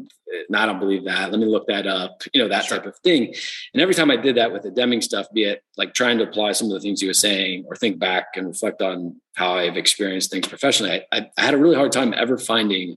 gonna, 0.49 0.63
I 0.63 0.65
don't 0.65 0.79
believe 0.79 1.05
that. 1.05 1.31
Let 1.31 1.39
me 1.39 1.45
look 1.45 1.67
that 1.67 1.87
up. 1.87 2.23
You 2.33 2.41
know, 2.41 2.47
that 2.49 2.65
sure. 2.65 2.77
type 2.77 2.85
of 2.85 2.97
thing. 2.99 3.33
And 3.73 3.81
every 3.81 3.93
time 3.93 4.11
I 4.11 4.17
did 4.17 4.37
that 4.37 4.51
with 4.51 4.63
the 4.63 4.71
Deming 4.71 5.01
stuff, 5.01 5.27
be 5.33 5.43
it 5.43 5.63
like 5.77 5.93
trying 5.93 6.17
to 6.19 6.23
apply 6.23 6.53
some 6.53 6.67
of 6.67 6.73
the 6.73 6.79
things 6.79 7.01
he 7.01 7.07
was 7.07 7.19
saying, 7.19 7.65
or 7.67 7.75
think 7.75 7.99
back 7.99 8.27
and 8.35 8.47
reflect 8.47 8.81
on 8.81 9.19
how 9.35 9.53
I've 9.53 9.77
experienced 9.77 10.31
things 10.31 10.47
professionally, 10.47 11.03
I, 11.11 11.29
I 11.37 11.41
had 11.41 11.53
a 11.53 11.57
really 11.57 11.75
hard 11.75 11.91
time 11.91 12.13
ever 12.15 12.37
finding 12.37 12.95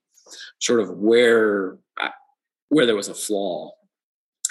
sort 0.61 0.81
of 0.81 0.91
where 0.91 1.79
where 2.69 2.87
there 2.87 2.97
was 2.97 3.09
a 3.09 3.15
flaw. 3.15 3.73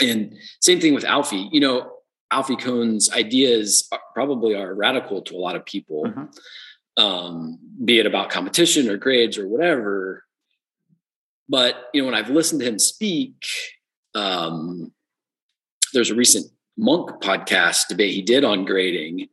And 0.01 0.37
same 0.61 0.79
thing 0.79 0.93
with 0.93 1.03
Alfie. 1.03 1.49
You 1.51 1.59
know, 1.59 1.91
Alfie 2.31 2.55
Kohn's 2.55 3.11
ideas 3.11 3.89
probably 4.13 4.55
are 4.55 4.73
radical 4.73 5.21
to 5.23 5.35
a 5.35 5.37
lot 5.37 5.55
of 5.55 5.65
people, 5.65 6.05
mm-hmm. 6.05 7.03
um, 7.03 7.59
be 7.83 7.99
it 7.99 8.05
about 8.05 8.29
competition 8.29 8.89
or 8.89 8.97
grades 8.97 9.37
or 9.37 9.47
whatever. 9.47 10.23
But 11.53 11.89
you 11.93 12.01
know, 12.01 12.07
when 12.07 12.15
I've 12.15 12.31
listened 12.31 12.61
to 12.61 12.67
him 12.67 12.79
speak, 12.79 13.45
um, 14.15 14.91
there's 15.93 16.09
a 16.09 16.15
recent 16.15 16.47
Munk 16.79 17.21
podcast 17.21 17.89
debate 17.89 18.15
he 18.15 18.23
did 18.23 18.43
on 18.43 18.65
grading, 18.65 19.27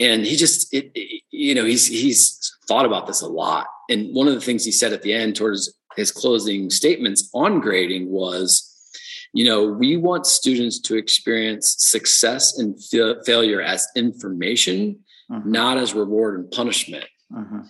and 0.00 0.26
he 0.26 0.34
just, 0.34 0.74
it, 0.74 0.90
it, 0.96 1.22
you 1.30 1.54
know, 1.54 1.64
he's 1.64 1.86
he's 1.86 2.52
thought 2.66 2.86
about 2.86 3.06
this 3.06 3.22
a 3.22 3.28
lot. 3.28 3.68
And 3.88 4.12
one 4.16 4.26
of 4.26 4.34
the 4.34 4.40
things 4.40 4.64
he 4.64 4.72
said 4.72 4.92
at 4.92 5.02
the 5.02 5.14
end, 5.14 5.36
towards 5.36 5.72
his 5.94 6.10
closing 6.10 6.70
statements 6.70 7.30
on 7.32 7.60
grading, 7.60 8.10
was 8.10 8.64
you 9.32 9.44
know 9.44 9.64
we 9.64 9.96
want 9.96 10.26
students 10.26 10.80
to 10.80 10.96
experience 10.96 11.76
success 11.78 12.58
and 12.58 12.82
fa- 12.82 13.22
failure 13.24 13.62
as 13.62 13.86
information 13.94 14.98
mm-hmm. 15.30 15.52
not 15.52 15.76
as 15.76 15.94
reward 15.94 16.40
and 16.40 16.50
punishment 16.50 17.04
mm-hmm. 17.30 17.60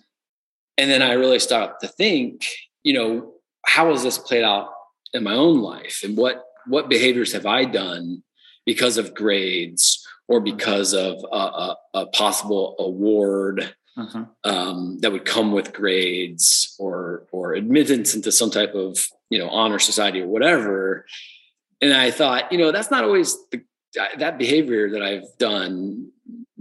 and 0.79 0.91
then 0.91 1.03
i 1.03 1.15
really 1.15 1.41
started 1.41 1.75
to 1.81 1.89
think 1.89 2.47
you 2.85 2.93
know 2.93 3.33
how 3.69 3.91
has 3.91 4.03
this 4.03 4.19
played 4.19 4.45
out 4.45 4.71
in 5.13 5.23
my 5.23 5.35
own 5.35 5.61
life 5.61 6.01
and 6.05 6.17
what 6.17 6.45
what 6.67 6.89
behaviors 6.89 7.33
have 7.33 7.47
i 7.47 7.65
done 7.65 8.23
because 8.67 8.99
of 8.99 9.15
grades 9.15 10.07
or 10.27 10.39
mm-hmm. 10.39 10.57
because 10.57 10.93
of 10.93 11.15
a, 11.33 11.37
a, 11.37 11.77
a 11.95 12.07
possible 12.09 12.77
award 12.79 13.75
uh-huh. 13.97 14.25
um, 14.45 14.99
that 15.01 15.11
would 15.11 15.25
come 15.25 15.53
with 15.53 15.73
grades 15.73 16.77
or 16.79 17.27
or 17.33 17.55
admittance 17.55 18.15
into 18.15 18.31
some 18.31 18.51
type 18.51 18.75
of 18.75 19.07
you 19.31 19.39
know 19.39 19.49
honor 19.49 19.79
society 19.79 20.21
or 20.21 20.29
whatever 20.29 21.05
and 21.81 21.93
I 21.93 22.11
thought, 22.11 22.51
you 22.53 22.59
know, 22.59 22.73
that's 22.73 22.91
not 22.91 23.05
always 23.05 23.37
the, 23.51 23.63
that 24.19 24.39
behavior 24.39 24.91
that 24.91 25.03
I've 25.03 25.37
done 25.39 26.11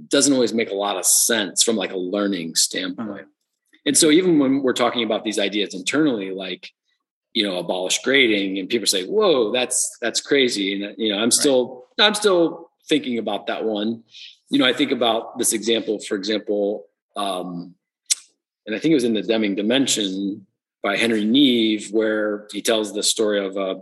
doesn't 0.08 0.34
always 0.34 0.53
make 0.53 0.70
a 0.70 0.76
lot 0.76 0.97
of 0.97 1.05
sense 1.05 1.64
from 1.64 1.76
like 1.76 1.91
a 1.91 1.97
learning 1.97 2.55
standpoint. 2.55 3.10
Mm-hmm. 3.10 3.88
And 3.88 3.97
so 3.97 4.12
even 4.12 4.39
when 4.39 4.62
we're 4.62 4.74
talking 4.74 5.03
about 5.03 5.24
these 5.24 5.39
ideas 5.39 5.74
internally, 5.74 6.32
like, 6.32 6.72
you 7.34 7.48
know, 7.48 7.58
abolish 7.58 8.02
grading 8.02 8.58
and 8.58 8.70
people 8.70 8.88
say, 8.88 9.06
whoa, 9.06 9.52
that's, 9.52 9.98
that's 10.02 10.22
crazy. 10.22 10.82
And, 10.82 10.96
you 10.98 11.12
know, 11.12 11.20
I'm 11.20 11.32
still, 11.32 11.86
right. 12.00 12.06
I'm 12.06 12.16
still 12.16 12.72
thinking 12.88 13.18
about 13.18 13.48
that 13.48 13.64
one. 13.64 14.04
You 14.50 14.60
know, 14.60 14.66
I 14.66 14.74
think 14.74 14.92
about 14.92 15.38
this 15.38 15.54
example, 15.54 16.00
for 16.00 16.16
example, 16.16 16.86
um, 17.16 17.76
and 18.66 18.76
I 18.76 18.80
think 18.80 18.92
it 18.92 18.96
was 18.96 19.06
in 19.06 19.14
the 19.14 19.22
Deming 19.22 19.56
Dimension 19.56 20.46
by 20.84 20.98
Henry 20.98 21.26
Neave, 21.26 21.90
where 21.92 22.48
he 22.52 22.62
tells 22.62 22.94
the 22.94 23.02
story 23.02 23.44
of 23.44 23.56
a, 23.56 23.82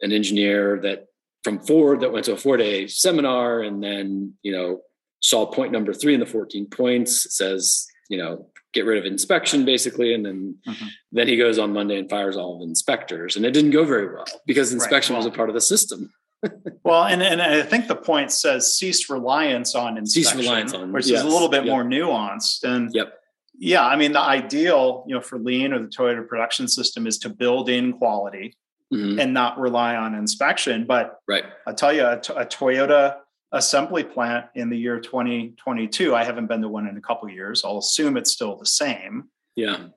an 0.00 0.12
engineer 0.12 0.78
that 0.82 1.06
from 1.42 1.58
Ford 1.60 2.00
that 2.00 2.12
went 2.12 2.24
to 2.26 2.32
a 2.32 2.36
four 2.36 2.56
day 2.56 2.86
seminar 2.86 3.60
and 3.62 3.82
then, 3.82 4.34
you 4.42 4.52
know, 4.52 4.80
saw 5.20 5.46
point 5.46 5.72
number 5.72 5.92
three 5.92 6.14
in 6.14 6.20
the 6.20 6.26
14 6.26 6.66
points 6.66 7.34
says, 7.36 7.86
you 8.08 8.18
know, 8.18 8.46
get 8.76 8.86
rid 8.86 8.98
of 8.98 9.04
inspection 9.04 9.64
basically. 9.64 10.14
And 10.14 10.24
then, 10.24 10.54
mm-hmm. 10.66 10.86
then 11.12 11.28
he 11.28 11.36
goes 11.36 11.58
on 11.58 11.72
Monday 11.72 11.98
and 11.98 12.08
fires 12.08 12.36
all 12.36 12.54
of 12.54 12.60
the 12.60 12.66
inspectors. 12.66 13.36
And 13.36 13.44
it 13.44 13.50
didn't 13.52 13.72
go 13.72 13.84
very 13.84 14.12
well 14.12 14.26
because 14.46 14.72
inspection 14.72 15.14
right. 15.14 15.18
well, 15.18 15.26
was 15.26 15.34
a 15.34 15.36
part 15.36 15.48
of 15.48 15.54
the 15.54 15.60
system. 15.60 16.12
well, 16.84 17.04
and, 17.04 17.22
and 17.22 17.42
I 17.42 17.62
think 17.62 17.88
the 17.88 17.96
point 17.96 18.30
says 18.30 18.76
cease 18.76 19.10
reliance 19.10 19.74
on 19.74 19.98
inspection, 19.98 20.38
cease 20.38 20.46
reliance 20.46 20.74
on, 20.74 20.92
which 20.92 21.06
yes, 21.06 21.20
is 21.20 21.24
a 21.24 21.28
little 21.28 21.48
bit 21.48 21.64
yep. 21.64 21.72
more 21.72 21.82
nuanced. 21.82 22.62
And 22.62 22.94
yep. 22.94 23.14
yeah, 23.58 23.86
I 23.86 23.96
mean, 23.96 24.12
the 24.12 24.20
ideal, 24.20 25.04
you 25.06 25.14
know, 25.14 25.20
for 25.20 25.38
lean 25.38 25.72
or 25.72 25.80
the 25.80 25.88
Toyota 25.88 26.26
production 26.26 26.68
system 26.68 27.06
is 27.06 27.18
to 27.20 27.28
build 27.28 27.68
in 27.68 27.94
quality 27.94 28.54
mm-hmm. 28.92 29.18
and 29.18 29.32
not 29.32 29.58
rely 29.58 29.96
on 29.96 30.14
inspection. 30.14 30.84
But 30.86 31.20
right. 31.26 31.44
I'll 31.66 31.74
tell 31.74 31.92
you, 31.92 32.04
a, 32.04 32.18
Toyota 32.18 33.16
assembly 33.52 34.04
plant 34.04 34.46
in 34.54 34.70
the 34.70 34.76
year 34.76 35.00
2022, 35.00 36.14
I 36.14 36.24
haven't 36.24 36.46
been 36.46 36.62
to 36.62 36.68
one 36.68 36.86
in 36.86 36.96
a 36.96 37.00
couple 37.00 37.28
years. 37.28 37.64
I'll 37.64 37.78
assume 37.78 38.16
it's 38.16 38.30
still 38.30 38.56
the 38.56 38.66
same. 38.66 39.24
Yeah. 39.54 39.88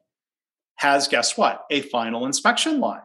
Has 0.76 1.08
guess 1.08 1.38
what? 1.38 1.66
A 1.70 1.82
final 1.82 2.26
inspection 2.26 2.80
line. 2.80 3.02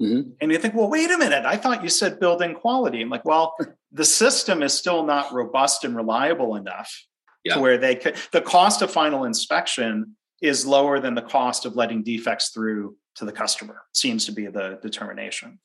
Mm-hmm. 0.00 0.30
And 0.40 0.52
you 0.52 0.58
think, 0.58 0.74
well, 0.74 0.88
wait 0.88 1.10
a 1.10 1.18
minute. 1.18 1.44
I 1.44 1.56
thought 1.56 1.82
you 1.82 1.88
said 1.88 2.20
building 2.20 2.54
quality. 2.54 3.02
I'm 3.02 3.10
like, 3.10 3.24
well, 3.24 3.56
the 3.92 4.04
system 4.04 4.62
is 4.62 4.72
still 4.72 5.04
not 5.04 5.32
robust 5.32 5.84
and 5.84 5.96
reliable 5.96 6.54
enough 6.54 7.04
yeah. 7.44 7.54
to 7.54 7.60
where 7.60 7.78
they 7.78 7.96
could. 7.96 8.16
The 8.32 8.40
cost 8.40 8.80
of 8.80 8.90
final 8.90 9.24
inspection 9.24 10.16
is 10.40 10.64
lower 10.64 11.00
than 11.00 11.14
the 11.14 11.22
cost 11.22 11.66
of 11.66 11.74
letting 11.74 12.04
defects 12.04 12.50
through 12.50 12.96
to 13.18 13.24
the 13.24 13.32
customer 13.32 13.82
seems 13.92 14.24
to 14.26 14.32
be 14.32 14.46
the 14.46 14.78
determination 14.80 15.58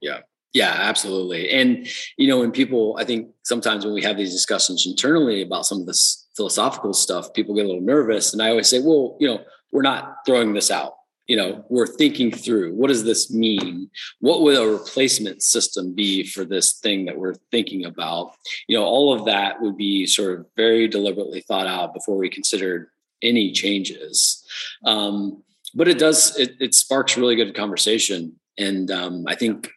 yeah 0.00 0.18
yeah 0.52 0.74
absolutely. 0.78 1.50
And 1.50 1.86
you 2.16 2.28
know 2.28 2.40
when 2.40 2.52
people 2.52 2.96
i 2.98 3.04
think 3.04 3.28
sometimes 3.42 3.84
when 3.84 3.94
we 3.94 4.02
have 4.02 4.16
these 4.16 4.32
discussions 4.32 4.86
internally 4.86 5.42
about 5.42 5.66
some 5.66 5.80
of 5.80 5.86
this 5.86 6.28
philosophical 6.36 6.94
stuff 6.94 7.32
people 7.34 7.54
get 7.54 7.64
a 7.64 7.68
little 7.68 7.82
nervous. 7.82 8.32
And 8.32 8.42
i 8.42 8.50
always 8.50 8.68
say 8.68 8.80
well 8.80 9.16
you 9.20 9.28
know 9.28 9.40
we're 9.72 9.82
not 9.82 10.16
throwing 10.26 10.52
this 10.52 10.70
out. 10.70 10.94
You 11.28 11.36
know 11.36 11.64
we're 11.70 11.86
thinking 11.86 12.30
through 12.30 12.74
what 12.74 12.88
does 12.88 13.04
this 13.04 13.32
mean? 13.32 13.90
What 14.20 14.42
would 14.42 14.58
a 14.58 14.66
replacement 14.66 15.42
system 15.42 15.94
be 15.94 16.26
for 16.26 16.44
this 16.44 16.74
thing 16.74 17.06
that 17.06 17.16
we're 17.16 17.36
thinking 17.50 17.84
about? 17.84 18.34
You 18.68 18.76
know 18.76 18.84
all 18.84 19.14
of 19.14 19.24
that 19.26 19.60
would 19.62 19.76
be 19.76 20.06
sort 20.06 20.38
of 20.38 20.46
very 20.56 20.88
deliberately 20.88 21.40
thought 21.40 21.66
out 21.66 21.94
before 21.94 22.16
we 22.16 22.28
considered 22.28 22.88
any 23.22 23.52
changes. 23.52 24.44
Um, 24.84 25.42
but 25.74 25.88
it 25.88 25.98
does 25.98 26.36
it, 26.38 26.56
it 26.60 26.74
sparks 26.74 27.16
really 27.16 27.36
good 27.36 27.54
conversation. 27.54 28.38
And 28.58 28.90
um, 28.90 29.24
i 29.26 29.34
think 29.34 29.70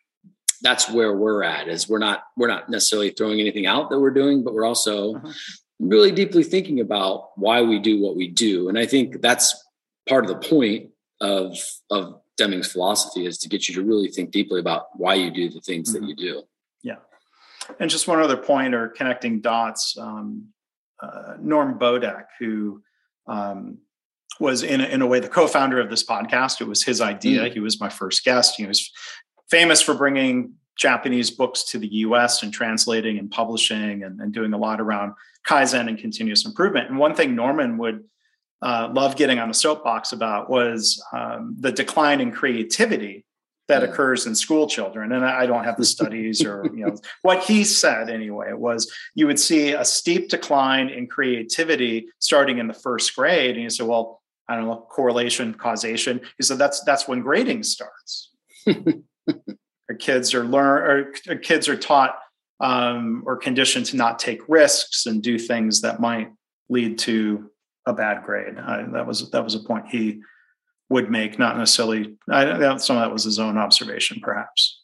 that's 0.62 0.90
where 0.90 1.16
we're 1.16 1.44
at 1.44 1.68
is 1.68 1.88
we're 1.88 2.00
not 2.00 2.24
we're 2.38 2.48
not 2.48 2.70
necessarily 2.70 3.12
throwing 3.12 3.40
anything 3.40 3.66
out 3.66 3.90
that 3.90 4.00
we're 4.00 4.12
doing 4.12 4.44
but 4.44 4.54
we're 4.54 4.66
also 4.66 5.16
uh-huh. 5.16 5.32
really 5.80 6.12
deeply 6.12 6.44
thinking 6.44 6.80
about 6.80 7.38
why 7.38 7.62
we 7.62 7.80
do 7.80 8.02
what 8.02 8.16
we 8.16 8.28
do 8.28 8.70
and 8.70 8.78
i 8.78 8.86
think 8.86 9.22
that's 9.22 9.66
part 10.08 10.24
of 10.24 10.30
the 10.30 10.48
point 10.48 10.90
of 11.22 11.58
of 11.90 12.22
deming's 12.38 12.72
philosophy 12.72 13.26
is 13.26 13.38
to 13.38 13.50
get 13.50 13.68
you 13.68 13.76
to 13.76 13.84
really 13.84 14.10
think 14.10 14.32
deeply 14.32 14.60
about 14.60 14.88
why 14.94 15.14
you 15.14 15.32
do 15.32 15.50
the 15.50 15.62
things 15.62 15.94
mm-hmm. 15.94 16.06
that 16.06 16.10
you 16.10 16.16
do 16.16 16.44
yeah 16.84 16.98
and 17.80 17.90
just 17.90 18.08
one 18.08 18.20
other 18.20 18.38
point 18.38 18.74
or 18.74 18.90
connecting 18.90 19.42
dots 19.42 19.98
um, 20.00 20.48
uh, 21.02 21.36
norm 21.40 21.78
bodek 21.80 22.26
who 22.40 22.82
um, 23.28 23.80
was 24.40 24.64
in 24.64 24.82
a, 24.82 24.86
in 24.86 25.02
a 25.02 25.08
way 25.08 25.20
the 25.20 25.30
co-founder 25.30 25.80
of 25.80 25.90
this 25.90 26.06
podcast. 26.06 26.62
It 26.62 26.68
was 26.68 26.84
his 26.84 27.02
idea. 27.02 27.44
Mm. 27.44 27.54
He 27.54 27.60
was 27.60 27.80
my 27.80 27.90
first 27.90 28.24
guest. 28.24 28.56
He 28.56 28.66
was 28.66 28.92
famous 29.50 29.82
for 29.82 29.94
bringing 29.94 30.54
Japanese 30.76 31.32
books 31.32 31.64
to 31.64 31.78
the 31.78 31.88
US 31.88 32.44
and 32.44 32.54
translating 32.54 33.18
and 33.18 33.32
publishing 33.32 34.04
and, 34.04 34.20
and 34.20 34.34
doing 34.34 34.54
a 34.54 34.58
lot 34.58 34.82
around 34.82 35.14
Kaizen 35.48 35.88
and 35.88 35.98
continuous 35.98 36.46
improvement. 36.46 36.90
And 36.90 36.98
one 36.98 37.16
thing 37.16 37.36
Norman 37.36 37.78
would 37.78 38.04
uh, 38.62 38.90
love 38.94 39.16
getting 39.16 39.40
on 39.40 39.50
a 39.50 39.54
soapbox 39.54 40.12
about 40.12 40.50
was 40.50 41.02
um, 41.14 41.56
the 41.60 41.72
decline 41.72 42.20
in 42.20 42.32
creativity 42.32 43.26
that 43.68 43.82
mm. 43.82 43.90
occurs 43.90 44.26
in 44.26 44.36
school 44.36 44.68
children. 44.68 45.12
And 45.12 45.26
I 45.26 45.46
don't 45.46 45.64
have 45.64 45.78
the 45.78 45.86
studies 45.86 46.44
or, 46.44 46.66
you 46.74 46.86
know, 46.86 46.96
what 47.22 47.44
he 47.44 47.64
said 47.64 48.10
anyway 48.10 48.54
was 48.54 48.92
you 49.14 49.28
would 49.28 49.40
see 49.40 49.74
a 49.74 49.86
steep 49.86 50.30
decline 50.30 50.90
in 50.90 51.08
creativity 51.08 52.08
starting 52.20 52.58
in 52.58 52.68
the 52.68 52.74
first 52.74 53.16
grade. 53.16 53.56
And 53.56 53.64
you 53.64 53.70
say, 53.70 53.84
well, 53.84 54.22
I 54.48 54.56
don't 54.56 54.66
know, 54.66 54.86
correlation, 54.90 55.54
causation. 55.54 56.22
He 56.38 56.44
said 56.44 56.58
that's 56.58 56.84
that's 56.84 57.08
when 57.08 57.22
grading 57.22 57.64
starts. 57.64 58.32
kids 59.94 60.34
are 60.34 60.44
learn 60.44 61.14
or 61.30 61.38
kids 61.38 61.68
are 61.70 61.78
taught 61.78 62.18
um, 62.60 63.24
or 63.26 63.38
conditioned 63.38 63.86
to 63.88 63.98
not 63.98 64.20
take 64.20 64.42
risks 64.48 65.06
and 65.06 65.22
do 65.22 65.38
things 65.38 65.82
that 65.82 66.00
might 66.00 66.32
lead 66.70 66.98
to 67.00 67.52
a 67.86 67.94
bad 67.94 68.24
grade. 68.24 68.58
I, 68.58 68.84
that 68.94 69.06
was 69.06 69.30
that 69.32 69.44
was 69.44 69.56
a 69.56 69.60
point 69.60 69.88
he 69.90 70.22
would 70.90 71.10
make, 71.10 71.38
not 71.38 71.58
necessarily. 71.58 72.16
I, 72.30 72.78
some 72.78 72.98
of 72.98 73.02
that 73.02 73.12
was 73.12 73.24
his 73.24 73.40
own 73.40 73.58
observation, 73.58 74.20
perhaps. 74.22 74.82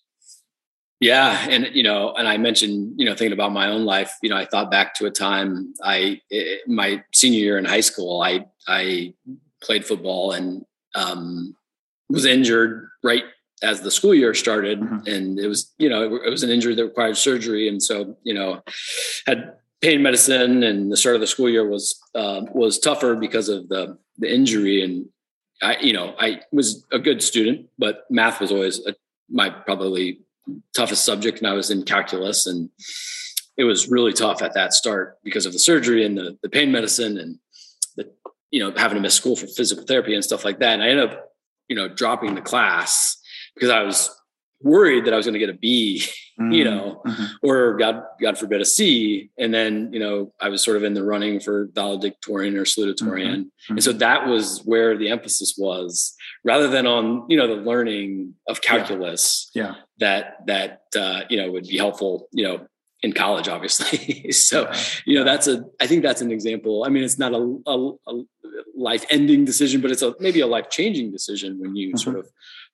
Yeah, 0.99 1.47
and 1.49 1.68
you 1.74 1.82
know, 1.82 2.14
and 2.14 2.28
I 2.28 2.38
mentioned, 2.38 2.93
you 2.97 3.06
know, 3.06 3.16
thinking 3.16 3.34
about 3.34 3.52
my 3.52 3.70
own 3.70 3.86
life. 3.86 4.14
You 4.22 4.30
know, 4.30 4.38
I 4.38 4.45
thought 4.45 4.70
back 4.70 4.93
to 4.95 5.08
a 5.08 5.12
time 5.12 5.74
I, 5.84 6.22
my 6.68 7.04
senior 7.12 7.39
year 7.39 7.58
in 7.58 7.66
high 7.66 7.82
school, 7.82 8.22
I 8.22 8.45
I 8.68 9.16
played 9.64 9.86
football 9.86 10.32
and 10.32 10.64
um, 10.93 11.56
was 12.10 12.26
injured 12.26 12.88
right 13.04 13.24
as 13.62 13.82
the 13.82 13.91
school 13.91 14.14
year 14.14 14.34
started, 14.34 14.80
mm-hmm. 14.80 15.07
and 15.07 15.39
it 15.39 15.47
was 15.47 15.74
you 15.78 15.89
know 15.89 16.03
it, 16.03 16.28
it 16.28 16.30
was 16.30 16.43
an 16.43 16.49
injury 16.49 16.76
that 16.76 16.84
required 16.84 17.18
surgery, 17.18 17.68
and 17.68 17.82
so 17.82 18.16
you 18.24 18.34
know 18.34 18.62
had 19.28 19.53
pain 19.82 20.01
medicine, 20.01 20.64
and 20.64 20.91
the 20.91 20.97
start 20.97 21.16
of 21.16 21.22
the 21.22 21.28
school 21.28 21.49
year 21.49 21.68
was 21.68 21.99
uh, 22.16 22.41
was 22.53 22.80
tougher 22.80 23.16
because 23.16 23.49
of 23.49 23.70
the 23.70 23.97
the 24.18 24.34
injury, 24.34 24.84
and 24.84 25.05
I 25.62 25.78
you 25.78 25.93
know 25.93 26.16
I 26.20 26.41
was 26.51 26.86
a 26.91 26.99
good 26.99 27.22
student, 27.22 27.68
but 27.78 28.05
math 28.09 28.41
was 28.41 28.51
always 28.51 28.86
a, 28.86 28.95
my 29.30 29.49
probably 29.49 30.22
toughest 30.76 31.05
subject, 31.05 31.39
and 31.39 31.47
I 31.47 31.53
was 31.53 31.70
in 31.70 31.84
calculus, 31.84 32.47
and 32.47 32.70
it 33.57 33.64
was 33.64 33.89
really 33.89 34.14
tough 34.14 34.41
at 34.41 34.53
that 34.55 34.74
start 34.74 35.20
because 35.24 35.45
of 35.45 35.53
the 35.53 35.59
surgery 35.59 36.05
and 36.05 36.18
the, 36.18 36.38
the 36.41 36.49
pain 36.49 36.72
medicine 36.72 37.18
and 37.18 37.38
the 37.95 38.12
you 38.49 38.59
know 38.59 38.74
having 38.76 38.95
to 38.95 39.01
miss 39.01 39.14
school 39.14 39.36
for 39.36 39.47
physical 39.47 39.86
therapy 39.86 40.16
and 40.16 40.24
stuff 40.24 40.43
like 40.43 40.59
that. 40.59 40.74
And 40.74 40.84
I 40.84 40.88
ended 40.88 41.12
up 41.12 41.32
you 41.68 41.76
know 41.76 41.88
dropping 41.88 42.34
the 42.34 42.41
class 42.41 43.20
because 43.56 43.70
I 43.70 43.84
was 43.84 44.10
worried 44.64 45.06
that 45.06 45.14
I 45.14 45.18
was 45.18 45.26
going 45.26 45.34
to 45.34 45.39
get 45.39 45.49
a 45.49 45.58
B, 45.58 46.04
mm-hmm. 46.39 46.52
you 46.52 46.64
know, 46.64 47.02
mm-hmm. 47.06 47.26
or 47.43 47.78
God, 47.78 48.04
God 48.22 48.38
forbid 48.38 48.62
a 48.62 48.66
C. 48.66 49.30
And 49.38 49.54
then, 49.54 49.91
you 49.91 49.99
know, 49.99 50.34
I 50.39 50.49
was 50.49 50.64
sort 50.64 50.78
of 50.78 50.84
in 50.84 50.93
the 50.93 51.04
running 51.04 51.39
for 51.39 51.70
valedictorian 51.74 52.58
or 52.58 52.66
salutatorian. 52.66 53.45
Mm-hmm. 53.45 53.74
And 53.74 53.84
so 53.84 53.91
that 53.93 54.28
was 54.28 54.62
where 54.66 54.97
the 54.97 55.10
emphasis 55.10 55.56
was 55.58 56.16
rather 56.43 56.68
than 56.68 56.88
on, 56.88 57.26
you 57.28 57.38
know, 57.38 57.47
the 57.47 57.62
learning 57.62 58.36
of 58.47 58.62
calculus 58.62 59.49
yeah. 59.54 59.64
yeah. 59.64 59.76
that, 59.99 60.47
that, 60.47 60.82
uh, 60.99 61.22
you 61.30 61.38
know, 61.38 61.52
would 61.52 61.68
be 61.68 61.78
helpful, 61.78 62.28
you 62.32 62.43
know, 62.43 62.68
in 63.04 63.14
college, 63.14 63.47
obviously. 63.47 64.32
so, 64.32 64.72
you 65.06 65.18
know, 65.18 65.24
that's 65.24 65.47
a, 65.47 65.64
I 65.80 65.88
think 65.88 66.04
that's 66.04 66.22
an 66.22 66.32
example. 66.32 66.84
I 66.86 66.89
mean, 66.89 67.04
it's 67.04 67.18
not 67.18 67.34
a, 67.34 67.60
a, 67.66 67.91
a 68.08 68.24
life 68.76 69.06
ending 69.10 69.45
decision, 69.45 69.82
but 69.82 69.91
it's 69.91 70.02
a, 70.02 70.14
maybe 70.20 70.39
a 70.39 70.47
life 70.47 70.70
changing 70.70 71.12
decision 71.12 71.60
when 71.60 71.76
you 71.76 71.97
sort 71.97 72.18
mm-hmm. 72.18 72.26
of 72.26 72.32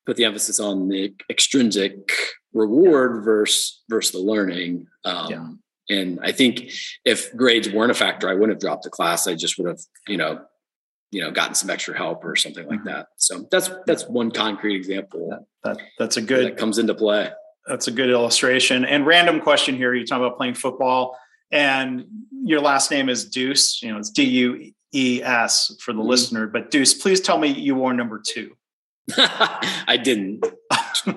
put 0.08 0.16
the 0.16 0.24
emphasis 0.24 0.60
on 0.60 0.88
the 0.88 1.14
extrinsic 1.30 2.10
reward 2.54 3.24
versus 3.26 3.84
versus 3.90 4.14
the 4.14 4.20
learning. 4.20 4.88
Um, 5.04 5.30
yeah. 5.30 5.50
And 5.90 6.20
I 6.24 6.32
think 6.32 6.72
if 7.06 7.36
grades 7.36 7.70
weren't 7.70 7.92
a 7.92 7.94
factor, 7.94 8.30
I 8.30 8.34
wouldn't 8.34 8.52
have 8.52 8.60
dropped 8.60 8.84
the 8.84 8.90
class. 8.90 9.28
I 9.28 9.36
just 9.36 9.58
would 9.58 9.68
have, 9.68 9.80
you 10.08 10.18
know, 10.18 10.42
you 11.12 11.22
know, 11.22 11.32
gotten 11.32 11.56
some 11.56 11.70
extra 11.70 11.96
help 11.96 12.26
or 12.26 12.36
something 12.36 12.66
like 12.68 12.80
mm-hmm. 12.80 12.88
that. 12.88 13.08
So 13.18 13.48
that's 13.52 13.70
that's 13.86 14.08
one 14.08 14.32
concrete 14.32 14.78
example. 14.78 15.30
That, 15.30 15.44
that 15.64 15.86
that's 16.00 16.18
a 16.18 16.22
good 16.22 16.46
that 16.46 16.58
comes 16.58 16.78
into 16.78 16.96
play. 16.96 17.30
That's 17.68 17.90
a 17.90 17.92
good 17.92 18.10
illustration. 18.10 18.86
And 18.86 19.06
random 19.06 19.42
question 19.42 19.76
here: 19.76 19.94
You 19.94 20.06
talk 20.06 20.20
about 20.20 20.38
playing 20.38 20.56
football, 20.56 21.18
and 21.52 22.06
your 22.32 22.62
last 22.62 22.92
name 22.92 23.10
is 23.10 23.26
Dues. 23.30 23.80
You 23.84 23.92
know, 23.92 24.00
it's 24.00 24.10
D 24.10 24.24
U 24.24 24.72
E 24.94 25.22
S 25.22 25.76
for 25.82 25.92
the 25.92 26.00
mm-hmm. 26.00 26.10
listener. 26.10 26.48
But 26.48 26.72
Deuce, 26.72 26.94
please 26.94 27.20
tell 27.20 27.38
me 27.38 27.50
you 27.50 27.76
wore 27.76 27.94
number 27.94 28.22
two. 28.26 28.56
I 29.18 29.98
didn't. 30.02 30.46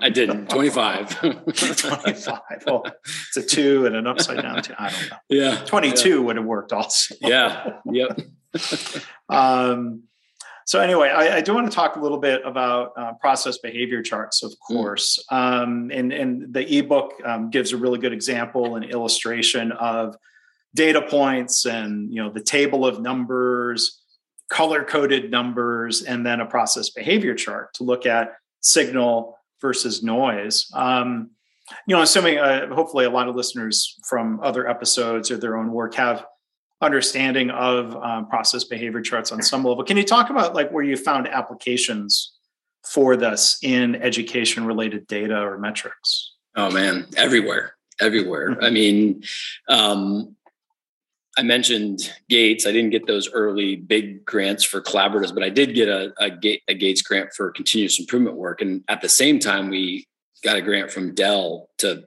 I 0.01 0.11
didn't. 0.11 0.49
25. 0.51 1.21
25. 1.21 2.41
Well, 2.67 2.85
it's 3.05 3.37
a 3.37 3.43
two 3.43 3.87
and 3.87 3.97
an 3.97 4.07
upside 4.07 4.43
down 4.43 4.63
two. 4.63 4.75
I 4.79 4.91
don't 4.91 5.11
know. 5.11 5.17
Yeah. 5.29 5.65
22 5.65 6.09
yeah. 6.09 6.19
would 6.19 6.37
have 6.37 6.45
worked 6.45 6.73
also. 6.73 7.15
yeah. 7.21 7.79
Yep. 7.91 8.21
um, 9.29 10.05
so 10.67 10.81
anyway, 10.81 11.09
I, 11.09 11.39
I, 11.39 11.41
do 11.41 11.55
want 11.55 11.69
to 11.69 11.75
talk 11.75 11.97
a 11.97 12.01
little 12.01 12.19
bit 12.19 12.43
about 12.45 12.93
uh, 12.97 13.13
process 13.15 13.59
behavior 13.59 14.03
charts, 14.03 14.45
of 14.45 14.53
mm. 14.53 14.57
course. 14.69 15.19
Mm. 15.31 15.37
Um, 15.37 15.91
and, 15.93 16.13
and 16.13 16.55
the 16.55 16.79
ebook 16.79 17.15
um, 17.25 17.51
gives 17.51 17.73
a 17.73 17.77
really 17.77 17.99
good 17.99 18.13
example 18.13 18.77
and 18.77 18.85
illustration 18.85 19.73
of 19.73 20.15
data 20.75 21.03
points 21.03 21.67
and 21.67 22.13
you 22.13 22.23
know 22.23 22.31
the 22.31 22.41
table 22.41 22.87
of 22.87 23.01
numbers 23.01 24.00
color 24.51 24.85
coded 24.85 25.31
numbers, 25.31 26.03
and 26.03 26.27
then 26.27 26.41
a 26.41 26.47
process 26.47 26.91
behavior 26.91 27.35
chart 27.35 27.73
to 27.75 27.85
look 27.85 28.05
at 28.05 28.35
signal 28.61 29.39
versus 29.61 30.03
noise. 30.03 30.71
Um, 30.75 31.31
you 31.87 31.95
know, 31.95 32.03
assuming 32.03 32.39
uh, 32.39 32.75
hopefully 32.75 33.05
a 33.05 33.11
lot 33.11 33.29
of 33.29 33.37
listeners 33.37 33.99
from 34.09 34.41
other 34.43 34.69
episodes 34.69 35.31
or 35.31 35.37
their 35.37 35.57
own 35.57 35.71
work 35.71 35.95
have 35.95 36.27
understanding 36.83 37.51
of 37.51 37.95
um, 37.97 38.27
process 38.27 38.65
behavior 38.65 39.01
charts 39.01 39.33
on 39.33 39.43
some 39.43 39.63
level. 39.63 39.85
Can 39.85 39.97
you 39.97 40.05
talk 40.05 40.31
about 40.31 40.55
like 40.55 40.71
where 40.71 40.83
you 40.83 40.97
found 40.97 41.29
applications 41.29 42.33
for 42.85 43.17
this 43.17 43.59
in 43.63 43.97
education 43.97 44.65
related 44.65 45.07
data 45.07 45.41
or 45.41 45.59
metrics? 45.59 46.33
Oh 46.57 46.71
man, 46.71 47.07
everywhere, 47.17 47.75
everywhere. 48.01 48.57
I 48.61 48.71
mean, 48.71 49.23
um, 49.69 50.35
I 51.39 51.43
mentioned 51.43 52.13
Gates. 52.29 52.67
I 52.67 52.73
didn't 52.73 52.91
get 52.91 53.07
those 53.07 53.31
early 53.33 53.77
big 53.77 54.25
grants 54.25 54.65
for 54.65 54.81
collaboratives, 54.81 55.33
but 55.33 55.45
I 55.45 55.49
did 55.49 55.75
get 55.75 55.89
a, 55.89 56.13
a, 56.21 56.61
a, 56.69 56.75
Gates 56.75 57.03
grant 57.03 57.31
for 57.37 57.51
continuous 57.53 58.01
improvement 58.01 58.37
work. 58.37 58.61
And 58.61 58.83
at 58.89 59.01
the 59.01 59.09
same 59.09 59.39
time, 59.39 59.69
we 59.71 60.07
got 60.43 60.57
a 60.57 60.63
grant 60.63 60.91
from 60.91 61.15
Dell 61.15 61.69
to 61.79 62.05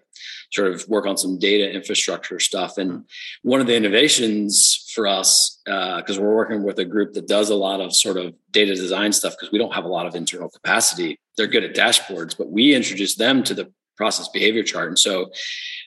sort 0.51 0.71
of 0.71 0.87
work 0.87 1.05
on 1.05 1.17
some 1.17 1.39
data 1.39 1.71
infrastructure 1.71 2.39
stuff. 2.39 2.77
And 2.77 3.05
one 3.41 3.59
of 3.59 3.67
the 3.67 3.75
innovations 3.75 4.91
for 4.93 5.07
us, 5.07 5.59
because 5.65 6.17
uh, 6.17 6.21
we're 6.21 6.35
working 6.35 6.63
with 6.63 6.77
a 6.79 6.85
group 6.85 7.13
that 7.13 7.27
does 7.27 7.49
a 7.49 7.55
lot 7.55 7.81
of 7.81 7.95
sort 7.95 8.17
of 8.17 8.33
data 8.51 8.75
design 8.75 9.13
stuff, 9.13 9.33
because 9.37 9.51
we 9.51 9.57
don't 9.57 9.73
have 9.73 9.85
a 9.85 9.89
lot 9.89 10.05
of 10.05 10.15
internal 10.15 10.49
capacity. 10.49 11.17
They're 11.37 11.47
good 11.47 11.63
at 11.63 11.75
dashboards, 11.75 12.37
but 12.37 12.51
we 12.51 12.75
introduced 12.75 13.17
them 13.17 13.41
to 13.43 13.53
the 13.53 13.71
process 13.95 14.27
behavior 14.29 14.63
chart. 14.63 14.87
And 14.89 14.99
so 14.99 15.31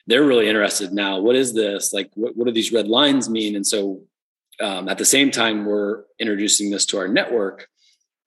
they're 0.07 0.25
really 0.25 0.47
interested 0.47 0.93
now. 0.93 1.19
What 1.19 1.35
is 1.35 1.53
this? 1.53 1.93
Like, 1.93 2.09
what, 2.15 2.35
what 2.35 2.45
do 2.45 2.53
these 2.53 2.71
red 2.71 2.87
lines 2.87 3.29
mean? 3.29 3.55
And 3.55 3.67
so 3.67 4.01
um, 4.61 4.87
at 4.89 4.97
the 4.97 5.05
same 5.05 5.31
time, 5.31 5.65
we're 5.65 6.03
introducing 6.19 6.71
this 6.71 6.85
to 6.87 6.97
our 6.97 7.07
network. 7.07 7.67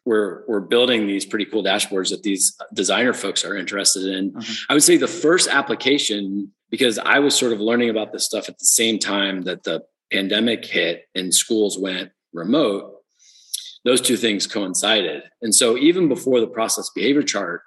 We're, 0.05 0.45
we're 0.47 0.61
building 0.61 1.07
these 1.07 1.24
pretty 1.24 1.45
cool 1.45 1.62
dashboards 1.62 2.11
that 2.11 2.22
these 2.22 2.57
designer 2.72 3.12
folks 3.12 3.45
are 3.45 3.57
interested 3.57 4.05
in. 4.07 4.33
Mm-hmm. 4.33 4.53
I 4.68 4.74
would 4.74 4.83
say 4.83 4.97
the 4.97 5.09
first 5.09 5.49
application, 5.49 6.53
because 6.70 6.99
I 6.99 7.18
was 7.18 7.35
sort 7.35 7.53
of 7.53 7.61
learning 7.61 7.91
about 7.91 8.12
this 8.12 8.24
stuff 8.24 8.49
at 8.49 8.59
the 8.59 8.64
same 8.64 8.99
time 8.99 9.43
that 9.43 9.62
the 9.64 9.83
pandemic 10.12 10.64
hit 10.64 11.05
and 11.14 11.35
schools 11.35 11.78
went 11.78 12.11
remote, 12.33 12.97
those 13.85 14.01
two 14.01 14.16
things 14.16 14.47
coincided. 14.47 15.22
And 15.43 15.55
so 15.55 15.76
even 15.76 16.09
before 16.09 16.41
the 16.41 16.47
process 16.47 16.91
behavior 16.95 17.22
chart, 17.22 17.62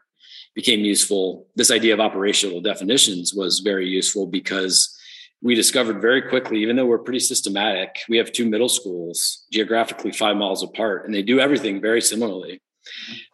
became 0.56 0.82
useful. 0.82 1.48
This 1.56 1.72
idea 1.72 1.94
of 1.94 2.00
operational 2.00 2.62
definitions 2.62 3.34
was 3.34 3.60
very 3.60 3.88
useful 3.88 4.28
because 4.28 4.96
we 5.42 5.56
discovered 5.56 6.02
very 6.02 6.22
quickly, 6.22 6.62
even 6.62 6.76
though 6.76 6.86
we're 6.86 7.00
pretty 7.00 7.20
systematic, 7.20 8.00
we 8.08 8.18
have 8.18 8.32
two 8.32 8.50
middle 8.50 8.70
schools 8.70 9.46
geographically 9.52 10.12
five 10.12 10.38
miles 10.38 10.64
apart, 10.64 11.06
and 11.06 11.14
they 11.14 11.22
do 11.22 11.40
everything 11.40 11.82
very 11.82 12.02
similarly. 12.02 12.62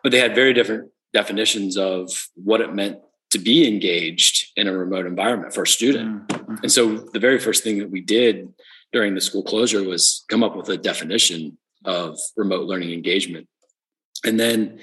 But 0.02 0.12
they 0.12 0.20
had 0.20 0.34
very 0.34 0.54
different 0.54 0.92
definitions 1.14 1.78
of 1.78 2.12
what 2.36 2.62
it 2.62 2.74
meant 2.74 3.00
to 3.32 3.40
be 3.40 3.68
engaged 3.68 4.52
in 4.56 4.68
a 4.68 4.76
remote 4.76 5.06
environment 5.06 5.54
for 5.54 5.64
a 5.64 5.68
student. 5.68 6.28
Mm-hmm. 6.28 6.56
And 6.64 6.72
so 6.72 6.98
the 6.98 7.20
very 7.20 7.40
first 7.40 7.64
thing 7.64 7.78
that 7.80 7.92
we 7.92 8.02
did 8.02 8.48
during 8.92 9.14
the 9.14 9.22
school 9.22 9.44
closure 9.44 9.84
was 9.84 10.26
come 10.30 10.44
up 10.44 10.56
with 10.56 10.70
a 10.70 10.78
definition 10.78 11.58
of 11.86 12.18
remote 12.36 12.66
learning 12.66 12.92
engagement. 12.92 13.48
And 14.26 14.40
then 14.40 14.80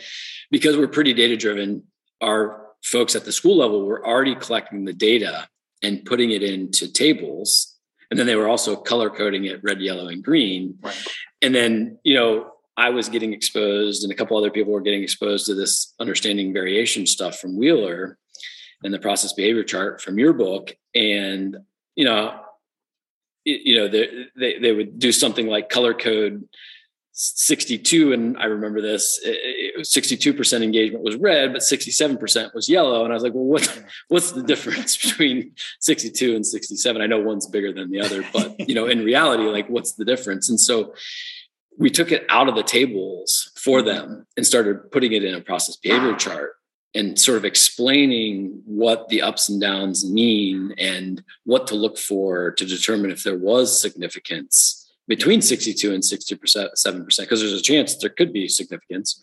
because 0.51 0.77
we're 0.77 0.87
pretty 0.87 1.13
data 1.13 1.37
driven, 1.37 1.83
our 2.21 2.67
folks 2.83 3.17
at 3.17 3.25
the 3.25 3.33
school 3.33 3.59
level 3.59 3.85
were 3.87 4.07
already 4.07 4.35
collecting 4.35 4.85
the 4.85 4.93
data 4.93 5.49
and 5.83 6.05
putting 6.05 6.31
it 6.31 6.43
into 6.43 6.91
tables. 6.91 7.77
And 8.11 8.19
then 8.19 8.27
they 8.27 8.37
were 8.37 8.49
also 8.49 8.77
color 8.77 9.11
coding 9.11 9.45
it 9.45 9.61
red 9.63 9.81
yellow 9.81 10.09
and 10.09 10.23
green. 10.23 10.79
Right. 10.81 11.07
and 11.43 11.55
then 11.55 11.99
you 12.05 12.15
know 12.15 12.53
i 12.77 12.91
was 12.91 13.09
getting 13.09 13.33
exposed 13.33 14.03
and 14.03 14.13
a 14.13 14.15
couple 14.15 14.37
other 14.37 14.51
people 14.51 14.73
were 14.73 14.81
getting 14.81 15.03
exposed 15.03 15.47
to 15.47 15.55
this 15.55 15.95
understanding 15.99 16.53
variation 16.53 17.07
stuff 17.07 17.39
from 17.39 17.57
wheeler 17.57 18.19
and 18.83 18.93
the 18.93 18.99
process 18.99 19.33
behavior 19.33 19.65
chart 19.65 20.01
from 20.01 20.19
your 20.19 20.33
book. 20.33 20.77
And 20.95 21.57
you 21.95 22.05
know 22.05 22.41
you 23.45 23.77
know 23.77 23.89
they, 23.89 24.27
they, 24.37 24.59
they 24.59 24.73
would 24.73 24.99
do 24.99 25.13
something 25.13 25.47
like 25.47 25.69
color 25.69 25.95
code 25.95 26.49
62 27.19 28.13
and 28.13 28.37
i 28.39 28.45
remember 28.45 28.83
this 28.83 29.19
it, 29.25 29.39
it 29.79 29.87
62% 29.87 30.63
engagement 30.63 31.03
was 31.03 31.17
red 31.17 31.53
but 31.53 31.63
67% 31.63 32.55
was 32.55 32.69
yellow. 32.69 33.05
And 33.05 33.13
i 33.13 33.17
was 33.17 33.23
like 33.23 33.33
well 33.33 33.45
what 33.45 33.85
what's 34.09 34.33
the 34.33 34.43
difference 34.43 34.97
between 35.03 35.53
62 35.81 36.37
and 36.37 36.47
67 36.47 37.01
i 37.03 37.07
know 37.07 37.21
one's 37.21 37.47
bigger 37.47 37.73
than 37.73 37.91
the 37.91 38.01
other 38.01 38.25
but 38.33 38.69
you 38.69 38.75
know 38.75 38.87
in 38.87 39.05
reality 39.05 39.45
like 39.45 39.69
what's 39.69 39.93
the 39.93 40.05
difference? 40.05 40.49
And 40.49 40.61
so 40.61 40.95
we 41.79 41.91
took 41.91 42.13
it 42.13 42.25
out 42.29 42.49
of 42.49 42.55
the 42.55 42.63
tables 42.63 43.53
for 43.57 43.83
them 43.83 44.27
and 44.37 44.47
started 44.47 44.91
putting 44.91 45.13
it 45.13 45.25
in 45.25 45.35
a 45.35 45.41
process 45.41 45.77
behavior 45.77 46.15
chart 46.15 46.55
and 46.95 47.19
sort 47.19 47.37
of 47.37 47.45
explaining 47.45 48.63
what 48.65 49.09
the 49.09 49.21
ups 49.21 49.49
and 49.51 49.61
downs 49.61 50.11
mean 50.11 50.75
and 50.79 51.23
what 51.45 51.67
to 51.67 51.75
look 51.75 51.99
for 51.99 52.53
to 52.53 52.65
determine 52.65 53.11
if 53.11 53.23
there 53.23 53.37
was 53.37 53.79
significance 53.79 54.86
between 55.09 55.41
62 55.41 55.95
and 55.95 56.03
67% 56.03 57.19
because 57.19 57.41
there's 57.41 57.53
a 57.53 57.63
chance 57.63 57.97
there 57.97 58.11
could 58.11 58.33
be 58.33 58.49
significance. 58.49 59.21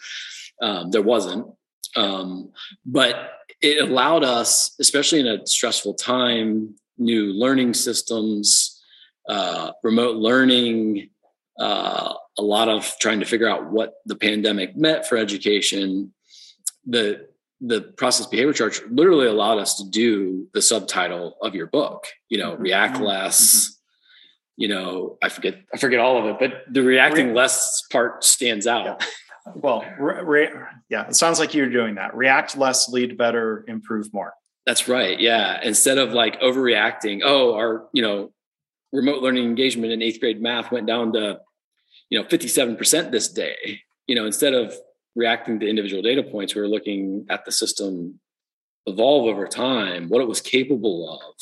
Um, 0.61 0.91
there 0.91 1.01
wasn't. 1.01 1.47
Um, 1.95 2.51
but 2.85 3.31
it 3.61 3.87
allowed 3.87 4.23
us, 4.23 4.75
especially 4.79 5.19
in 5.19 5.27
a 5.27 5.45
stressful 5.45 5.95
time, 5.95 6.75
new 6.97 7.33
learning 7.33 7.73
systems, 7.73 8.81
uh, 9.27 9.71
remote 9.83 10.17
learning, 10.17 11.09
uh, 11.59 12.13
a 12.37 12.41
lot 12.41 12.67
of 12.67 12.91
trying 12.99 13.19
to 13.19 13.25
figure 13.25 13.47
out 13.47 13.71
what 13.71 13.95
the 14.05 14.15
pandemic 14.15 14.75
meant 14.75 15.05
for 15.05 15.17
education. 15.17 16.13
The 16.85 17.27
the 17.65 17.81
process 17.81 18.25
behavior 18.25 18.51
chart 18.51 18.91
literally 18.91 19.27
allowed 19.27 19.57
us 19.59 19.77
to 19.77 19.89
do 19.89 20.49
the 20.53 20.61
subtitle 20.61 21.37
of 21.41 21.55
your 21.55 21.67
book. 21.67 22.07
You 22.27 22.39
know, 22.39 22.53
mm-hmm. 22.53 22.63
react 22.63 22.95
mm-hmm. 22.95 23.05
less. 23.05 23.79
You 24.55 24.67
know, 24.67 25.17
I 25.21 25.29
forget 25.29 25.55
I 25.73 25.77
forget 25.77 25.99
all 25.99 26.19
of 26.19 26.25
it, 26.25 26.37
but 26.39 26.73
the 26.73 26.83
reacting 26.83 27.33
less 27.33 27.81
part 27.91 28.23
stands 28.23 28.67
out. 28.67 28.85
Yeah. 28.85 29.07
Well, 29.55 29.85
re- 29.99 30.21
re- 30.23 30.49
yeah, 30.89 31.07
it 31.07 31.15
sounds 31.15 31.39
like 31.39 31.53
you're 31.53 31.69
doing 31.69 31.95
that. 31.95 32.15
React 32.15 32.57
less, 32.57 32.89
lead 32.89 33.17
better, 33.17 33.65
improve 33.67 34.13
more. 34.13 34.33
That's 34.65 34.87
right. 34.87 35.19
Yeah. 35.19 35.59
Instead 35.61 35.97
of 35.97 36.13
like 36.13 36.39
overreacting, 36.39 37.21
oh, 37.23 37.53
our, 37.55 37.87
you 37.93 38.01
know, 38.01 38.31
remote 38.91 39.21
learning 39.21 39.43
engagement 39.43 39.91
in 39.91 40.01
eighth 40.01 40.19
grade 40.19 40.41
math 40.41 40.71
went 40.71 40.87
down 40.87 41.13
to, 41.13 41.39
you 42.09 42.19
know, 42.21 42.25
57% 42.25 43.11
this 43.11 43.27
day. 43.27 43.81
You 44.07 44.15
know, 44.15 44.25
instead 44.25 44.53
of 44.53 44.73
reacting 45.15 45.59
to 45.59 45.67
individual 45.67 46.01
data 46.01 46.23
points, 46.23 46.55
we 46.55 46.61
were 46.61 46.67
looking 46.67 47.25
at 47.29 47.45
the 47.45 47.51
system 47.51 48.19
evolve 48.85 49.27
over 49.27 49.47
time, 49.47 50.09
what 50.09 50.21
it 50.21 50.27
was 50.27 50.41
capable 50.41 51.09
of. 51.09 51.33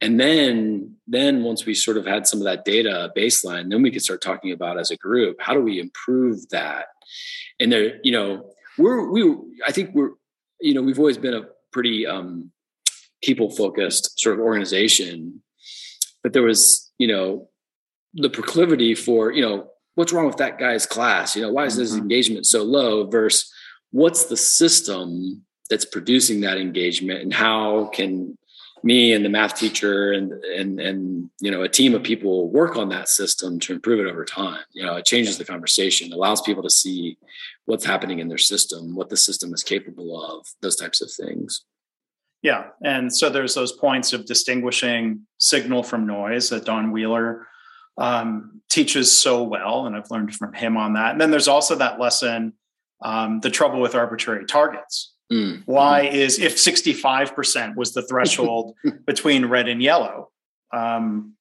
And 0.00 0.20
then, 0.20 0.96
then 1.06 1.42
once 1.42 1.64
we 1.64 1.74
sort 1.74 1.96
of 1.96 2.06
had 2.06 2.26
some 2.26 2.40
of 2.40 2.44
that 2.44 2.64
data 2.64 3.10
baseline, 3.16 3.70
then 3.70 3.82
we 3.82 3.90
could 3.90 4.02
start 4.02 4.20
talking 4.20 4.52
about 4.52 4.78
as 4.78 4.90
a 4.90 4.96
group, 4.96 5.36
how 5.40 5.54
do 5.54 5.60
we 5.60 5.80
improve 5.80 6.48
that? 6.50 6.86
And 7.58 7.72
there, 7.72 7.98
you 8.02 8.12
know, 8.12 8.50
we're 8.78 9.10
we 9.10 9.34
I 9.66 9.72
think 9.72 9.94
we're, 9.94 10.10
you 10.60 10.74
know, 10.74 10.82
we've 10.82 10.98
always 10.98 11.18
been 11.18 11.34
a 11.34 11.46
pretty 11.72 12.06
um, 12.06 12.50
people 13.22 13.50
focused 13.50 14.20
sort 14.20 14.38
of 14.38 14.44
organization, 14.44 15.42
but 16.22 16.32
there 16.32 16.42
was, 16.42 16.90
you 16.98 17.08
know, 17.08 17.48
the 18.14 18.30
proclivity 18.30 18.94
for, 18.94 19.32
you 19.32 19.42
know, 19.42 19.68
what's 19.94 20.12
wrong 20.12 20.26
with 20.26 20.36
that 20.36 20.58
guy's 20.58 20.86
class? 20.86 21.34
You 21.34 21.42
know, 21.42 21.52
why 21.52 21.64
is 21.64 21.74
his 21.74 21.92
mm-hmm. 21.92 22.02
engagement 22.02 22.46
so 22.46 22.62
low 22.62 23.06
versus 23.06 23.50
what's 23.90 24.24
the 24.24 24.36
system 24.36 25.44
that's 25.68 25.84
producing 25.84 26.42
that 26.42 26.58
engagement 26.58 27.22
and 27.22 27.32
how 27.32 27.86
can 27.86 28.36
me 28.82 29.12
and 29.12 29.24
the 29.24 29.28
math 29.28 29.56
teacher 29.56 30.12
and 30.12 30.32
and 30.32 30.80
and 30.80 31.30
you 31.40 31.50
know 31.50 31.62
a 31.62 31.68
team 31.68 31.94
of 31.94 32.02
people 32.02 32.50
work 32.50 32.76
on 32.76 32.88
that 32.90 33.08
system 33.08 33.58
to 33.60 33.72
improve 33.72 34.04
it 34.04 34.10
over 34.10 34.24
time. 34.24 34.62
You 34.72 34.84
know 34.84 34.96
it 34.96 35.06
changes 35.06 35.38
the 35.38 35.44
conversation 35.44 36.12
allows 36.12 36.42
people 36.42 36.62
to 36.62 36.70
see 36.70 37.18
what's 37.64 37.84
happening 37.84 38.18
in 38.18 38.28
their 38.28 38.38
system 38.38 38.94
what 38.94 39.08
the 39.08 39.16
system 39.16 39.52
is 39.54 39.62
capable 39.62 40.22
of 40.22 40.46
those 40.60 40.76
types 40.76 41.00
of 41.00 41.10
things. 41.10 41.64
Yeah 42.42 42.68
and 42.82 43.14
so 43.14 43.30
there's 43.30 43.54
those 43.54 43.72
points 43.72 44.12
of 44.12 44.26
distinguishing 44.26 45.26
signal 45.38 45.82
from 45.82 46.06
noise 46.06 46.50
that 46.50 46.64
don 46.64 46.92
wheeler 46.92 47.46
um, 47.98 48.60
teaches 48.68 49.10
so 49.10 49.42
well 49.42 49.86
and 49.86 49.96
i've 49.96 50.10
learned 50.10 50.34
from 50.34 50.52
him 50.52 50.76
on 50.76 50.92
that. 50.94 51.12
And 51.12 51.20
then 51.20 51.30
there's 51.30 51.48
also 51.48 51.76
that 51.76 51.98
lesson 51.98 52.52
um, 53.02 53.40
the 53.40 53.50
trouble 53.50 53.80
with 53.80 53.94
arbitrary 53.94 54.46
targets 54.46 55.15
Mm. 55.32 55.62
Why 55.66 56.02
is 56.02 56.38
if 56.38 56.56
65% 56.56 57.76
was 57.76 57.92
the 57.92 58.02
threshold 58.02 58.74
between 59.06 59.46
red 59.46 59.68
and 59.68 59.82
yellow, 59.82 60.30
um, 60.72 61.34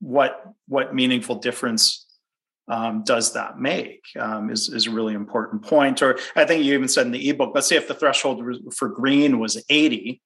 what 0.00 0.44
what 0.68 0.94
meaningful 0.94 1.36
difference 1.36 2.06
um, 2.68 3.02
does 3.04 3.32
that 3.32 3.58
make? 3.58 4.02
Um, 4.18 4.50
is 4.50 4.68
is 4.68 4.86
a 4.86 4.90
really 4.90 5.14
important 5.14 5.62
point. 5.62 6.02
Or 6.02 6.18
I 6.36 6.44
think 6.44 6.64
you 6.64 6.74
even 6.74 6.88
said 6.88 7.06
in 7.06 7.12
the 7.12 7.28
ebook. 7.28 7.52
Let's 7.54 7.68
say 7.68 7.76
if 7.76 7.88
the 7.88 7.94
threshold 7.94 8.44
for 8.74 8.88
green 8.88 9.38
was 9.38 9.62
80. 9.68 10.20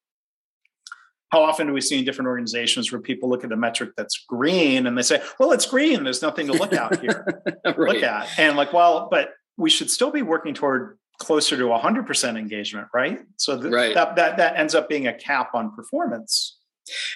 How 1.31 1.43
often 1.43 1.67
do 1.67 1.73
we 1.73 1.81
see 1.81 1.99
in 1.99 2.05
different 2.05 2.29
organizations 2.29 2.93
where 2.93 3.01
people 3.01 3.29
look 3.29 3.43
at 3.43 3.51
a 3.51 3.57
metric 3.57 3.91
that's 3.97 4.25
green 4.29 4.87
and 4.87 4.97
they 4.97 5.03
say, 5.03 5.21
"Well, 5.41 5.51
it's 5.51 5.67
green. 5.67 6.05
There's 6.05 6.23
nothing 6.23 6.47
to 6.47 6.53
look 6.53 6.73
out 6.73 7.01
here, 7.01 7.27
right. 7.65 7.77
look 7.77 8.03
at." 8.05 8.29
And 8.39 8.57
like, 8.57 8.73
well, 8.73 9.09
but 9.11 9.31
we 9.57 9.69
should 9.69 9.91
still 9.91 10.13
be 10.13 10.23
working 10.23 10.55
toward 10.55 10.97
closer 11.19 11.57
to 11.57 11.65
100% 11.65 12.39
engagement, 12.39 12.89
right? 12.93 13.21
So 13.37 13.61
th- 13.61 13.73
right. 13.73 13.95
that 13.95 14.17
that 14.17 14.37
that 14.37 14.57
ends 14.57 14.75
up 14.75 14.89
being 14.89 15.07
a 15.07 15.15
cap 15.15 15.55
on 15.55 15.75
performance. 15.75 16.59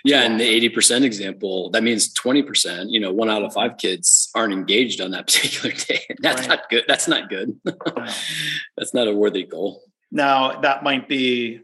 Yeah, 0.02 0.24
in 0.24 0.38
the 0.38 0.70
80% 0.70 1.02
example, 1.02 1.70
that 1.70 1.82
means 1.82 2.14
20%, 2.14 2.86
you 2.88 3.00
know, 3.00 3.12
one 3.12 3.28
out 3.28 3.42
of 3.42 3.52
five 3.52 3.76
kids 3.76 4.30
aren't 4.34 4.54
engaged 4.54 5.00
on 5.02 5.10
that 5.10 5.26
particular 5.26 5.74
day. 5.74 6.06
That's 6.20 6.40
right. 6.40 6.48
not 6.48 6.70
good. 6.70 6.84
That's 6.88 7.06
not 7.06 7.28
good. 7.28 7.60
That's 8.76 8.94
not 8.94 9.08
a 9.08 9.12
worthy 9.12 9.44
goal. 9.44 9.82
Now, 10.10 10.60
that 10.60 10.82
might 10.82 11.06
be 11.06 11.60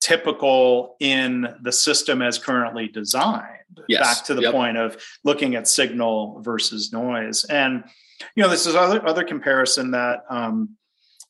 typical 0.00 0.96
in 1.00 1.48
the 1.60 1.72
system 1.72 2.22
as 2.22 2.38
currently 2.38 2.86
designed. 2.86 3.44
Yes. 3.88 4.00
Back 4.02 4.26
to 4.26 4.34
the 4.34 4.42
yep. 4.42 4.52
point 4.52 4.76
of 4.76 5.02
looking 5.24 5.56
at 5.56 5.66
signal 5.66 6.40
versus 6.42 6.92
noise. 6.92 7.44
And 7.44 7.84
you 8.34 8.42
know, 8.42 8.48
this 8.48 8.66
is 8.66 8.74
other 8.74 9.06
other 9.06 9.24
comparison 9.24 9.92
that 9.92 10.24
um, 10.30 10.76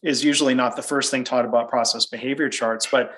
is 0.03 0.25
usually 0.25 0.55
not 0.55 0.77
the 0.77 0.83
first 0.83 1.11
thing 1.11 1.25
taught 1.25 1.45
about 1.45 1.69
process 1.69 2.07
behavior 2.07 2.49
charts, 2.49 2.87
but 2.91 3.13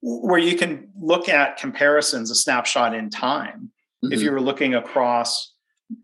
where 0.00 0.38
you 0.38 0.56
can 0.56 0.88
look 1.00 1.28
at 1.28 1.56
comparisons, 1.56 2.30
a 2.30 2.34
snapshot 2.34 2.94
in 2.94 3.10
time. 3.10 3.70
Mm-hmm. 4.04 4.12
If 4.12 4.22
you 4.22 4.32
were 4.32 4.40
looking 4.40 4.74
across, 4.74 5.54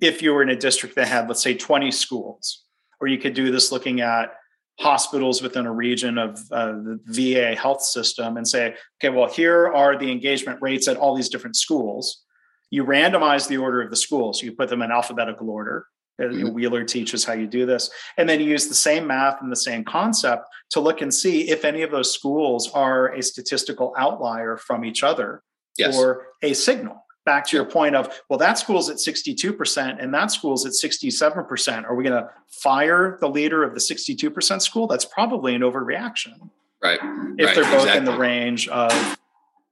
if 0.01 0.23
you 0.23 0.33
were 0.33 0.43
in 0.43 0.51
a 0.51 0.57
district 0.57 0.95
that 0.97 1.09
had, 1.09 1.29
let's 1.29 1.43
say, 1.43 1.55
20 1.55 1.91
schools, 1.91 2.65
or 3.01 3.09
you 3.09 3.19
could 3.19 3.35
do 3.35 3.51
this 3.51 3.73
looking 3.73 4.01
at 4.01 4.35
hospitals 4.79 5.43
within 5.43 5.67
a 5.67 5.73
region 5.73 6.19
of 6.19 6.39
uh, 6.53 6.73
the 6.73 7.01
VA 7.07 7.57
health 7.57 7.83
system 7.83 8.37
and 8.37 8.47
say, 8.47 8.77
okay, 9.01 9.15
well, 9.15 9.29
here 9.29 9.67
are 9.67 9.99
the 9.99 10.11
engagement 10.11 10.59
rates 10.63 10.87
at 10.87 10.97
all 10.97 11.17
these 11.17 11.29
different 11.29 11.57
schools. 11.57 12.23
You 12.71 12.85
randomize 12.85 13.49
the 13.49 13.57
order 13.57 13.83
of 13.83 13.91
the 13.91 13.97
schools. 13.97 14.39
So 14.39 14.47
you 14.47 14.53
put 14.53 14.69
them 14.69 14.83
in 14.83 14.93
alphabetical 14.93 15.51
order. 15.51 15.87
Mm-hmm. 16.21 16.53
Wheeler 16.53 16.85
teaches 16.85 17.25
how 17.25 17.33
you 17.33 17.47
do 17.47 17.65
this. 17.67 17.91
And 18.17 18.29
then 18.29 18.41
you 18.41 18.47
use 18.47 18.67
the 18.67 18.75
same 18.75 19.07
math 19.07 19.41
and 19.41 19.53
the 19.53 19.57
same 19.57 19.85
concept 19.85 20.47
to 20.71 20.81
look 20.81 21.01
and 21.01 21.13
see 21.13 21.49
if 21.49 21.65
any 21.65 21.83
of 21.83 21.91
those 21.91 22.13
schools 22.13 22.71
are 22.73 23.09
a 23.09 23.23
statistical 23.23 23.95
outlier 23.97 24.57
from 24.57 24.85
each 24.85 25.03
other 25.03 25.43
yes. 25.77 25.97
or 25.97 26.27
a 26.43 26.55
signal. 26.55 27.05
Back 27.25 27.47
to 27.49 27.57
your 27.57 27.67
point 27.67 27.95
of, 27.95 28.23
well, 28.29 28.39
that 28.39 28.59
school's 28.59 28.89
at 28.89 28.97
62% 28.97 30.03
and 30.03 30.15
that 30.15 30.31
school's 30.31 30.65
at 30.65 30.73
67%. 30.73 31.85
Are 31.85 31.95
we 31.95 32.03
going 32.03 32.23
to 32.23 32.31
fire 32.49 33.19
the 33.21 33.29
leader 33.29 33.63
of 33.63 33.75
the 33.75 33.81
62% 33.81 34.63
school? 34.63 34.87
That's 34.87 35.05
probably 35.05 35.55
an 35.55 35.61
overreaction. 35.61 36.51
Right. 36.83 36.99
If 37.03 37.03
right. 37.03 37.55
they're 37.55 37.65
both 37.65 37.83
exactly. 37.83 37.99
in 37.99 38.05
the 38.07 38.17
range 38.17 38.67
of 38.69 39.19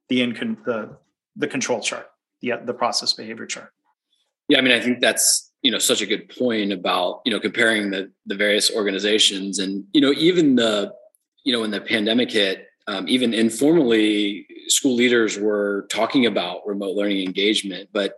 the, 0.08 0.22
in, 0.22 0.58
the, 0.64 0.96
the 1.34 1.46
control 1.48 1.80
chart, 1.80 2.10
the, 2.42 2.52
the 2.62 2.74
process 2.74 3.14
behavior 3.14 3.46
chart. 3.46 3.72
Yeah. 4.48 4.58
I 4.58 4.60
mean, 4.60 4.74
I 4.74 4.80
think 4.80 5.00
that's, 5.00 5.50
you 5.66 5.72
know 5.72 5.78
such 5.78 6.00
a 6.00 6.06
good 6.06 6.28
point 6.28 6.72
about 6.72 7.22
you 7.24 7.32
know 7.32 7.40
comparing 7.40 7.90
the 7.90 8.08
the 8.26 8.36
various 8.36 8.70
organizations 8.70 9.58
and 9.58 9.84
you 9.92 10.00
know 10.00 10.12
even 10.12 10.54
the 10.54 10.92
you 11.42 11.52
know 11.52 11.60
when 11.62 11.72
the 11.72 11.80
pandemic 11.80 12.30
hit 12.30 12.68
um, 12.88 13.08
even 13.08 13.34
informally 13.34 14.46
school 14.68 14.94
leaders 14.94 15.36
were 15.36 15.86
talking 15.90 16.26
about 16.26 16.66
remote 16.66 16.94
learning 16.94 17.24
engagement. 17.26 17.88
But 17.92 18.14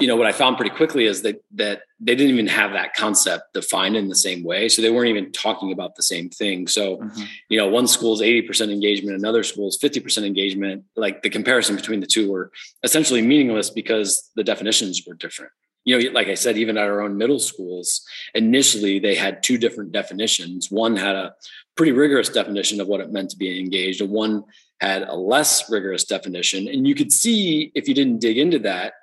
you 0.00 0.08
know 0.08 0.16
what 0.16 0.26
i 0.26 0.32
found 0.32 0.56
pretty 0.56 0.74
quickly 0.74 1.04
is 1.06 1.22
that 1.22 1.36
that 1.52 1.82
they 2.00 2.16
didn't 2.16 2.32
even 2.32 2.48
have 2.48 2.72
that 2.72 2.94
concept 2.94 3.54
defined 3.54 3.96
in 3.96 4.08
the 4.08 4.16
same 4.16 4.42
way. 4.42 4.68
So 4.68 4.82
they 4.82 4.90
weren't 4.90 5.08
even 5.08 5.32
talking 5.32 5.72
about 5.72 5.94
the 5.94 6.02
same 6.02 6.28
thing. 6.28 6.66
So 6.66 6.98
mm-hmm. 6.98 7.22
you 7.48 7.58
know 7.58 7.68
one 7.68 7.86
school's 7.86 8.20
80% 8.20 8.72
engagement 8.72 9.16
another 9.16 9.42
school's 9.42 9.78
50% 9.78 10.26
engagement. 10.26 10.84
Like 10.96 11.22
the 11.22 11.30
comparison 11.30 11.76
between 11.76 12.00
the 12.00 12.06
two 12.06 12.30
were 12.30 12.50
essentially 12.82 13.22
meaningless 13.22 13.70
because 13.70 14.30
the 14.36 14.44
definitions 14.44 15.02
were 15.06 15.14
different 15.14 15.52
you 15.84 15.98
know, 15.98 16.12
like 16.12 16.28
I 16.28 16.34
said, 16.34 16.56
even 16.56 16.78
at 16.78 16.88
our 16.88 17.02
own 17.02 17.16
middle 17.16 17.38
schools, 17.38 18.02
initially 18.34 18.98
they 18.98 19.14
had 19.14 19.42
two 19.42 19.58
different 19.58 19.92
definitions. 19.92 20.70
One 20.70 20.96
had 20.96 21.14
a 21.14 21.34
pretty 21.76 21.92
rigorous 21.92 22.28
definition 22.28 22.80
of 22.80 22.88
what 22.88 23.00
it 23.00 23.12
meant 23.12 23.30
to 23.30 23.36
be 23.36 23.60
engaged, 23.60 24.00
and 24.00 24.10
one 24.10 24.44
had 24.80 25.02
a 25.02 25.14
less 25.14 25.70
rigorous 25.70 26.04
definition. 26.04 26.68
And 26.68 26.86
you 26.86 26.94
could 26.94 27.12
see 27.12 27.70
if 27.74 27.86
you 27.86 27.94
didn't 27.94 28.20
dig 28.20 28.38
into 28.38 28.58
that, 28.60 28.94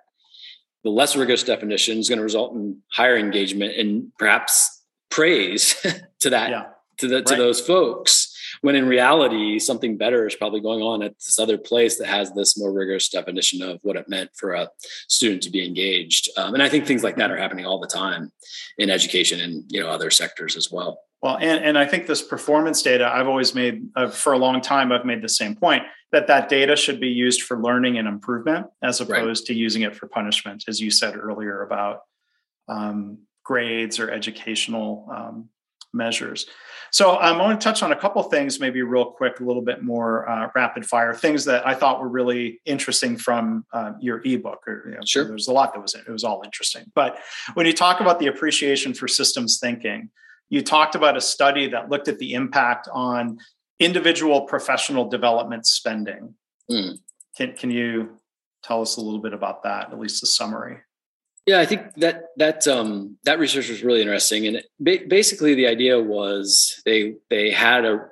the 0.83 0.89
less 0.89 1.15
rigorous 1.15 1.43
definition 1.43 1.99
is 1.99 2.09
going 2.09 2.17
to 2.17 2.23
result 2.23 2.53
in 2.53 2.77
higher 2.91 3.17
engagement 3.17 3.77
and 3.77 4.11
perhaps 4.17 4.81
praise 5.09 5.75
to 6.19 6.29
that 6.31 6.49
yeah. 6.49 6.63
to 6.97 7.07
the, 7.07 7.21
to 7.21 7.35
those 7.35 7.61
folks 7.61 8.20
when 8.61 8.75
in 8.75 8.87
reality 8.87 9.59
something 9.59 9.97
better 9.97 10.25
is 10.27 10.35
probably 10.35 10.61
going 10.61 10.81
on 10.81 11.01
at 11.03 11.15
this 11.15 11.39
other 11.39 11.57
place 11.57 11.97
that 11.97 12.07
has 12.07 12.31
this 12.33 12.57
more 12.57 12.71
rigorous 12.71 13.09
definition 13.09 13.61
of 13.61 13.79
what 13.83 13.95
it 13.95 14.07
meant 14.07 14.29
for 14.35 14.53
a 14.53 14.69
student 15.07 15.43
to 15.43 15.49
be 15.49 15.65
engaged 15.65 16.29
um, 16.37 16.53
and 16.53 16.63
i 16.63 16.69
think 16.69 16.85
things 16.85 17.03
like 17.03 17.17
that 17.17 17.31
are 17.31 17.37
happening 17.37 17.65
all 17.65 17.79
the 17.79 17.87
time 17.87 18.31
in 18.77 18.89
education 18.89 19.39
and 19.39 19.63
you 19.67 19.79
know 19.79 19.89
other 19.89 20.09
sectors 20.09 20.55
as 20.55 20.71
well 20.71 20.99
well 21.21 21.37
and, 21.37 21.63
and 21.63 21.77
i 21.77 21.85
think 21.85 22.07
this 22.07 22.21
performance 22.21 22.81
data 22.81 23.09
i've 23.13 23.27
always 23.27 23.53
made 23.53 23.87
uh, 23.95 24.09
for 24.09 24.33
a 24.33 24.37
long 24.37 24.61
time 24.61 24.91
i've 24.91 25.05
made 25.05 25.21
the 25.21 25.29
same 25.29 25.55
point 25.55 25.83
that 26.11 26.27
that 26.27 26.49
data 26.49 26.75
should 26.75 26.99
be 26.99 27.07
used 27.07 27.43
for 27.43 27.61
learning 27.61 27.97
and 27.97 28.07
improvement 28.07 28.67
as 28.83 29.01
opposed 29.01 29.43
right. 29.43 29.47
to 29.47 29.53
using 29.53 29.81
it 29.81 29.95
for 29.95 30.07
punishment 30.07 30.63
as 30.67 30.79
you 30.79 30.91
said 30.91 31.15
earlier 31.15 31.63
about 31.63 32.01
um, 32.67 33.17
grades 33.43 33.99
or 33.99 34.11
educational 34.11 35.09
um, 35.13 35.49
measures. 35.93 36.45
So 36.91 37.13
um, 37.21 37.39
I 37.39 37.41
want 37.41 37.59
to 37.59 37.63
touch 37.63 37.83
on 37.83 37.93
a 37.93 37.95
couple 37.95 38.21
things, 38.23 38.59
maybe 38.59 38.81
real 38.81 39.05
quick, 39.05 39.39
a 39.39 39.43
little 39.43 39.61
bit 39.61 39.81
more 39.81 40.29
uh, 40.29 40.49
rapid 40.53 40.85
fire 40.85 41.13
things 41.13 41.45
that 41.45 41.65
I 41.65 41.73
thought 41.73 42.01
were 42.01 42.09
really 42.09 42.59
interesting 42.65 43.15
from 43.15 43.65
uh, 43.71 43.93
your 44.01 44.21
ebook. 44.25 44.67
Or, 44.67 44.89
you 44.89 44.95
know, 44.95 45.01
sure, 45.05 45.23
there's 45.23 45.47
a 45.47 45.53
lot 45.53 45.73
that 45.73 45.79
was 45.79 45.95
it. 45.95 46.03
It 46.05 46.11
was 46.11 46.25
all 46.25 46.41
interesting. 46.43 46.91
But 46.93 47.17
when 47.53 47.65
you 47.65 47.73
talk 47.73 48.01
about 48.01 48.19
the 48.19 48.27
appreciation 48.27 48.93
for 48.93 49.07
systems 49.07 49.57
thinking, 49.59 50.09
you 50.49 50.61
talked 50.61 50.95
about 50.95 51.15
a 51.15 51.21
study 51.21 51.69
that 51.69 51.89
looked 51.89 52.09
at 52.09 52.19
the 52.19 52.33
impact 52.33 52.89
on 52.91 53.37
individual 53.79 54.41
professional 54.41 55.07
development 55.07 55.65
spending. 55.65 56.35
Mm. 56.69 56.99
Can 57.37 57.53
can 57.53 57.71
you 57.71 58.17
tell 58.61 58.81
us 58.81 58.97
a 58.97 59.01
little 59.01 59.21
bit 59.21 59.33
about 59.33 59.63
that, 59.63 59.93
at 59.93 59.99
least 59.99 60.23
a 60.23 60.27
summary? 60.27 60.79
Yeah, 61.45 61.59
I 61.59 61.65
think 61.65 61.93
that 61.95 62.25
that 62.37 62.67
um, 62.67 63.17
that 63.23 63.39
research 63.39 63.69
was 63.69 63.83
really 63.83 64.01
interesting, 64.01 64.45
and 64.45 64.63
ba- 64.79 65.05
basically 65.07 65.55
the 65.55 65.67
idea 65.67 65.99
was 65.99 66.81
they 66.85 67.15
they 67.29 67.49
had 67.49 67.83
a 67.85 68.07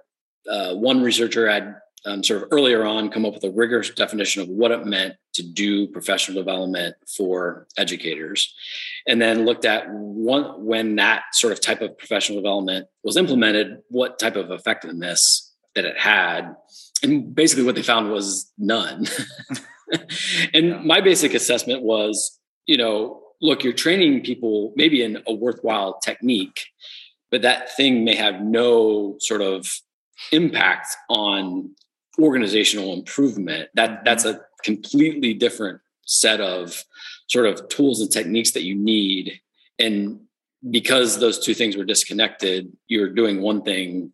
uh, 0.49 0.73
one 0.73 1.03
researcher 1.03 1.47
had 1.47 1.75
um, 2.05 2.23
sort 2.23 2.41
of 2.41 2.49
earlier 2.51 2.85
on 2.85 3.09
come 3.09 3.25
up 3.25 3.33
with 3.33 3.43
a 3.43 3.51
rigorous 3.51 3.89
definition 3.91 4.41
of 4.41 4.47
what 4.47 4.71
it 4.71 4.85
meant 4.85 5.15
to 5.33 5.43
do 5.43 5.87
professional 5.87 6.41
development 6.41 6.95
for 7.17 7.67
educators 7.77 8.53
and 9.05 9.21
then 9.21 9.45
looked 9.45 9.65
at 9.65 9.89
one 9.89 10.65
when 10.65 10.95
that 10.95 11.23
sort 11.33 11.53
of 11.53 11.61
type 11.61 11.81
of 11.81 11.97
professional 11.97 12.39
development 12.39 12.87
was 13.03 13.17
implemented 13.17 13.79
what 13.89 14.17
type 14.17 14.37
of 14.37 14.49
effectiveness 14.49 15.53
that 15.75 15.85
it 15.85 15.97
had 15.97 16.55
and 17.03 17.35
basically 17.35 17.63
what 17.63 17.75
they 17.75 17.83
found 17.83 18.11
was 18.11 18.51
none. 18.57 19.05
And 20.53 20.85
my 20.85 21.01
basic 21.01 21.33
assessment 21.33 21.81
was 21.81 22.38
you 22.69 22.77
know 22.77 23.21
look 23.41 23.63
you're 23.63 23.73
training 23.85 24.21
people 24.21 24.73
maybe 24.75 25.01
in 25.01 25.13
a 25.27 25.33
worthwhile 25.33 25.93
technique 25.99 26.59
but 27.31 27.41
that 27.41 27.75
thing 27.75 28.03
may 28.03 28.15
have 28.15 28.41
no 28.41 29.15
sort 29.19 29.41
of 29.41 29.81
impact 30.31 30.87
on 31.09 31.75
organizational 32.19 32.93
improvement. 32.93 33.69
That 33.75 33.89
mm-hmm. 33.89 34.03
that's 34.05 34.25
a 34.25 34.41
completely 34.63 35.33
different 35.33 35.81
set 36.05 36.41
of 36.41 36.83
sort 37.27 37.45
of 37.45 37.67
tools 37.69 38.01
and 38.01 38.11
techniques 38.11 38.51
that 38.51 38.63
you 38.63 38.75
need. 38.75 39.39
And 39.77 40.21
because 40.69 41.19
those 41.19 41.39
two 41.39 41.53
things 41.53 41.77
were 41.77 41.85
disconnected 41.85 42.75
you're 42.89 43.13
doing 43.13 43.41
one 43.41 43.61
thing 43.61 44.11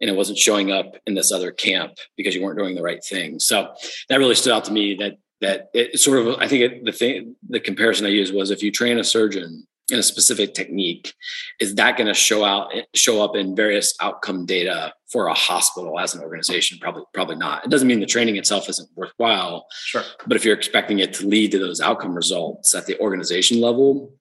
and 0.00 0.10
it 0.10 0.16
wasn't 0.16 0.36
showing 0.36 0.70
up 0.70 0.96
in 1.06 1.14
this 1.14 1.32
other 1.32 1.50
camp 1.50 1.94
because 2.16 2.34
you 2.34 2.42
weren't 2.42 2.58
doing 2.58 2.74
the 2.74 2.82
right 2.82 3.02
thing. 3.02 3.40
So 3.40 3.72
that 4.08 4.18
really 4.18 4.34
stood 4.34 4.52
out 4.52 4.64
to 4.64 4.72
me 4.72 4.94
that 4.96 5.16
that 5.40 5.70
it 5.74 5.98
sort 5.98 6.18
of 6.18 6.36
i 6.38 6.48
think 6.48 6.62
it, 6.62 6.84
the 6.84 6.92
thing 6.92 7.34
the 7.48 7.60
comparison 7.60 8.06
i 8.06 8.08
used 8.08 8.34
was 8.34 8.50
if 8.50 8.62
you 8.62 8.70
train 8.70 8.98
a 8.98 9.04
surgeon 9.04 9.66
in 9.90 9.98
a 9.98 10.02
specific 10.02 10.54
technique 10.54 11.14
is 11.60 11.74
that 11.76 11.96
going 11.96 12.06
to 12.06 12.14
show 12.14 12.44
out 12.44 12.72
show 12.94 13.22
up 13.22 13.34
in 13.34 13.56
various 13.56 13.94
outcome 14.00 14.44
data 14.44 14.92
for 15.10 15.28
a 15.28 15.34
hospital 15.34 15.98
as 15.98 16.14
an 16.14 16.22
organization? 16.22 16.78
Probably 16.80 17.04
probably 17.14 17.36
not. 17.36 17.64
It 17.64 17.70
doesn't 17.70 17.88
mean 17.88 18.00
the 18.00 18.06
training 18.06 18.36
itself 18.36 18.68
isn't 18.68 18.88
worthwhile 18.94 19.66
sure. 19.72 20.02
but 20.26 20.36
if 20.36 20.44
you're 20.44 20.56
expecting 20.56 20.98
it 20.98 21.14
to 21.14 21.26
lead 21.26 21.52
to 21.52 21.58
those 21.58 21.80
outcome 21.80 22.14
results 22.14 22.74
at 22.74 22.86
the 22.86 22.98
organization 23.00 23.60
level 23.60 24.12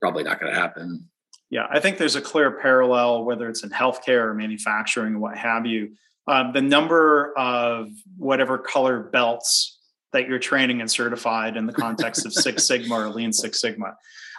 probably 0.00 0.22
not 0.22 0.40
going 0.40 0.52
to 0.52 0.58
happen. 0.58 1.08
Yeah 1.50 1.66
i 1.70 1.80
think 1.80 1.98
there's 1.98 2.16
a 2.16 2.22
clear 2.22 2.50
parallel 2.50 3.24
whether 3.24 3.48
it's 3.48 3.62
in 3.62 3.70
healthcare 3.70 4.26
or 4.26 4.34
manufacturing 4.34 5.16
or 5.16 5.18
what 5.18 5.36
have 5.36 5.66
you. 5.66 5.92
Um, 6.26 6.54
the 6.54 6.62
number 6.62 7.36
of 7.36 7.90
whatever 8.16 8.56
color 8.56 9.00
belts 9.00 9.73
that 10.14 10.26
you're 10.26 10.38
training 10.38 10.80
and 10.80 10.90
certified 10.90 11.58
in 11.58 11.66
the 11.66 11.72
context 11.72 12.24
of 12.24 12.32
six 12.32 12.66
sigma 12.66 12.94
or 12.94 13.10
lean 13.10 13.32
six 13.32 13.60
sigma 13.60 13.94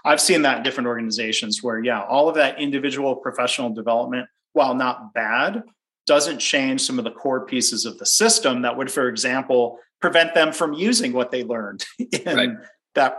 I've 0.05 0.21
seen 0.21 0.43
that 0.43 0.57
in 0.57 0.63
different 0.63 0.87
organizations 0.87 1.63
where, 1.63 1.83
yeah, 1.83 2.03
all 2.03 2.29
of 2.29 2.35
that 2.35 2.61
individual 2.61 3.15
professional 3.15 3.71
development, 3.71 4.29
while 4.53 4.75
not 4.75 5.13
bad, 5.15 5.63
doesn't 6.05 6.37
change 6.37 6.81
some 6.81 6.99
of 6.99 7.05
the 7.05 7.11
core 7.11 7.45
pieces 7.45 7.85
of 7.85 7.97
the 7.97 8.05
system 8.05 8.61
that 8.61 8.77
would, 8.77 8.91
for 8.91 9.09
example, 9.09 9.79
prevent 9.99 10.35
them 10.35 10.53
from 10.53 10.73
using 10.73 11.11
what 11.11 11.31
they 11.31 11.43
learned 11.43 11.83
in 11.99 12.35
right. 12.37 12.49
that 12.93 13.17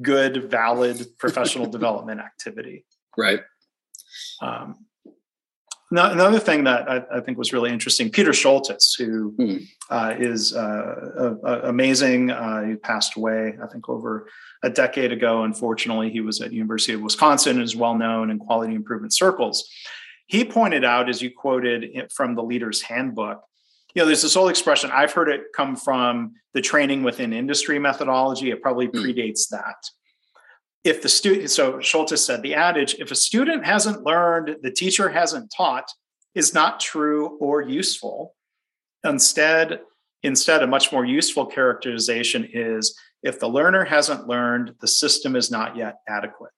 good, 0.00 0.48
valid 0.48 1.04
professional 1.18 1.66
development 1.66 2.20
activity. 2.20 2.84
Right. 3.18 3.40
Um, 4.40 4.83
another 5.96 6.38
thing 6.38 6.64
that 6.64 6.90
I, 6.90 7.02
I, 7.18 7.20
think 7.20 7.36
was 7.36 7.52
really 7.52 7.70
interesting, 7.70 8.10
Peter 8.10 8.30
Scholtes, 8.30 8.96
who 8.98 9.32
mm. 9.32 9.66
uh, 9.90 10.14
is 10.18 10.54
uh, 10.54 11.60
amazing. 11.64 12.30
Uh, 12.30 12.64
he 12.64 12.76
passed 12.76 13.16
away, 13.16 13.54
I 13.62 13.66
think, 13.66 13.88
over 13.88 14.28
a 14.62 14.70
decade 14.70 15.12
ago. 15.12 15.44
Unfortunately, 15.44 16.10
he 16.10 16.20
was 16.20 16.40
at 16.40 16.52
University 16.52 16.94
of 16.94 17.02
Wisconsin 17.02 17.56
and 17.56 17.64
is 17.64 17.76
well 17.76 17.96
known 17.96 18.30
in 18.30 18.38
quality 18.38 18.74
improvement 18.74 19.12
circles. 19.12 19.68
He 20.26 20.44
pointed 20.44 20.84
out, 20.84 21.08
as 21.08 21.20
you 21.20 21.30
quoted 21.30 22.10
from 22.12 22.34
the 22.34 22.42
Leader's 22.42 22.80
Handbook, 22.80 23.42
you 23.94 24.02
know, 24.02 24.06
there's 24.06 24.22
this 24.22 24.36
old 24.36 24.50
expression. 24.50 24.90
I've 24.92 25.12
heard 25.12 25.28
it 25.28 25.42
come 25.54 25.76
from 25.76 26.34
the 26.52 26.60
training 26.60 27.02
within 27.02 27.32
industry 27.32 27.78
methodology. 27.78 28.50
It 28.50 28.62
probably 28.62 28.88
mm. 28.88 28.94
predates 28.94 29.48
that 29.50 29.76
if 30.84 31.00
the 31.00 31.08
student, 31.08 31.50
so 31.50 31.74
Scholtes 31.74 32.18
said 32.18 32.42
the 32.42 32.54
adage, 32.54 32.94
if 32.98 33.10
a 33.10 33.14
student 33.14 33.64
hasn't 33.64 34.04
learned, 34.04 34.56
the 34.62 34.70
teacher 34.70 35.08
hasn't 35.08 35.52
taught, 35.56 35.88
is 36.34 36.52
not 36.52 36.78
true 36.78 37.38
or 37.40 37.62
useful. 37.62 38.34
Instead, 39.02 39.80
instead, 40.22 40.62
a 40.62 40.66
much 40.66 40.92
more 40.92 41.04
useful 41.04 41.46
characterization 41.46 42.48
is 42.52 42.98
if 43.22 43.40
the 43.40 43.48
learner 43.48 43.84
hasn't 43.84 44.28
learned, 44.28 44.74
the 44.80 44.88
system 44.88 45.36
is 45.36 45.50
not 45.50 45.76
yet 45.76 45.96
adequate. 46.06 46.52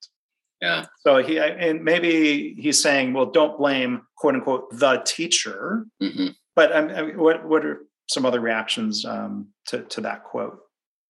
Yeah. 0.60 0.86
So 1.00 1.22
he 1.22 1.38
and 1.38 1.84
maybe 1.84 2.54
he's 2.58 2.80
saying, 2.80 3.12
well, 3.12 3.26
don't 3.26 3.58
blame 3.58 4.02
quote 4.16 4.34
unquote 4.34 4.70
the 4.72 5.02
teacher. 5.04 5.86
Mm-hmm. 6.02 6.28
But 6.54 6.74
um, 6.74 7.16
what 7.18 7.46
what 7.46 7.64
are 7.64 7.82
some 8.08 8.24
other 8.24 8.40
reactions 8.40 9.04
um, 9.04 9.48
to 9.66 9.82
to 9.82 10.00
that 10.00 10.24
quote? 10.24 10.58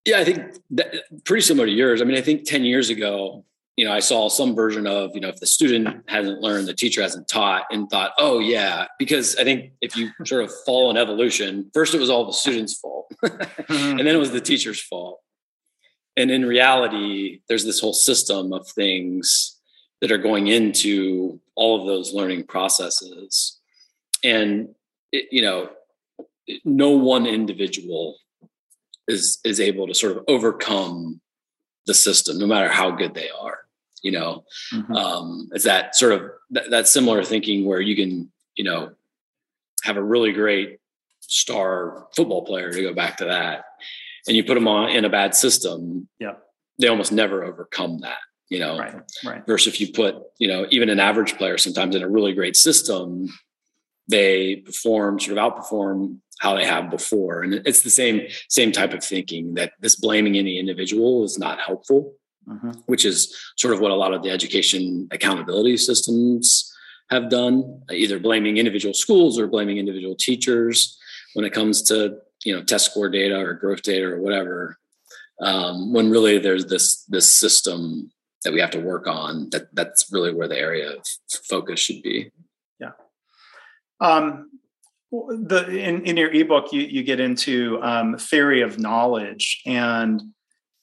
Yeah, 0.07 0.19
I 0.19 0.23
think 0.23 0.55
that, 0.71 0.93
pretty 1.25 1.41
similar 1.41 1.65
to 1.65 1.71
yours. 1.71 2.01
I 2.01 2.05
mean, 2.05 2.17
I 2.17 2.21
think 2.21 2.45
10 2.45 2.63
years 2.63 2.89
ago, 2.89 3.43
you 3.75 3.83
know, 3.83 3.91
I 3.91 3.99
saw 3.99 4.29
some 4.29 4.55
version 4.55 4.87
of, 4.87 5.11
you 5.13 5.19
know, 5.19 5.27
if 5.27 5.41
the 5.41 5.45
student 5.45 6.05
hasn't 6.07 6.39
learned, 6.39 6.65
the 6.65 6.73
teacher 6.73 7.01
hasn't 7.01 7.27
taught 7.27 7.65
and 7.71 7.89
thought, 7.89 8.13
oh, 8.17 8.39
yeah, 8.39 8.85
because 8.97 9.35
I 9.35 9.43
think 9.43 9.73
if 9.81 9.97
you 9.97 10.11
sort 10.25 10.45
of 10.45 10.51
follow 10.65 10.89
an 10.89 10.95
evolution, 10.95 11.69
first 11.73 11.93
it 11.93 11.99
was 11.99 12.09
all 12.09 12.25
the 12.25 12.31
student's 12.31 12.79
fault 12.79 13.13
mm-hmm. 13.23 13.99
and 13.99 13.99
then 13.99 14.15
it 14.15 14.17
was 14.17 14.31
the 14.31 14.39
teacher's 14.39 14.81
fault. 14.81 15.19
And 16.15 16.31
in 16.31 16.45
reality, 16.45 17.41
there's 17.49 17.65
this 17.65 17.81
whole 17.81 17.93
system 17.93 18.53
of 18.53 18.65
things 18.65 19.59
that 19.99 20.11
are 20.11 20.17
going 20.17 20.47
into 20.47 21.41
all 21.55 21.81
of 21.81 21.85
those 21.85 22.13
learning 22.13 22.45
processes. 22.45 23.59
And, 24.23 24.69
it, 25.11 25.27
you 25.31 25.41
know, 25.41 25.69
no 26.63 26.91
one 26.91 27.27
individual 27.27 28.17
is 29.07 29.39
is 29.43 29.59
able 29.59 29.87
to 29.87 29.93
sort 29.93 30.17
of 30.17 30.23
overcome 30.27 31.21
the 31.85 31.93
system, 31.93 32.37
no 32.37 32.47
matter 32.47 32.69
how 32.69 32.91
good 32.91 33.13
they 33.13 33.29
are. 33.29 33.59
You 34.03 34.11
know, 34.11 34.43
mm-hmm. 34.73 34.93
um, 34.93 35.49
it's 35.53 35.65
that 35.65 35.95
sort 35.95 36.13
of 36.13 36.29
that, 36.51 36.69
that 36.69 36.87
similar 36.87 37.23
thinking 37.23 37.65
where 37.65 37.81
you 37.81 37.95
can, 37.95 38.31
you 38.55 38.63
know, 38.63 38.91
have 39.83 39.97
a 39.97 40.03
really 40.03 40.31
great 40.31 40.79
star 41.21 42.07
football 42.15 42.45
player 42.45 42.71
to 42.71 42.81
go 42.81 42.93
back 42.93 43.17
to 43.17 43.25
that, 43.25 43.65
and 44.27 44.37
you 44.37 44.43
put 44.43 44.53
them 44.53 44.67
on 44.67 44.89
in 44.89 45.03
a 45.03 45.09
bad 45.09 45.33
system. 45.33 46.07
Yeah, 46.19 46.33
they 46.79 46.87
almost 46.87 47.11
never 47.11 47.43
overcome 47.43 47.99
that. 48.01 48.19
You 48.49 48.59
know, 48.59 48.77
right, 48.77 48.95
right. 49.25 49.45
Versus 49.45 49.73
if 49.73 49.81
you 49.81 49.91
put, 49.91 50.15
you 50.37 50.47
know, 50.47 50.67
even 50.69 50.89
an 50.89 50.99
average 50.99 51.35
player 51.35 51.57
sometimes 51.57 51.95
in 51.95 52.03
a 52.03 52.07
really 52.07 52.33
great 52.33 52.55
system, 52.55 53.27
they 54.07 54.57
perform 54.57 55.19
sort 55.19 55.37
of 55.37 55.43
outperform 55.43 56.17
how 56.39 56.55
they 56.55 56.65
have 56.65 56.89
before 56.89 57.41
and 57.41 57.55
it's 57.65 57.81
the 57.81 57.89
same 57.89 58.21
same 58.49 58.71
type 58.71 58.93
of 58.93 59.03
thinking 59.03 59.55
that 59.55 59.73
this 59.79 59.95
blaming 59.95 60.37
any 60.37 60.59
individual 60.59 61.23
is 61.23 61.37
not 61.37 61.59
helpful 61.59 62.13
mm-hmm. 62.47 62.71
which 62.85 63.05
is 63.05 63.35
sort 63.57 63.73
of 63.73 63.79
what 63.79 63.91
a 63.91 63.95
lot 63.95 64.13
of 64.13 64.21
the 64.23 64.29
education 64.29 65.07
accountability 65.11 65.75
systems 65.77 66.71
have 67.09 67.29
done 67.29 67.81
either 67.91 68.19
blaming 68.19 68.57
individual 68.57 68.93
schools 68.93 69.39
or 69.39 69.47
blaming 69.47 69.77
individual 69.77 70.15
teachers 70.15 70.97
when 71.33 71.45
it 71.45 71.53
comes 71.53 71.81
to 71.81 72.17
you 72.43 72.55
know 72.55 72.63
test 72.63 72.91
score 72.91 73.09
data 73.09 73.37
or 73.37 73.53
growth 73.53 73.81
data 73.81 74.05
or 74.05 74.21
whatever 74.21 74.77
um, 75.41 75.93
when 75.93 76.09
really 76.09 76.37
there's 76.37 76.65
this 76.65 77.03
this 77.05 77.31
system 77.31 78.11
that 78.43 78.53
we 78.53 78.59
have 78.59 78.71
to 78.71 78.79
work 78.79 79.07
on 79.07 79.49
that 79.49 79.73
that's 79.73 80.11
really 80.11 80.33
where 80.33 80.47
the 80.47 80.57
area 80.57 80.91
of 80.91 81.05
focus 81.49 81.79
should 81.79 82.01
be 82.01 82.31
um, 83.99 84.49
the 85.11 85.65
in, 85.69 86.05
in 86.05 86.17
your 86.17 86.31
ebook 86.31 86.73
you, 86.73 86.81
you 86.81 87.03
get 87.03 87.19
into 87.19 87.81
um, 87.81 88.17
theory 88.17 88.61
of 88.61 88.77
knowledge 88.77 89.61
and 89.65 90.21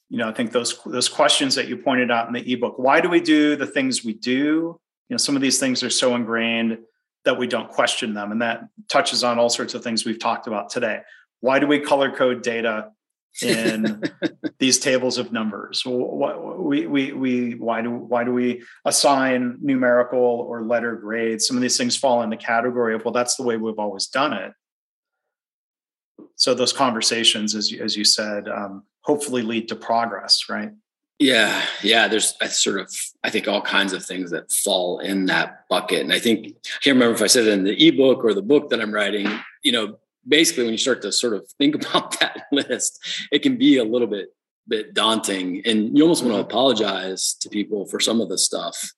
you 0.09 0.17
know 0.17 0.27
i 0.27 0.31
think 0.31 0.51
those 0.51 0.79
those 0.85 1.07
questions 1.07 1.55
that 1.55 1.67
you 1.67 1.77
pointed 1.77 2.09
out 2.09 2.27
in 2.27 2.33
the 2.33 2.53
ebook 2.53 2.77
why 2.77 2.99
do 2.99 3.09
we 3.09 3.19
do 3.19 3.55
the 3.55 3.67
things 3.67 4.03
we 4.03 4.13
do? 4.13 4.79
You 5.09 5.13
know 5.13 5.17
some 5.17 5.35
of 5.35 5.41
these 5.41 5.59
things 5.59 5.83
are 5.83 5.89
so 5.89 6.15
ingrained 6.15 6.79
that 7.25 7.37
we 7.37 7.47
don't 7.47 7.69
question 7.69 8.13
them 8.13 8.31
and 8.31 8.41
that 8.41 8.61
touches 8.87 9.23
on 9.23 9.39
all 9.39 9.49
sorts 9.49 9.73
of 9.73 9.83
things 9.83 10.05
we've 10.05 10.19
talked 10.19 10.47
about 10.47 10.69
today. 10.69 11.01
Why 11.41 11.59
do 11.59 11.67
we 11.67 11.79
color 11.79 12.15
code 12.15 12.43
data 12.43 12.91
in 13.41 14.01
these 14.59 14.79
tables 14.79 15.17
of 15.17 15.31
numbers 15.31 15.83
we, 15.85 16.87
we, 16.87 17.11
we, 17.11 17.51
why 17.55 17.81
do 17.81 17.91
why 17.91 18.23
do 18.23 18.33
we 18.33 18.63
assign 18.85 19.57
numerical 19.61 20.19
or 20.19 20.63
letter 20.63 20.95
grades 20.95 21.47
some 21.47 21.57
of 21.57 21.61
these 21.61 21.77
things 21.77 21.97
fall 21.97 22.21
in 22.21 22.29
the 22.29 22.37
category 22.37 22.95
of 22.95 23.03
well 23.03 23.11
that's 23.11 23.35
the 23.35 23.43
way 23.43 23.57
we've 23.57 23.79
always 23.79 24.07
done 24.07 24.33
it 24.33 24.53
so 26.35 26.53
those 26.53 26.73
conversations 26.73 27.55
as 27.55 27.71
you, 27.71 27.83
as 27.83 27.95
you 27.95 28.03
said 28.03 28.47
um, 28.47 28.83
hopefully 29.01 29.41
lead 29.41 29.67
to 29.67 29.75
progress 29.75 30.45
right 30.49 30.71
Yeah, 31.17 31.63
yeah. 31.81 32.09
There's 32.09 32.35
sort 32.49 32.79
of 32.79 32.93
I 33.23 33.29
think 33.29 33.47
all 33.47 33.61
kinds 33.61 33.93
of 33.93 34.03
things 34.03 34.31
that 34.31 34.51
fall 34.51 34.99
in 34.99 35.27
that 35.27 35.63
bucket, 35.69 36.01
and 36.01 36.11
I 36.11 36.19
think 36.19 36.47
I 36.47 36.79
can't 36.81 36.95
remember 36.95 37.15
if 37.15 37.21
I 37.21 37.27
said 37.27 37.47
it 37.47 37.53
in 37.53 37.63
the 37.63 37.87
ebook 37.87 38.23
or 38.25 38.33
the 38.33 38.41
book 38.41 38.69
that 38.69 38.81
I'm 38.81 38.91
writing. 38.93 39.27
You 39.63 39.71
know, 39.71 39.99
basically 40.27 40.63
when 40.63 40.73
you 40.73 40.77
start 40.77 41.01
to 41.03 41.11
sort 41.11 41.33
of 41.33 41.47
think 41.57 41.75
about 41.85 42.19
that 42.19 42.45
list, 42.51 42.99
it 43.31 43.39
can 43.39 43.57
be 43.57 43.77
a 43.77 43.83
little 43.83 44.07
bit 44.07 44.29
bit 44.67 44.95
daunting, 44.95 45.61
and 45.65 45.95
you 45.95 46.03
almost 46.03 46.23
want 46.23 46.35
to 46.35 46.41
mm-hmm. 46.41 46.49
apologize 46.49 47.35
to 47.39 47.49
people 47.49 47.85
for 47.85 47.99
some 47.99 48.19
of 48.19 48.29
the 48.29 48.37
stuff. 48.37 48.93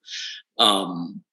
Um, 0.57 1.23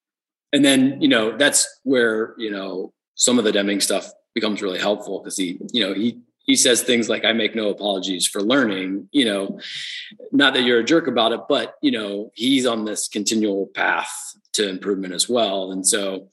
and 0.53 0.65
then 0.65 1.01
you 1.01 1.09
know 1.09 1.37
that's 1.37 1.81
where 1.83 2.35
you 2.39 2.51
know 2.51 2.93
some 3.15 3.39
of 3.39 3.45
the 3.45 3.53
Deming 3.53 3.81
stuff 3.81 4.11
becomes 4.35 4.63
really 4.63 4.79
helpful 4.79 5.21
because 5.21 5.37
he 5.37 5.59
you 5.73 5.85
know 5.85 5.95
he 5.95 6.21
he 6.47 6.57
says 6.57 6.83
things 6.83 7.09
like 7.09 7.25
i 7.25 7.33
make 7.33 7.55
no 7.55 7.71
apologies 7.71 8.27
for 8.27 8.43
learning 8.43 9.09
you 9.13 9.25
know 9.25 9.59
not 10.33 10.55
that 10.55 10.63
you're 10.63 10.81
a 10.81 10.85
jerk 10.85 11.07
about 11.07 11.33
it 11.33 11.41
but 11.49 11.75
you 11.83 11.91
know 11.91 12.31
he's 12.35 12.67
on 12.67 12.85
this 12.85 13.09
continual 13.09 13.67
path 13.75 14.13
to 14.53 14.69
improvement 14.69 15.15
as 15.15 15.29
well 15.29 15.73
and 15.73 15.87
so 15.87 16.29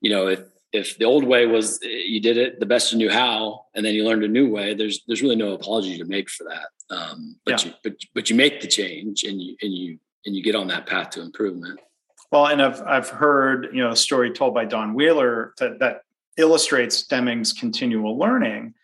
you 0.00 0.10
know 0.10 0.28
if 0.28 0.40
if 0.72 0.98
the 0.98 1.04
old 1.04 1.24
way 1.24 1.46
was 1.46 1.78
you 1.82 2.20
did 2.20 2.36
it 2.36 2.60
the 2.60 2.66
best 2.66 2.92
you 2.92 2.98
knew 2.98 3.10
how 3.10 3.64
and 3.74 3.84
then 3.84 3.94
you 3.94 4.04
learned 4.04 4.24
a 4.24 4.28
new 4.28 4.50
way 4.50 4.74
there's 4.74 5.02
there's 5.06 5.22
really 5.22 5.36
no 5.36 5.52
apology 5.52 5.96
to 5.98 6.04
make 6.04 6.28
for 6.28 6.44
that 6.44 6.68
um, 6.94 7.36
but 7.44 7.64
yeah. 7.64 7.70
you 7.70 7.76
but 7.82 7.92
but 8.14 8.30
you 8.30 8.36
make 8.36 8.60
the 8.60 8.66
change 8.66 9.24
and 9.24 9.40
you 9.40 9.56
and 9.62 9.72
you 9.72 9.98
and 10.26 10.36
you 10.36 10.42
get 10.42 10.54
on 10.54 10.68
that 10.68 10.86
path 10.86 11.10
to 11.10 11.20
improvement 11.20 11.80
well 12.30 12.46
and 12.46 12.60
i've 12.60 12.82
i've 12.82 13.08
heard 13.08 13.68
you 13.72 13.82
know 13.82 13.90
a 13.90 13.96
story 13.96 14.30
told 14.30 14.52
by 14.52 14.64
don 14.64 14.94
wheeler 14.94 15.54
that 15.58 15.78
that 15.78 16.02
illustrates 16.36 17.04
deming's 17.04 17.52
continual 17.52 18.18
learning 18.18 18.74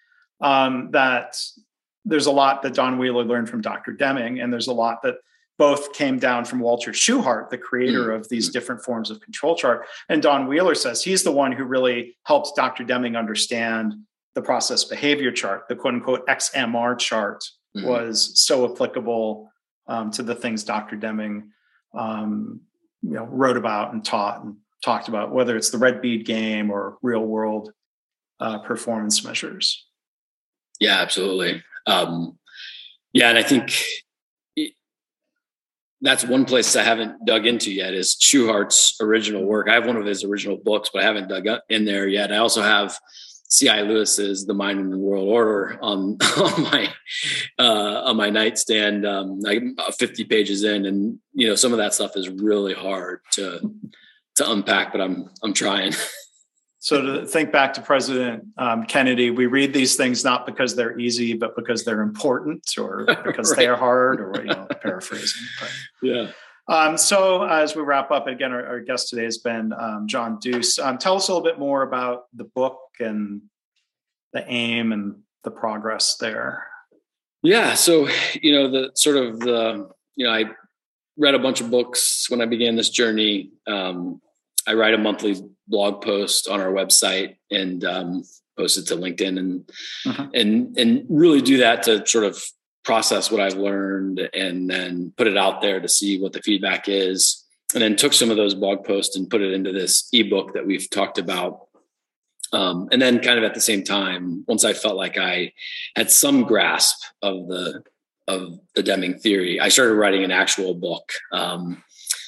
um, 0.40 0.90
that 0.90 1.36
there's 2.04 2.26
a 2.26 2.32
lot 2.32 2.62
that 2.62 2.74
Don 2.74 2.98
Wheeler 2.98 3.24
learned 3.24 3.48
from 3.48 3.60
Dr. 3.60 3.92
Deming, 3.92 4.40
and 4.40 4.52
there's 4.52 4.66
a 4.66 4.72
lot 4.72 5.02
that 5.02 5.16
both 5.58 5.92
came 5.92 6.18
down 6.18 6.44
from 6.44 6.58
Walter 6.58 6.92
Shewhart, 6.92 7.50
the 7.50 7.58
creator 7.58 8.08
mm. 8.08 8.16
of 8.16 8.28
these 8.28 8.48
different 8.48 8.82
forms 8.82 9.10
of 9.10 9.20
control 9.20 9.54
chart. 9.54 9.86
And 10.08 10.20
Don 10.20 10.48
Wheeler 10.48 10.74
says 10.74 11.02
he's 11.02 11.22
the 11.22 11.32
one 11.32 11.52
who 11.52 11.64
really 11.64 12.16
helped 12.24 12.56
Dr. 12.56 12.84
Deming 12.84 13.16
understand 13.16 13.94
the 14.34 14.42
process 14.42 14.82
behavior 14.82 15.30
chart, 15.30 15.68
the 15.68 15.76
quote 15.76 15.94
unquote 15.94 16.26
XMR 16.26 16.98
chart 16.98 17.44
mm. 17.76 17.86
was 17.86 18.32
so 18.40 18.70
applicable 18.72 19.48
um, 19.86 20.10
to 20.10 20.22
the 20.22 20.34
things 20.34 20.64
Dr. 20.64 20.96
Deming 20.96 21.50
um, 21.94 22.60
you 23.02 23.12
know, 23.12 23.24
wrote 23.24 23.56
about 23.56 23.92
and 23.92 24.04
taught 24.04 24.42
and 24.42 24.56
talked 24.82 25.08
about, 25.08 25.32
whether 25.32 25.56
it's 25.56 25.70
the 25.70 25.78
red 25.78 26.00
bead 26.00 26.26
game 26.26 26.70
or 26.70 26.98
real 27.02 27.20
world 27.20 27.72
uh, 28.40 28.58
performance 28.58 29.24
measures. 29.24 29.86
Yeah, 30.80 31.00
absolutely. 31.00 31.62
Um, 31.86 32.38
yeah, 33.12 33.28
and 33.28 33.38
I 33.38 33.42
think 33.42 33.84
that's 36.04 36.24
one 36.24 36.44
place 36.44 36.76
I 36.76 36.82
haven't 36.82 37.24
dug 37.24 37.46
into 37.46 37.72
yet 37.72 37.94
is 37.94 38.14
Shewhart's 38.16 38.96
original 39.00 39.44
work. 39.44 39.68
I 39.68 39.74
have 39.74 39.86
one 39.86 39.96
of 39.96 40.04
his 40.04 40.22
original 40.22 40.58
books, 40.58 40.90
but 40.92 41.02
I 41.02 41.06
haven't 41.06 41.28
dug 41.28 41.46
in 41.70 41.86
there 41.86 42.06
yet. 42.06 42.30
I 42.30 42.36
also 42.36 42.60
have 42.60 42.98
C.I. 43.48 43.82
Lewis's 43.82 44.44
The 44.44 44.52
Mind 44.52 44.80
and 44.80 44.92
the 44.92 44.98
World 44.98 45.28
Order 45.28 45.78
on, 45.80 46.18
on 46.36 46.62
my 46.62 46.92
uh, 47.58 48.02
on 48.04 48.16
my 48.16 48.28
nightstand. 48.28 49.06
Um, 49.06 49.40
like 49.40 49.62
50 49.98 50.24
pages 50.24 50.62
in, 50.62 50.84
and 50.84 51.18
you 51.32 51.48
know 51.48 51.54
some 51.54 51.72
of 51.72 51.78
that 51.78 51.94
stuff 51.94 52.16
is 52.16 52.28
really 52.28 52.74
hard 52.74 53.20
to 53.32 53.60
to 54.36 54.50
unpack, 54.50 54.92
but 54.92 55.00
I'm 55.00 55.30
I'm 55.42 55.54
trying. 55.54 55.94
So 56.84 57.00
to 57.00 57.26
think 57.26 57.50
back 57.50 57.72
to 57.74 57.80
President 57.80 58.44
um, 58.58 58.84
Kennedy, 58.84 59.30
we 59.30 59.46
read 59.46 59.72
these 59.72 59.96
things 59.96 60.22
not 60.22 60.44
because 60.44 60.76
they're 60.76 60.98
easy, 61.00 61.32
but 61.32 61.56
because 61.56 61.82
they're 61.82 62.02
important, 62.02 62.62
or 62.76 63.06
because 63.24 63.52
right. 63.52 63.56
they 63.56 63.66
are 63.66 63.76
hard, 63.76 64.20
or 64.20 64.42
you 64.42 64.50
know, 64.50 64.66
paraphrasing. 64.82 65.46
But, 65.58 65.72
yeah. 66.02 66.30
Um, 66.68 66.98
so 66.98 67.42
as 67.44 67.74
we 67.74 67.80
wrap 67.80 68.10
up, 68.10 68.26
again, 68.26 68.52
our, 68.52 68.66
our 68.66 68.80
guest 68.80 69.08
today 69.08 69.24
has 69.24 69.38
been 69.38 69.72
um, 69.72 70.06
John 70.06 70.38
Dues. 70.40 70.78
Um, 70.78 70.98
tell 70.98 71.16
us 71.16 71.26
a 71.28 71.32
little 71.32 71.42
bit 71.42 71.58
more 71.58 71.80
about 71.80 72.24
the 72.34 72.44
book 72.44 72.78
and 73.00 73.40
the 74.34 74.44
aim 74.46 74.92
and 74.92 75.20
the 75.42 75.50
progress 75.50 76.18
there. 76.18 76.66
Yeah. 77.42 77.72
So 77.76 78.10
you 78.42 78.52
know 78.52 78.70
the 78.70 78.90
sort 78.94 79.16
of 79.16 79.40
the 79.40 79.88
you 80.16 80.26
know 80.26 80.32
I 80.34 80.50
read 81.16 81.34
a 81.34 81.38
bunch 81.38 81.62
of 81.62 81.70
books 81.70 82.28
when 82.28 82.42
I 82.42 82.44
began 82.44 82.76
this 82.76 82.90
journey. 82.90 83.52
Um, 83.66 84.20
I 84.68 84.74
write 84.74 84.92
a 84.92 84.98
monthly 84.98 85.40
blog 85.66 86.02
post 86.02 86.48
on 86.48 86.60
our 86.60 86.72
website 86.72 87.36
and 87.50 87.84
um, 87.84 88.24
post 88.56 88.78
it 88.78 88.86
to 88.86 88.96
LinkedIn 88.96 89.38
and 89.38 89.70
uh-huh. 90.06 90.28
and 90.34 90.76
and 90.78 91.06
really 91.08 91.40
do 91.40 91.58
that 91.58 91.82
to 91.84 92.06
sort 92.06 92.24
of 92.24 92.42
process 92.84 93.30
what 93.30 93.40
I've 93.40 93.54
learned 93.56 94.20
and 94.34 94.68
then 94.68 95.12
put 95.16 95.26
it 95.26 95.36
out 95.36 95.62
there 95.62 95.80
to 95.80 95.88
see 95.88 96.20
what 96.20 96.32
the 96.32 96.42
feedback 96.42 96.88
is. 96.88 97.40
And 97.72 97.82
then 97.82 97.96
took 97.96 98.12
some 98.12 98.30
of 98.30 98.36
those 98.36 98.54
blog 98.54 98.84
posts 98.84 99.16
and 99.16 99.28
put 99.28 99.40
it 99.40 99.52
into 99.52 99.72
this 99.72 100.08
ebook 100.12 100.54
that 100.54 100.66
we've 100.66 100.88
talked 100.90 101.18
about. 101.18 101.66
Um, 102.52 102.88
and 102.92 103.02
then 103.02 103.18
kind 103.18 103.36
of 103.36 103.42
at 103.42 103.54
the 103.54 103.60
same 103.60 103.82
time, 103.82 104.44
once 104.46 104.64
I 104.64 104.74
felt 104.74 104.94
like 104.94 105.18
I 105.18 105.52
had 105.96 106.10
some 106.10 106.44
grasp 106.44 107.02
of 107.20 107.48
the 107.48 107.82
of 108.28 108.60
the 108.74 108.82
Deming 108.82 109.18
theory, 109.18 109.58
I 109.60 109.70
started 109.70 109.94
writing 109.94 110.22
an 110.22 110.30
actual 110.30 110.74
book. 110.74 111.10
Um, 111.32 111.82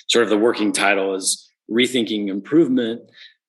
sort 0.09 0.25
of 0.25 0.31
the 0.31 0.39
working 0.39 0.73
title 0.73 1.15
is 1.15 1.46
rethinking 1.71 2.29
improvement 2.29 3.03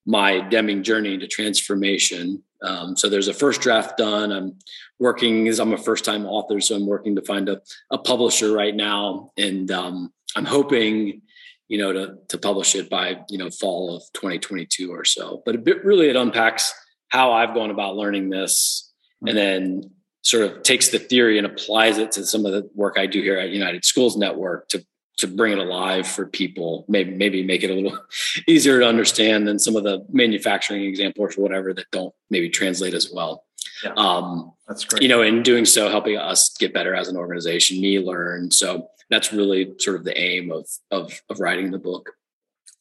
my 0.05 0.39
deming 0.39 0.83
journey 0.83 1.17
to 1.17 1.27
transformation. 1.27 2.41
Um, 2.63 2.95
so 2.95 3.09
there's 3.09 3.27
a 3.27 3.33
first 3.33 3.61
draft 3.61 3.97
done. 3.97 4.31
I'm 4.31 4.57
working 4.99 5.47
as 5.47 5.59
i'm 5.59 5.73
a 5.73 5.77
first 5.77 6.03
time 6.03 6.25
author 6.25 6.59
so 6.59 6.75
i'm 6.75 6.87
working 6.87 7.15
to 7.15 7.21
find 7.21 7.49
a, 7.49 7.61
a 7.91 7.97
publisher 7.99 8.51
right 8.51 8.75
now. 8.75 9.31
And 9.37 9.69
um, 9.69 10.11
i'm 10.35 10.45
hoping 10.45 11.21
you 11.67 11.77
know 11.77 11.93
to, 11.93 12.15
to 12.29 12.37
publish 12.37 12.73
it 12.75 12.89
by 12.89 13.19
you 13.29 13.37
know 13.37 13.49
fall 13.49 13.95
of 13.95 14.01
2022 14.13 14.91
or 14.91 15.03
so. 15.03 15.43
But 15.45 15.55
a 15.55 15.59
bit 15.59 15.83
really 15.83 16.09
it 16.09 16.15
unpacks 16.15 16.73
how 17.09 17.31
i've 17.31 17.53
gone 17.53 17.69
about 17.69 17.95
learning 17.95 18.29
this 18.29 18.91
and 19.25 19.37
then 19.37 19.91
sort 20.23 20.43
of 20.43 20.63
takes 20.63 20.89
the 20.89 20.99
theory 20.99 21.37
and 21.37 21.47
applies 21.47 21.97
it 21.97 22.11
to 22.13 22.25
some 22.25 22.45
of 22.45 22.51
the 22.51 22.69
work 22.73 22.95
i 22.97 23.05
do 23.05 23.21
here 23.21 23.37
at 23.37 23.49
united 23.49 23.85
schools 23.85 24.17
network 24.17 24.67
to 24.69 24.85
to 25.17 25.27
bring 25.27 25.51
it 25.51 25.57
alive 25.57 26.07
for 26.07 26.25
people, 26.25 26.85
maybe 26.87 27.11
maybe 27.11 27.43
make 27.43 27.63
it 27.63 27.71
a 27.71 27.73
little 27.73 27.99
easier 28.47 28.79
to 28.79 28.85
understand 28.85 29.47
than 29.47 29.59
some 29.59 29.75
of 29.75 29.83
the 29.83 30.05
manufacturing 30.11 30.83
examples 30.83 31.37
or 31.37 31.41
whatever 31.41 31.73
that 31.73 31.89
don't 31.91 32.13
maybe 32.29 32.49
translate 32.49 32.93
as 32.93 33.11
well. 33.11 33.43
Yeah, 33.83 33.93
um, 33.97 34.53
that's 34.67 34.85
great. 34.85 35.01
You 35.01 35.09
know, 35.09 35.21
in 35.21 35.43
doing 35.43 35.65
so, 35.65 35.89
helping 35.89 36.17
us 36.17 36.55
get 36.57 36.73
better 36.73 36.95
as 36.95 37.07
an 37.07 37.17
organization, 37.17 37.81
me 37.81 37.99
learn. 37.99 38.51
So 38.51 38.89
that's 39.09 39.33
really 39.33 39.73
sort 39.79 39.97
of 39.97 40.03
the 40.03 40.17
aim 40.19 40.51
of 40.51 40.67
of, 40.91 41.21
of 41.29 41.39
writing 41.39 41.71
the 41.71 41.79
book. 41.79 42.11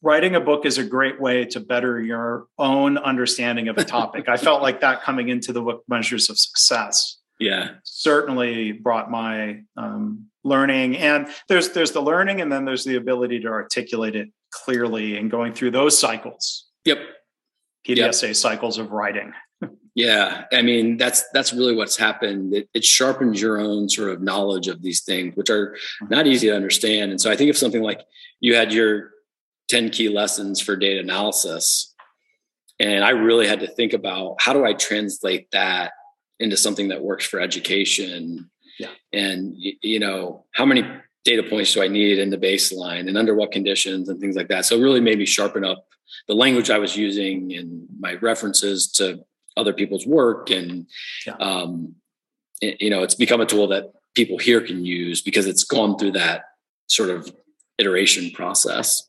Writing 0.03 0.35
a 0.35 0.41
book 0.41 0.67
is 0.67 0.77
a 0.79 0.85
great 0.85 1.21
way 1.21 1.47
to 1.47 1.59
better 1.59 2.01
your 2.01 2.47
own 2.59 2.99
understanding 2.99 3.69
of 3.69 3.79
a 3.79 3.85
topic. 3.85 4.29
I 4.29 4.37
felt 4.37 4.63
like 4.63 4.81
that 4.83 5.03
coming 5.03 5.31
into 5.31 5.53
the 5.53 5.63
book 5.63 5.85
measures 5.89 6.29
of 6.29 6.39
success. 6.39 7.17
Yeah, 7.39 7.71
certainly 7.85 8.73
brought 8.73 9.11
my 9.11 9.63
um, 9.77 10.27
learning. 10.47 10.97
And 10.97 11.29
there's 11.49 11.71
there's 11.71 11.93
the 11.93 12.01
learning 12.01 12.41
and 12.41 12.51
then 12.51 12.65
there's 12.65 12.85
the 12.85 12.97
ability 12.97 13.41
to 13.41 13.49
articulate 13.49 14.17
it 14.17 14.31
clearly 14.51 15.19
and 15.19 15.31
going 15.31 15.53
through 15.53 15.73
those 15.73 15.99
cycles. 15.99 16.67
Yep. 16.85 16.99
Pdsa 17.87 18.23
yep. 18.23 18.37
cycles 18.37 18.79
of 18.79 18.93
writing. 18.93 19.33
Yeah. 19.99 20.45
I 20.53 20.61
mean 20.61 20.99
that's 20.99 21.25
that's 21.33 21.55
really 21.55 21.75
what's 21.75 21.97
happened. 21.97 22.53
It, 22.53 22.69
it, 22.75 22.85
sharpens 22.85 23.41
your 23.41 23.59
own 23.59 23.89
sort 23.89 24.11
of 24.11 24.21
knowledge 24.21 24.69
of 24.69 24.83
these 24.83 25.03
things 25.03 25.35
which 25.37 25.49
are 25.49 25.69
mm-hmm. 25.69 26.09
not 26.11 26.27
easy 26.27 26.49
to 26.49 26.55
understand. 26.55 27.13
And 27.13 27.19
so 27.19 27.31
i 27.31 27.37
think 27.37 27.49
of 27.49 27.57
something 27.57 27.81
like 27.81 28.03
you 28.39 28.55
had 28.55 28.75
your 28.75 29.13
10 29.71 29.89
key 29.89 30.11
lessons 30.11 30.61
for 30.61 30.77
data 30.77 31.01
analysis 31.01 31.95
and 32.79 33.05
i 33.05 33.11
really 33.11 33.49
had 33.49 33.61
to 33.61 33.67
think 33.67 33.95
about 33.95 34.37
how 34.39 34.53
do 34.53 34.67
i 34.67 34.75
translate 34.75 35.51
that 35.53 35.93
into 36.39 36.57
something 36.57 36.89
that 36.89 37.03
works 37.03 37.27
for 37.27 37.41
education 37.41 38.51
yeah. 38.79 38.89
And 39.13 39.55
you 39.57 39.99
know, 39.99 40.45
how 40.53 40.65
many 40.65 40.85
data 41.25 41.43
points 41.43 41.73
do 41.73 41.83
I 41.83 41.89
need 41.89 42.19
in 42.19 42.31
the 42.31 42.39
baseline 42.39 43.09
and 43.09 43.19
under 43.19 43.35
what 43.35 43.53
conditions 43.53 44.09
and 44.09 44.21
things 44.21 44.37
like 44.37 44.49
that. 44.49 44.65
So 44.65 44.81
really 44.81 45.01
maybe 45.01 45.27
sharpen 45.27 45.65
up 45.65 45.87
the 46.29 46.35
language 46.35 46.71
I 46.71 46.79
was 46.79 46.97
using 46.97 47.53
and 47.55 47.87
my 47.99 48.15
references 48.15 48.89
to 48.93 49.25
other 49.57 49.73
people's 49.73 50.07
work. 50.07 50.51
And, 50.51 50.87
yeah. 51.27 51.35
um, 51.41 51.97
you 52.61 52.91
know, 52.91 53.03
it's 53.03 53.15
become 53.15 53.41
a 53.41 53.47
tool 53.47 53.67
that 53.69 53.93
people 54.15 54.39
here 54.39 54.61
can 54.61 54.85
use 54.85 55.21
because 55.21 55.47
it's 55.47 55.65
gone 55.65 55.99
through 55.99 56.13
that 56.13 56.45
sort 56.87 57.11
of 57.11 57.35
iteration 57.79 58.31
process. 58.31 59.09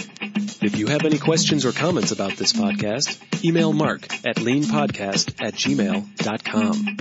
If 0.64 0.78
you 0.78 0.86
have 0.88 1.06
any 1.06 1.18
questions 1.18 1.66
or 1.66 1.72
comments 1.72 2.12
about 2.12 2.38
this 2.38 2.54
podcast, 2.54 3.44
email 3.44 3.74
mark 3.74 4.04
at 4.26 4.36
leanpodcast 4.38 5.44
at 5.44 5.56
gmail.com. 5.56 6.98